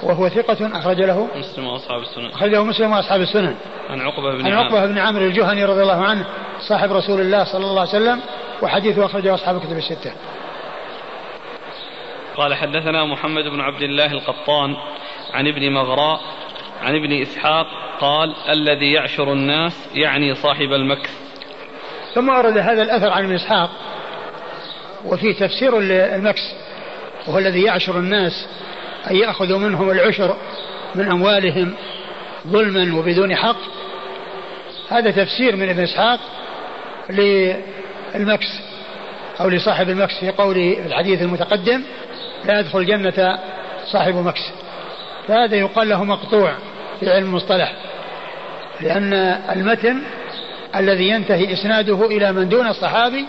[0.03, 1.27] وهو ثقة أخرج له.
[1.35, 2.25] مسلم وأصحاب السنن.
[2.25, 3.55] أخرجه مسلم وأصحاب السنن.
[3.89, 6.25] عن عقبة بن عن عقبة بن عامر الجهني رضي الله عنه
[6.59, 8.19] صاحب رسول الله صلى الله عليه وسلم
[8.61, 10.11] وحديثه أخرجه أصحاب كتب الستة.
[12.38, 14.75] قال حدثنا محمد بن عبد الله القطان.
[15.33, 16.21] عن ابن مغراء
[16.81, 17.67] عن ابن إسحاق
[17.99, 21.09] قال الذي يعشر الناس يعني صاحب المكس
[22.13, 23.69] ثم ورد هذا الأثر عن ابن إسحاق
[25.05, 25.79] وفي تفسير
[26.15, 26.41] المكس
[27.27, 28.47] وهو الذي يعشر الناس
[29.11, 30.37] أن يأخذ منهم العشر
[30.95, 31.73] من أموالهم
[32.47, 33.57] ظلما وبدون حق.
[34.89, 36.19] هذا تفسير من ابن إسحاق
[37.09, 38.47] للمكس
[39.41, 41.83] أو لصاحب المكس في قوله في الحديث المتقدم
[42.45, 43.39] لا يدخل الجنة
[43.85, 44.51] صاحب مكس
[45.27, 46.53] فهذا يقال له مقطوع
[46.99, 47.73] في علم المصطلح.
[48.81, 49.14] لأن
[49.56, 50.03] المتن
[50.76, 53.26] الذي ينتهي إسناده إلى من دون الصحابي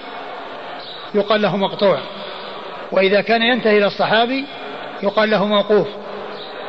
[1.14, 1.98] يقال له مقطوع.
[2.92, 4.44] وإذا كان ينتهي إلى الصحابي
[5.02, 5.88] يقال له موقوف.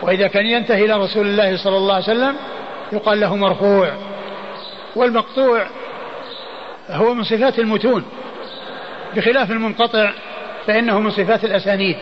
[0.02, 2.36] وإذا كان ينتهي إلى رسول الله صلى الله عليه وسلم
[2.94, 3.92] يقال له مرفوع.
[4.96, 5.68] والمقطوع
[6.90, 8.06] هو من صفات المتون.
[9.16, 10.12] بخلاف المنقطع
[10.68, 11.98] فإنه من صفات الأسانيد.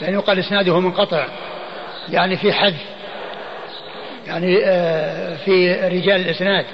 [0.00, 1.26] لأنه يقال إسناده منقطع.
[2.08, 2.84] يعني في حذف
[4.26, 6.64] يعني آه، في رجال الإسناد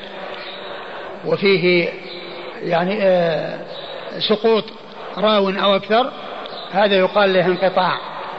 [1.25, 1.89] وفيه
[2.63, 3.59] يعني آه،
[4.29, 4.65] سقوط
[5.19, 6.13] راو أو أكثر
[6.73, 7.99] هذا يقال له انقطاع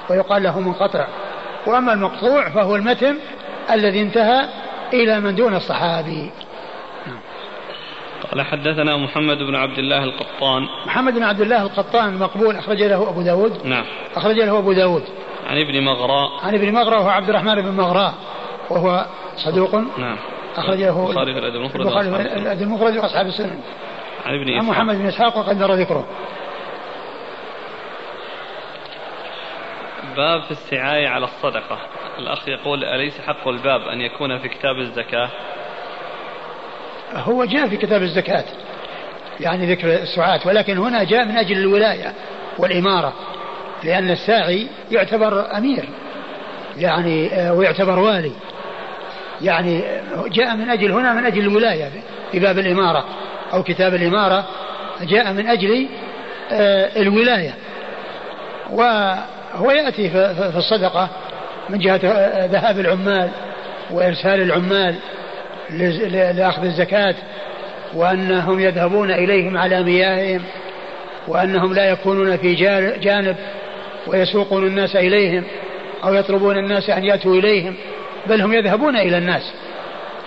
[0.09, 1.07] ويقال له منقطع.
[1.67, 3.17] وأما المقطوع فهو المتن
[3.71, 4.47] الذي انتهى
[4.93, 6.31] إلى من دون الصحابي.
[8.31, 10.63] قال حدثنا محمد بن عبد الله القطان.
[10.85, 13.65] محمد بن عبد الله القطان مقبول أخرج له أبو داود.
[13.65, 13.85] نعم.
[14.15, 15.03] أخرج له أبو داود.
[15.47, 16.45] عن ابن مغراء.
[16.45, 18.13] عن ابن مغراء وهو عبد الرحمن بن مغراء
[18.69, 19.05] وهو
[19.35, 19.75] صدوق.
[19.75, 20.17] نعم.
[20.55, 22.21] أخرج له البخاري في الأدب المفرد البخاري في.
[22.37, 23.59] الأدب المفرد وأصحاب السنن.
[24.25, 24.71] عن ابن عن إسحاق.
[24.71, 26.05] محمد بن إسحاق وقد مر ذكره.
[30.15, 31.77] باب في السعاية على الصدقة.
[32.17, 35.29] الأخ يقول أليس حق الباب أن يكون في كتاب الزكاة؟
[37.13, 38.45] هو جاء في كتاب الزكاة
[39.39, 42.13] يعني ذكر السعاة ولكن هنا جاء من أجل الولاية
[42.57, 43.13] والإمارة.
[43.83, 45.89] لأن الساعي يعتبر أمير
[46.77, 48.31] يعني آه، ويعتبر والي.
[49.41, 51.89] يعني آه، جاء من أجل هنا من أجل الولاية
[52.31, 53.05] في باب الإمارة
[53.53, 54.45] أو كتاب الإمارة
[55.01, 55.87] جاء من أجل
[56.51, 57.53] آه، الولاية.
[58.71, 61.09] وهو يأتي في الصدقة
[61.69, 61.99] من جهة
[62.45, 63.29] ذهاب العمال
[63.91, 64.95] وإرسال العمال
[66.35, 67.15] لأخذ الزكاة
[67.93, 70.41] وأنهم يذهبون إليهم على مياههم
[71.27, 73.35] وأنهم لا يكونون في جا- جانب
[74.07, 75.43] ويسوقون الناس إليهم
[76.03, 77.75] أو يطلبون الناس أن يأتوا إليهم
[78.27, 79.53] بل هم يذهبون إلى الناس.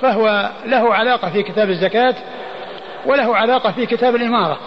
[0.00, 2.14] فهو له علاقة في كتاب الزكاة
[3.06, 4.58] وله علاقة في كتاب الإمارة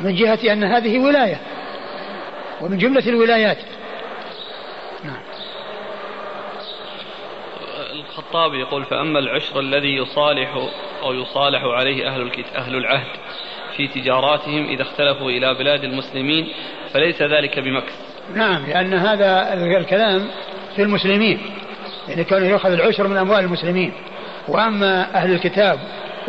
[0.00, 1.40] من جهة أن هذه ولاية
[2.60, 3.58] ومن جملة الولايات.
[5.04, 5.20] نعم.
[7.92, 10.68] الخطابي يقول فأما العشر الذي يصالح
[11.02, 12.44] أو يصالح عليه أهل.
[12.56, 13.16] أهل العهد
[13.76, 16.48] في تجاراتهم إذا اختلفوا إلى بلاد المسلمين
[16.92, 20.28] فليس ذلك بمكس نعم لأن هذا الكلام
[20.76, 21.40] في المسلمين
[22.08, 23.92] يعني كانوا يؤخذ العشر من أموال المسلمين.
[24.48, 25.78] وأما أهل الكتاب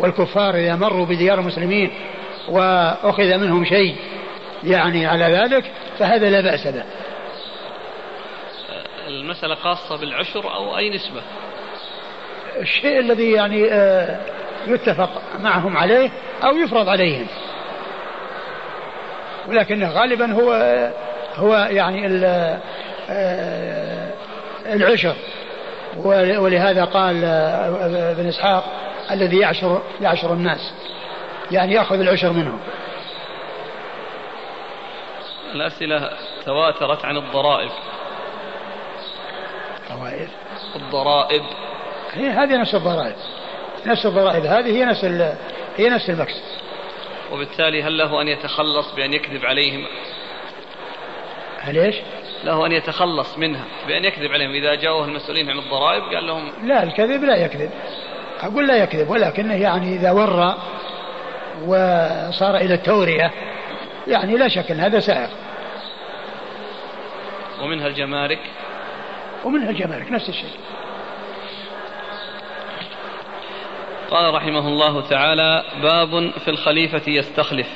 [0.00, 1.90] والكفار إذا مروا بديار المسلمين
[2.48, 3.96] وأخذ منهم شيء
[4.64, 5.64] يعني على ذلك
[5.98, 6.84] فهذا لا بأس به.
[9.08, 11.22] المسألة خاصة بالعشر أو أي نسبة؟
[12.60, 14.20] الشيء الذي يعني آه،
[14.66, 16.10] يتفق معهم عليه
[16.44, 17.26] أو يفرض عليهم.
[19.48, 20.52] ولكنه غالبا هو
[21.36, 22.60] هو يعني ال-
[23.10, 24.12] آه،
[24.66, 25.14] العشر.
[25.96, 28.64] ول- ولهذا قال آه، ابن إسحاق
[29.10, 30.72] الذي يعشر يعشر الناس.
[31.50, 32.60] يعني يأخذ العشر منهم.
[35.54, 36.10] الأسئلة
[36.44, 37.70] تواترت عن الضرائب.
[39.88, 40.28] فوائد
[40.76, 41.42] الضرائب.
[42.12, 43.14] هي هذه نفس الضرائب.
[43.86, 44.44] نفس الضرائب.
[44.44, 45.04] هذه هي نفس
[45.76, 46.42] هي نفس المكس
[47.32, 49.86] وبالتالي هل له أن يتخلص بأن يكذب عليهم؟
[51.62, 51.96] هل إيش؟
[52.44, 54.50] له أن يتخلص منها بأن يكذب عليهم.
[54.50, 57.70] إذا جاءوه المسؤولين عن الضرائب قال لهم لا الكذب لا يكذب.
[58.40, 60.58] أقول لا يكذب ولكنه يعني إذا ورى
[61.66, 63.30] وصار إلى التورية
[64.06, 65.28] يعني لا شك أن هذا سائغ
[67.62, 68.40] ومنها الجمارك.
[69.44, 70.50] ومنها الجمارك نفس الشيء.
[74.10, 77.68] قال رحمه الله تعالى باب في الخليفة يستخلف.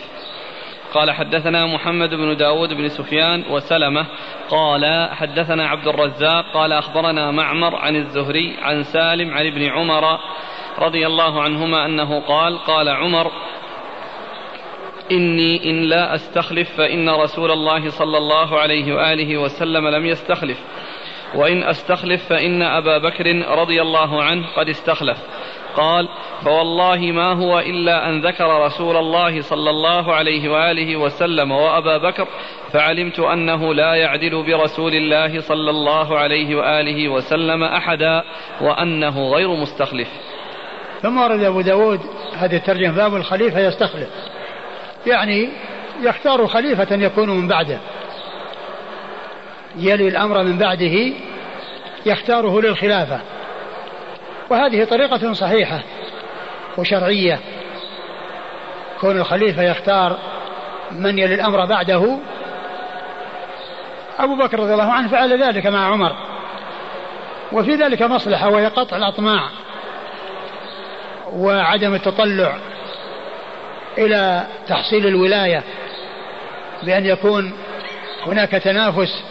[0.97, 4.07] قال حدثنا محمد بن داود بن سفيان وسلمة
[4.49, 10.19] قال حدثنا عبد الرزاق قال أخبرنا معمر عن الزهري عن سالم عن ابن عمر
[10.79, 13.33] رضي الله عنهما أنه قال قال عمر
[15.13, 20.59] إني إن لا أستخلف فإن رسول الله صلى الله عليه وآله وسلم لم يستخلف
[21.35, 25.19] وإن أستخلف فإن أبا بكر رضي الله عنه قد استخلف
[25.77, 26.09] قال
[26.45, 32.29] فوالله ما هو إلا أن ذكر رسول الله صلى الله عليه وآله وسلم وأبا بكر
[32.73, 38.23] فعلمت أنه لا يعدل برسول الله صلى الله عليه وآله وسلم أحدا
[38.61, 40.09] وأنه غير مستخلف.
[41.03, 42.01] ثم ورد أبو داود
[42.37, 44.09] هذه الترجمة باب الخليفة يستخلف.
[45.07, 45.49] يعني
[46.03, 47.79] يختار خليفة يكون من بعده.
[49.79, 51.13] يلي الأمر من بعده
[52.07, 53.21] يختاره للخلافة.
[54.51, 55.81] وهذه طريقة صحيحة
[56.79, 57.41] وشرعية.
[59.01, 60.19] كون الخليفة يختار
[60.91, 62.19] من يلي الأمر بعده.
[64.19, 66.17] أبو بكر رضي الله عنه فعل ذلك مع عمر.
[67.53, 69.49] وفي ذلك مصلحة وهي قطع الأطماع
[71.33, 72.57] وعدم التطلع
[73.99, 75.63] إلى تحصيل الولاية
[76.83, 77.53] بأن يكون
[78.27, 79.25] هناك تنافس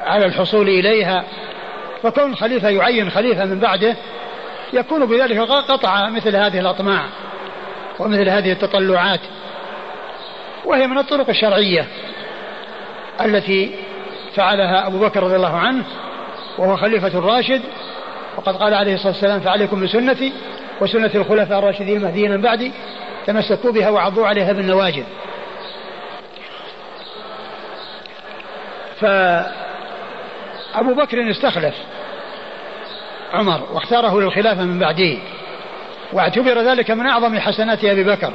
[0.00, 1.24] على الحصول إليها.
[2.02, 3.96] فكون الخليفة يعين خليفة من بعده
[4.72, 7.04] يكون بذلك قطع مثل هذه الأطماع
[7.98, 9.20] ومثل هذه التطلعات.
[10.64, 11.86] وهي من الطرق الشرعية
[13.20, 13.74] التي
[14.34, 15.84] فعلها أبو بكر رضي الله عنه
[16.58, 17.62] وهو خليفة الراشد
[18.36, 20.32] وقد قال عليه الصلاة والسلام فعليكم بسنتي
[20.80, 22.72] وسنة الخلفاء الراشدين المهديين من بعدي
[23.26, 25.04] تمسكوا بها وعضوا عليها بالنواجذ.
[29.00, 31.74] فأبو بكر استخلف.
[33.32, 35.16] عمر واختاره للخلافة من بعده.
[36.12, 38.32] واعتبر ذلك من أعظم حسنات أبي بكر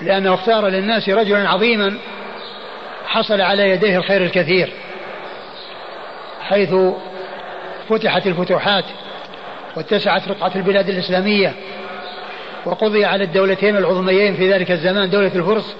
[0.00, 1.98] لأنه اختار للناس رجلا عظيما
[3.06, 4.72] حصل على يديه الخير الكثير
[6.40, 6.74] حيث
[7.88, 8.84] فتحت الفتوحات
[9.76, 11.54] واتسعت رقعة البلاد الإسلامية
[12.64, 15.76] وقضي على الدولتين العظميين في ذلك الزمان دولة الفرس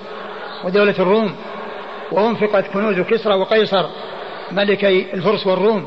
[0.65, 1.37] ودولة الروم.
[2.13, 3.87] وأنفقت كنوز كسرى وقيصر
[4.53, 5.87] ملكي الفرس والروم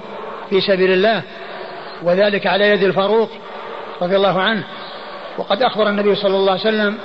[0.49, 1.23] في سبيل الله.
[2.03, 3.30] وذلك على يد الفاروق
[4.01, 4.63] رضي الله عنه.
[5.38, 6.97] وقد أخبر النبي صلى الله عليه وسلم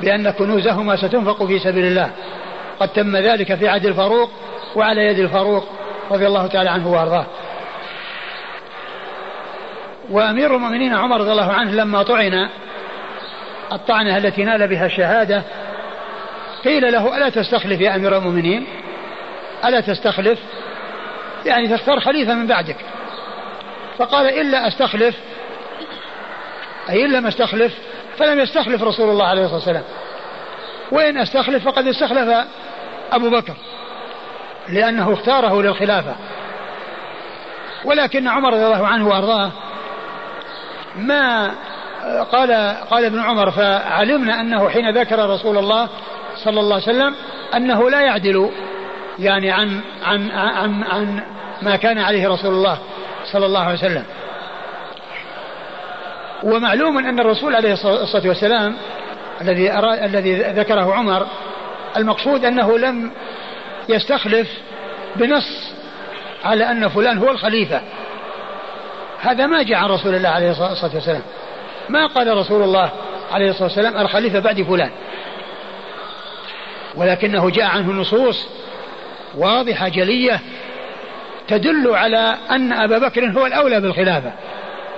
[0.00, 2.10] بأن كنوزهما ستنفق في سبيل الله.
[2.80, 4.30] قد تم ذلك في عهد الفاروق
[4.74, 5.68] وعلى يد الفاروق
[6.10, 7.26] رضي الله تعالى عنه وأرضاه.
[10.10, 12.48] وأمير المؤمنين عمر رضي الله عنه لما طعن
[13.72, 15.42] الطعنة التي نال بها الشهادة
[16.64, 18.66] قيل له ألا تستخلف يا أمير المؤمنين؟
[19.64, 20.38] ألا تستخلف؟
[21.46, 22.76] يعني تختار خليفة من بعدك.
[23.98, 25.14] فقال إلا أستخلف.
[26.90, 27.74] أي ان لم أستخلف.
[28.18, 29.84] فلم يستخلف رسول الله عليه الصلاة والسلام.
[30.92, 32.46] وإن استخلف فقد استخلف
[33.12, 33.54] أبو بكر
[34.68, 36.14] لأنه اختاره للخلافة.
[37.84, 39.50] ولكن عمر رضي الله عنه وأرضاه
[40.96, 41.54] ما
[42.32, 45.88] قال قال ابن عمر فعلمنا أنه حين ذكر رسول الله
[46.36, 47.14] صلى الله عليه وسلم
[47.54, 48.50] أنه لا يعدل
[49.18, 51.22] يعني عن عن عن, عن
[51.62, 52.78] ما كان عليه رسول الله.
[53.36, 54.04] صلى الله عليه وسلم.
[56.42, 58.76] ومعلوم أن الرسول عليه الصلاة والسلام
[59.40, 59.72] الذي
[60.04, 61.26] الذي ذكره عمر
[61.96, 63.12] المقصود أنه لم
[63.88, 64.48] يستخلف
[65.16, 65.72] بنص
[66.44, 67.80] على أن فلان هو الخليفة.
[69.20, 71.22] هذا ما جاء عن رسول الله عليه الصلاة والسلام.
[71.88, 72.90] ما قال رسول الله
[73.32, 74.90] عليه الصلاة والسلام الخليفة بعد فلان.
[76.94, 78.46] ولكنه جاء عنه نصوص
[79.34, 80.40] واضحة جلية
[81.48, 84.32] تدل على أن أبا بكر هو الأولى بالخلافة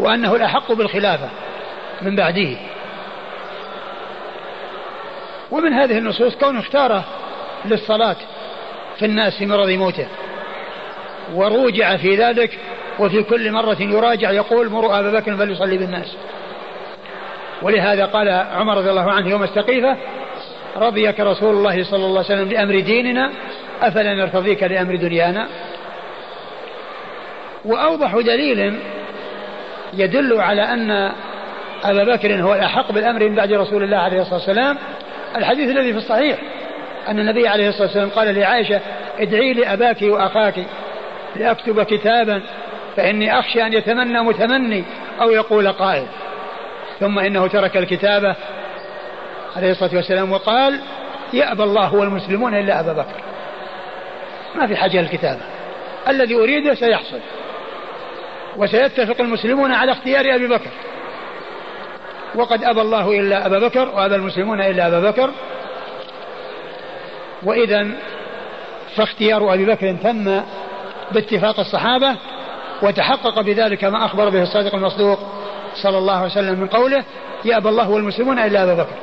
[0.01, 1.29] وأنه الأحق بالخلافة
[2.03, 2.57] من بعده.
[5.51, 7.05] ومن هذه النصوص كونه اختاره
[7.65, 8.17] للصلاة
[8.99, 10.07] في الناس في مرض موته
[11.35, 12.59] وروجع في ذلك
[12.99, 16.17] وفي كل مرة يراجع يقول مروا أبا بكر فليصلي بالناس.
[17.63, 19.97] ولهذا قال عمر رضي الله عنه يوم السقيفة
[20.77, 23.33] رضيك رسول الله صلى الله عليه وسلم لأمر ديننا
[23.83, 25.49] أفلا نرتضيك لأمر دنيانا؟
[27.69, 28.79] وأوضح دليل
[29.95, 30.91] يدل على أن
[31.85, 34.79] أبا بكر هو الأحق بالأمر من بعد رسول الله عليه الصلاة والسلام.
[35.37, 36.39] الحديث الذي في الصحيح
[37.09, 38.81] أن النبي عليه الصلاة والسلام قال لعائشة
[39.19, 40.55] ادعي لأباك وأخاك
[41.37, 42.43] لأكتب كتابا
[42.97, 44.85] فإني أخشى أن يتمنى متمني
[45.21, 46.07] أو يقول قائل.
[47.01, 48.37] ثم إنه ترك الكتابة
[49.57, 50.81] عليه الصلاة والسلام وقال
[51.33, 53.21] يأبى الله والمسلمون إلا أبا بكر.
[54.57, 55.41] ما في حاجة للكتابة.
[56.09, 57.19] الذي أريده سيحصل.
[58.59, 60.71] وسيتفق المسلمون على اختيار أبي بكر.
[62.35, 65.31] وقد أبى الله إلا أبا بكر وأبى المسلمون إلا أبا بكر.
[67.43, 67.87] وإذا
[68.97, 70.43] فاختيار أبي بكر تم
[71.13, 72.17] باتفاق الصحابة
[72.83, 75.19] وتحقق بذلك ما أخبر به الصادق المصدوق
[75.83, 77.05] صلى الله عليه وسلم من قوله
[77.45, 78.95] يأبى الله والمسلمون إلا أبا بكر.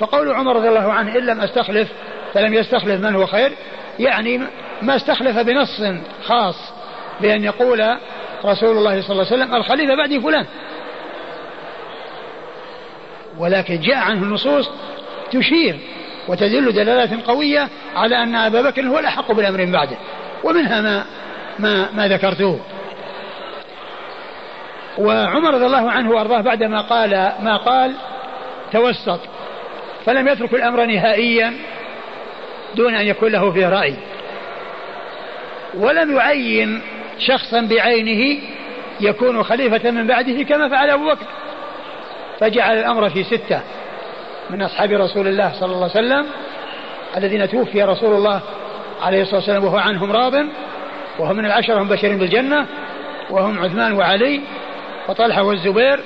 [0.00, 1.88] فقول عمر رضي الله عنه إن لم أستخلف
[2.34, 3.52] فلم يستخلف من هو خير.
[3.98, 4.40] يعني
[4.82, 5.82] ما استخلف بنص
[6.24, 6.56] خاص
[7.20, 7.96] بأن يقول
[8.44, 10.46] رسول الله صلى الله عليه وسلم الخليفة بعد فلان.
[13.38, 14.70] ولكن جاء عنه النصوص
[15.32, 15.76] تشير
[16.28, 19.96] وتدل دلالات قوية على أن أبا بكر هو الأحق بالأمر من بعده.
[20.44, 21.04] ومنها ما
[21.58, 22.60] ما ما ذكرته.
[24.98, 27.94] وعمر رضي الله عنه وأرضاه بعدما قال ما قال
[28.72, 29.20] توسط.
[30.06, 31.54] فلم يترك الأمر نهائيا
[32.74, 33.94] دون أن يكون له فيه رأي.
[35.74, 36.82] ولم يعين
[37.18, 38.42] شخصا بعينه
[39.00, 41.26] يكون خليفة من بعده كما فعل أبو بكر.
[42.40, 43.60] فجعل الأمر في ستة
[44.50, 46.26] من أصحاب رسول الله صلى الله عليه وسلم
[47.16, 48.40] الذين توفي رسول الله
[49.02, 50.34] عليه الصلاة والسلام وهو عنهم راض
[51.18, 52.66] وهم من العشرة هم بشر بالجنة
[53.30, 54.40] وهم عثمان وعلي
[55.08, 56.00] وطلحة والزبير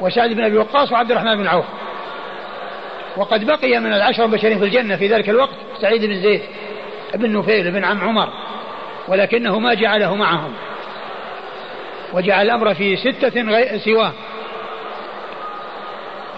[0.00, 1.64] وسعد بن أبي وقاص وعبد الرحمن بن عوف.
[3.16, 6.42] وقد بقي من العشرة المبشرين في الجنة في ذلك الوقت سعيد بن زيد
[7.14, 8.28] بن نفيل بن عم عمر
[9.10, 10.52] ولكنه ما جعله معهم.
[12.12, 14.12] وجعل الأمر في ستة سواه.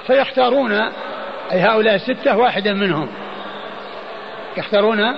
[0.07, 0.73] فيختارون
[1.53, 3.09] أي هؤلاء الستة واحدا منهم.
[4.57, 5.17] يختارون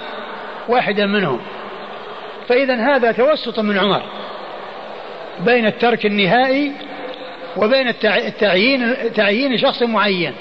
[0.68, 1.40] واحدا منهم.
[2.48, 4.02] فإذا هذا توسط من عمر
[5.40, 6.72] بين الترك النهائي
[7.56, 10.34] وبين التعيين تعيين شخص معين.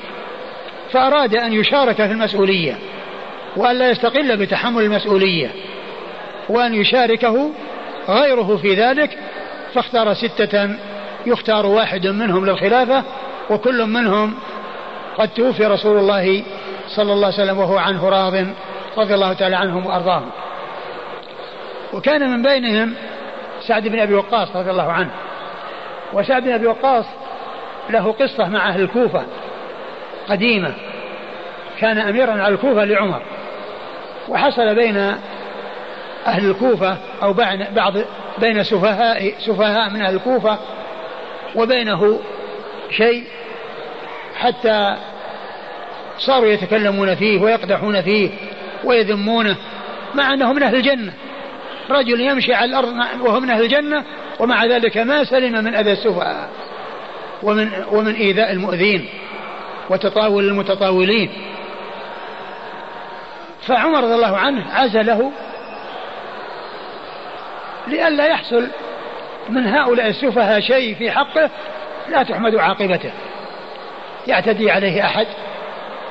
[0.91, 2.77] فأراد أن يشارك في المسؤولية
[3.55, 5.49] وأن لا يستقل بتحمل المسؤولية.
[6.49, 7.51] وأن يشاركه
[8.09, 9.17] غيره في ذلك
[9.73, 10.69] فاختار ستة
[11.25, 13.03] يختار واحد منهم للخلافة
[13.49, 14.33] وكل منهم
[15.17, 16.43] قد توفي رسول الله
[16.87, 18.33] صلى الله عليه وسلم وهو عنه راض
[18.97, 20.29] رضي الله تعالى عنهم وأرضاهم.
[21.93, 22.93] وكان من بينهم
[23.67, 25.11] سعد بن أبي وقاص رضي الله عنه.
[26.13, 27.05] وسعد بن أبي وقاص
[27.89, 29.23] له قصة مع أهل الكوفة
[30.29, 30.73] قديمة.
[31.79, 33.21] كان أميرا على الكوفة لعمر.
[34.29, 35.15] وحصل بين
[36.27, 37.33] أهل الكوفة أو
[37.75, 37.93] بعض
[38.37, 40.59] بين سفهاء سفهاء من أهل الكوفة
[41.55, 42.19] وبينه
[42.91, 43.23] شيء
[44.35, 44.97] حتى
[46.17, 48.29] صاروا يتكلمون فيه ويقدحون فيه
[48.83, 49.57] ويذمونه
[50.15, 51.13] مع أنه من أهل الجنة.
[51.89, 54.03] رجل يمشي على الأرض وهو من أهل الجنة
[54.39, 56.49] ومع ذلك ما سلم من أذى السفهاء
[57.43, 59.09] ومن ومن إيذاء المؤذين
[59.89, 61.29] وتطاول المتطاولين.
[63.67, 65.31] فعمر رضي الله عنه عزله
[67.87, 68.67] لئلا يحصل
[69.49, 71.49] من هؤلاء السفهاء شيء في حقه
[72.09, 73.11] لا تحمد عاقبته.
[74.27, 75.27] يعتدي عليه أحد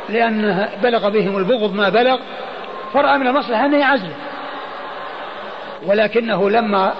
[0.09, 2.19] لأنه بلغ بهم البغض ما بلغ
[2.93, 4.17] فرأى من المصلحة أن يعزله.
[5.87, 6.95] ولكنه لما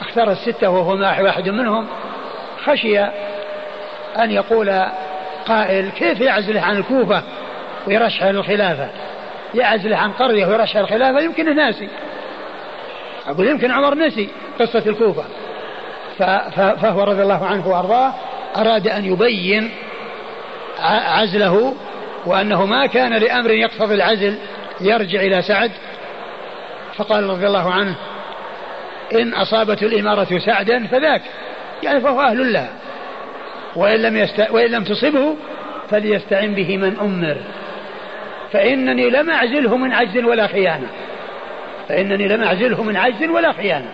[0.00, 0.92] اختار الستة وهو
[1.24, 1.86] واحد منهم
[2.64, 3.00] خشي
[4.18, 4.82] أن يقول
[5.46, 7.22] قائل كيف يعزله عن الكوفة
[7.86, 8.88] ويرشح الخلافة؟
[9.54, 11.88] يعزله عن قرية ويرشح الخلافة يمكن ناسي
[13.28, 14.28] أقول يمكن عمر نسي
[14.60, 15.24] قصة الكوفة.
[16.56, 18.14] فهو رضي الله عنه وأرضاه
[18.56, 19.70] أراد أن يبين
[21.08, 21.74] عزله
[22.26, 24.38] وأنه ما كان لأمر يقتضي العزل
[24.80, 25.70] يرجع إلى سعد.
[26.96, 27.94] فقال رضي الله عنه
[29.14, 31.22] إن أصابته الإمارة سعدا فذاك
[31.82, 32.70] يعني فهو أهل لها
[33.76, 34.46] وإن لم, يست...
[34.50, 35.36] وإن لم تصبه
[35.90, 37.36] فليستعن به من أمر.
[38.52, 40.88] فإنني لم أعزله من عجز ولا خيانة.
[41.88, 43.92] فإنني لم أعزله من عجز ولا خيانة.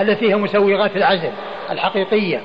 [0.00, 1.30] التي هي مسوغات العزل
[1.70, 2.40] الحقيقية.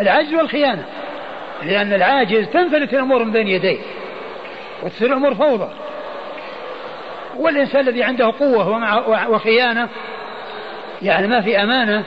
[0.00, 0.84] العجز والخيانة.
[1.62, 3.78] لأن العاجز تنفلت الأمور من بين يديه
[4.82, 5.68] وتصير الأمور فوضى.
[7.36, 9.88] والإنسان الذي عنده قوة وخيانة
[11.02, 12.04] يعني ما في أمانة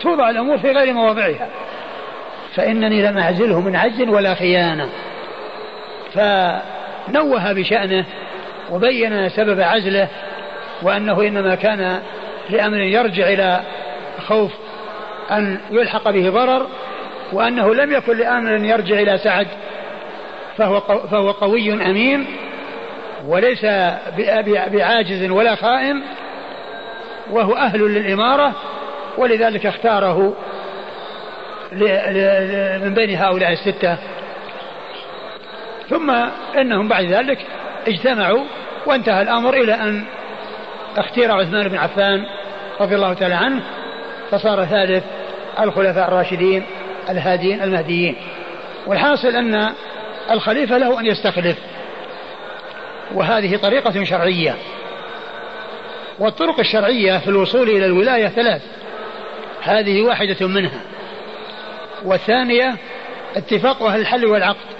[0.00, 1.48] توضع الأمور في غير مواضعها.
[2.54, 4.88] فإنني لم أعزله من عجز ولا خيانة.
[6.12, 8.04] فنوه بشأنه
[8.72, 10.08] وبين سبب عزله
[10.82, 12.02] وأنه إنما كان
[12.50, 13.60] لأمر يرجع إلى
[14.26, 14.52] خوف
[15.30, 16.66] أن يلحق به ضرر
[17.32, 19.46] وأنه لم يكن لأمر يرجع إلى سعد
[20.56, 22.26] فهو, فهو قوي أمين
[23.26, 23.64] وليس
[24.72, 26.02] بعاجز ولا خائن
[27.30, 28.52] وهو أهل للإمارة
[29.18, 30.34] ولذلك اختاره
[32.82, 33.96] من بين هؤلاء الستة.
[35.90, 36.10] ثم
[36.58, 37.38] إنهم بعد ذلك
[37.86, 38.44] اجتمعوا
[38.86, 40.04] وانتهى الأمر إلى أن
[40.96, 42.26] اختير عثمان بن عفان
[42.80, 43.62] رضي الله تعالى عنه
[44.30, 45.04] فصار ثالث
[45.60, 46.64] الخلفاء الراشدين
[47.10, 48.16] الهاديين المهديين.
[48.86, 49.72] والحاصل أن
[50.30, 51.58] الخليفة له أن يستخلف.
[53.14, 54.54] وهذه طريقة شرعية.
[56.18, 58.62] والطرق الشرعية في الوصول إلى الولاية ثلاث.
[59.62, 60.80] هذه واحدة منها.
[62.04, 62.76] والثانية
[63.36, 64.72] اتفاق أهل الحل والعقد.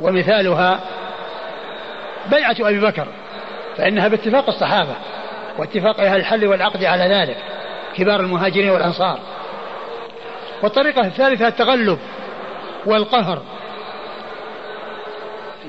[0.00, 0.80] ومثالها
[2.26, 3.06] بيعة أبي بكر
[3.76, 4.96] فإنها باتفاق الصحابة
[5.58, 7.36] واتفاق أهل الحل والعقد على ذلك
[7.96, 9.18] كبار المهاجرين والأنصار.
[10.62, 11.98] والطريقة الثالثة التغلب
[12.86, 13.42] والقهر.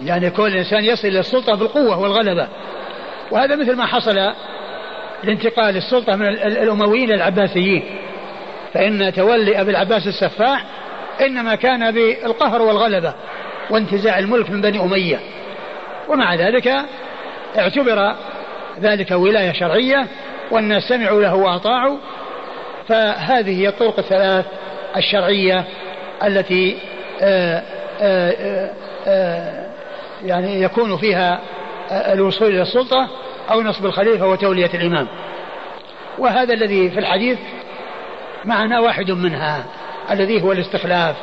[0.04, 2.48] يعني كل إنسان يصل إلى السلطة بالقوة والغلبة.
[3.32, 4.34] وهذا مثل ما حصل
[5.24, 7.84] لانتقال السلطة من الأمويين إلى العباسيين.
[8.74, 10.66] فإن تولي أبي العباس السفاح
[11.22, 13.14] إنما كان بالقهر والغلبة
[13.70, 15.20] وانتزاع الملك من بني أمية.
[16.08, 16.74] ومع ذلك
[17.58, 18.16] اعتبر
[18.80, 20.08] ذلك ولاية شرعية
[20.52, 21.98] والناس سمعوا له وأطاعوا.
[22.88, 24.46] فهذه هي الطرق الثلاث
[24.98, 25.66] الشرعية
[26.24, 26.78] التي
[27.22, 27.64] آآ
[28.02, 28.70] آآ
[29.08, 29.72] آآ
[30.26, 31.40] يعني يكون فيها
[31.92, 33.08] الوصول إلى السلطة
[33.52, 35.08] أو نصب الخليفة وتولية الإمام.
[36.18, 37.40] وهذا الذي في الحديث
[38.46, 39.64] معنا واحد منها
[40.12, 41.16] الذي هو الاستخلاف.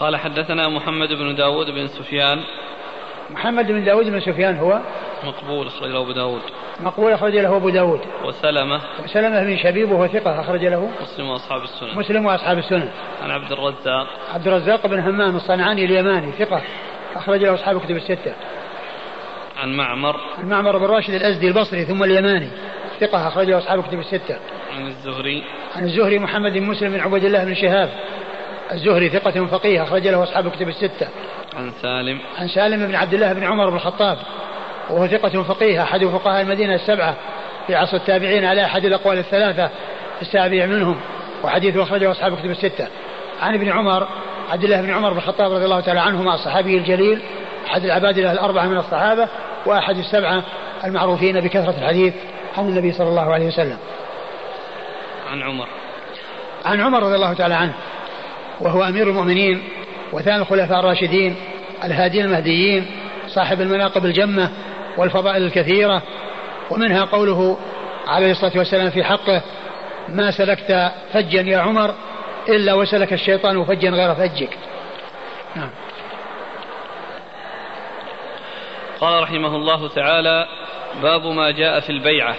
[0.00, 2.38] قال حدثنا محمد بن داود بن سفيان.
[3.30, 4.80] محمد بن داود بن سفيان هو
[5.24, 6.40] مقبول أخرج له أبو داود.
[6.80, 8.00] مقبول أخرج له أبو داود.
[8.24, 8.80] وسلمة.
[9.04, 10.90] وسلمة بن شبيب وهو ثقة أخرج له.
[11.02, 11.98] مسلم وأصحاب السنن.
[11.98, 12.88] مسلم وأصحاب السنن.
[13.22, 14.06] عن عبد الرزاق.
[14.34, 16.62] عبد الرزاق بن همام الصنعاني اليماني ثقة
[17.16, 18.34] أخرج له أصحاب الكتب الستة.
[19.62, 20.16] عن معمر.
[20.38, 22.48] عن معمر بن راشد الأزدي البصري ثم اليماني
[23.00, 24.36] ثقة أخرج له أصحاب الكتب الستة.
[24.76, 25.44] عن الزهري.
[25.76, 27.90] عن الزهري محمد بن مسلم بن عبد الله بن شهاب.
[28.72, 31.08] الزهري ثقة فقيه أخرج له أصحاب الكتب الستة.
[31.56, 32.20] عن سالم.
[32.38, 34.18] عن سالم بن عبد الله بن عمر بن الخطاب
[34.90, 37.14] وهو ثقة فقيه أحد فقهاء المدينة السبعة
[37.66, 39.70] في عصر التابعين على أحد الأقوال الثلاثة
[40.22, 41.00] السابع منهم
[41.44, 42.86] وحديث أخرجه أصحاب كتب الستة.
[43.40, 44.08] عن ابن عمر
[44.50, 47.22] عبد الله بن عمر بن الخطاب رضي الله تعالى عنهما الصحابي الجليل
[47.66, 49.28] أحد العباد الأربعة من الصحابة
[49.66, 50.42] وأحد السبعة
[50.84, 52.14] المعروفين بكثرة الحديث
[52.58, 53.78] عن النبي صلى الله عليه وسلم.
[55.30, 55.68] عن عمر.
[56.64, 57.74] عن عمر رضي الله تعالى عنه.
[58.60, 59.62] وهو أمير المؤمنين
[60.12, 61.36] وثاني الخلفاء الراشدين
[61.84, 62.86] الهادين المهديين
[63.26, 64.50] صاحب المناقب الجمة
[64.96, 66.02] والفضائل الكثيرة.
[66.70, 67.58] ومنها قوله
[68.06, 69.42] عليه الصلاة والسلام في حقه
[70.08, 71.94] ما سلكت فجا يا عمر
[72.48, 74.58] إلا وسلك الشيطان فجا غير فجك.
[75.56, 75.70] نعم.
[79.00, 80.46] قال رحمه الله تعالى
[81.02, 82.36] باب ما جاء في البيعة.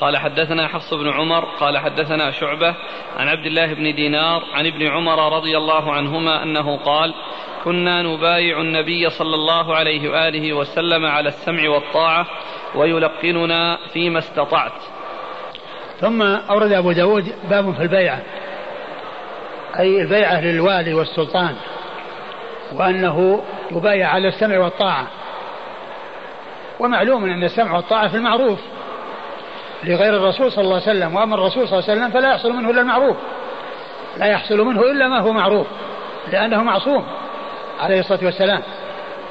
[0.00, 2.74] قال حدثنا حفص بن عمر قال حدثنا شعبة
[3.16, 7.14] عن عبد الله بن دينار عن ابن عمر رضي الله عنهما أنه قال
[7.64, 12.26] كنا نبايع النبي صلى الله عليه وآله وسلم على السمع والطاعة
[12.74, 14.72] ويلقننا فيما استطعت.
[16.00, 18.22] ثم أورد أبو داود باب في البيعة
[19.78, 21.56] أي البيعة للوالي والسلطان
[22.72, 25.06] وأنه يبايع على السمع والطاعة.
[26.80, 28.60] ومعلوم أن السمع والطاعة في المعروف.
[29.86, 31.16] لغير الرسول صلى الله عليه وسلم.
[31.16, 33.16] وأما الرسول صلى الله عليه وسلم فلا يحصل منه إلا المعروف.
[34.16, 35.66] لا يحصل منه إلا ما هو معروف
[36.32, 37.06] لأنه معصوم
[37.80, 38.62] عليه الصلاة والسلام.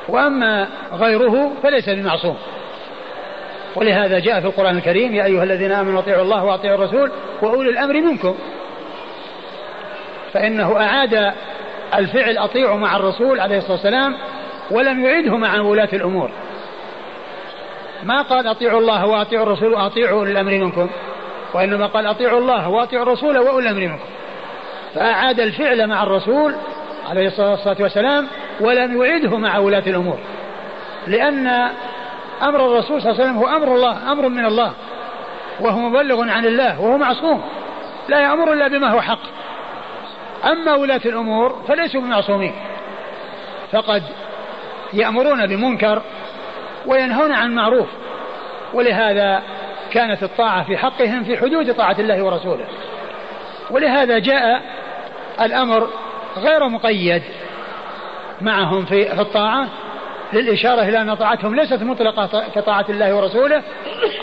[0.09, 2.37] وأما غيره فليس بمعصوم.
[3.75, 7.11] ولهذا جاء في القرآن الكريم يا أيها الذين آمنوا أطيعوا الله وأطيعوا الرسول
[7.41, 8.35] وأولي الأمر منكم.
[10.33, 11.33] فإنه أعاد
[11.95, 14.17] الفعل أطيعوا مع الرسول عليه الصلاة والسلام
[14.71, 16.31] ولم يعده مع ولاة الأمور.
[18.05, 20.89] ما قال أطيعوا الله وأطيعوا الرسول وأطيعوا أولي الأمر منكم
[21.53, 24.05] وإنما قال أطيعوا الله وأطيعوا الرسول وأولي الأمر منكم.
[24.95, 26.55] فأعاد الفعل مع الرسول
[27.09, 28.27] عليه الصلاة والسلام
[28.59, 30.17] ولم يعده مع ولاة الأمور
[31.07, 31.47] لأن
[32.43, 34.73] أمر الرسول صلى الله عليه وسلم هو أمر الله أمر من الله
[35.59, 37.41] وهو مبلغ عن الله وهو معصوم
[38.09, 39.19] لا يأمر إلا بما هو حق.
[40.45, 42.53] أما ولاة الأمور فليسوا بمعصومين.
[43.71, 44.03] فقد
[44.93, 46.01] يأمرون بمنكر
[46.87, 47.87] وينهون عن معروف.
[48.73, 49.41] ولهذا
[49.91, 52.65] كانت الطاعة في حقهم في حدود طاعة الله ورسوله.
[53.71, 54.61] ولهذا جاء
[55.41, 55.89] الأمر
[56.37, 57.21] غير مقيد
[58.41, 59.67] معهم في الطاعة
[60.33, 63.63] للإشارة إلى أن طاعتهم ليست مطلقة كطاعة الله ورسوله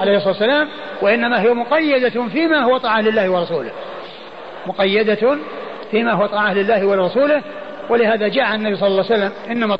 [0.01, 0.69] عليه الصلاة والسلام
[1.03, 3.71] وإنما هي مقيدة فيما هو طاعة لله ورسوله.
[4.67, 5.39] مقيدة
[5.91, 7.43] فيما هو طاعة لله ورسوله
[7.91, 9.79] ولهذا جاء النبي صلى الله عليه وسلم إنما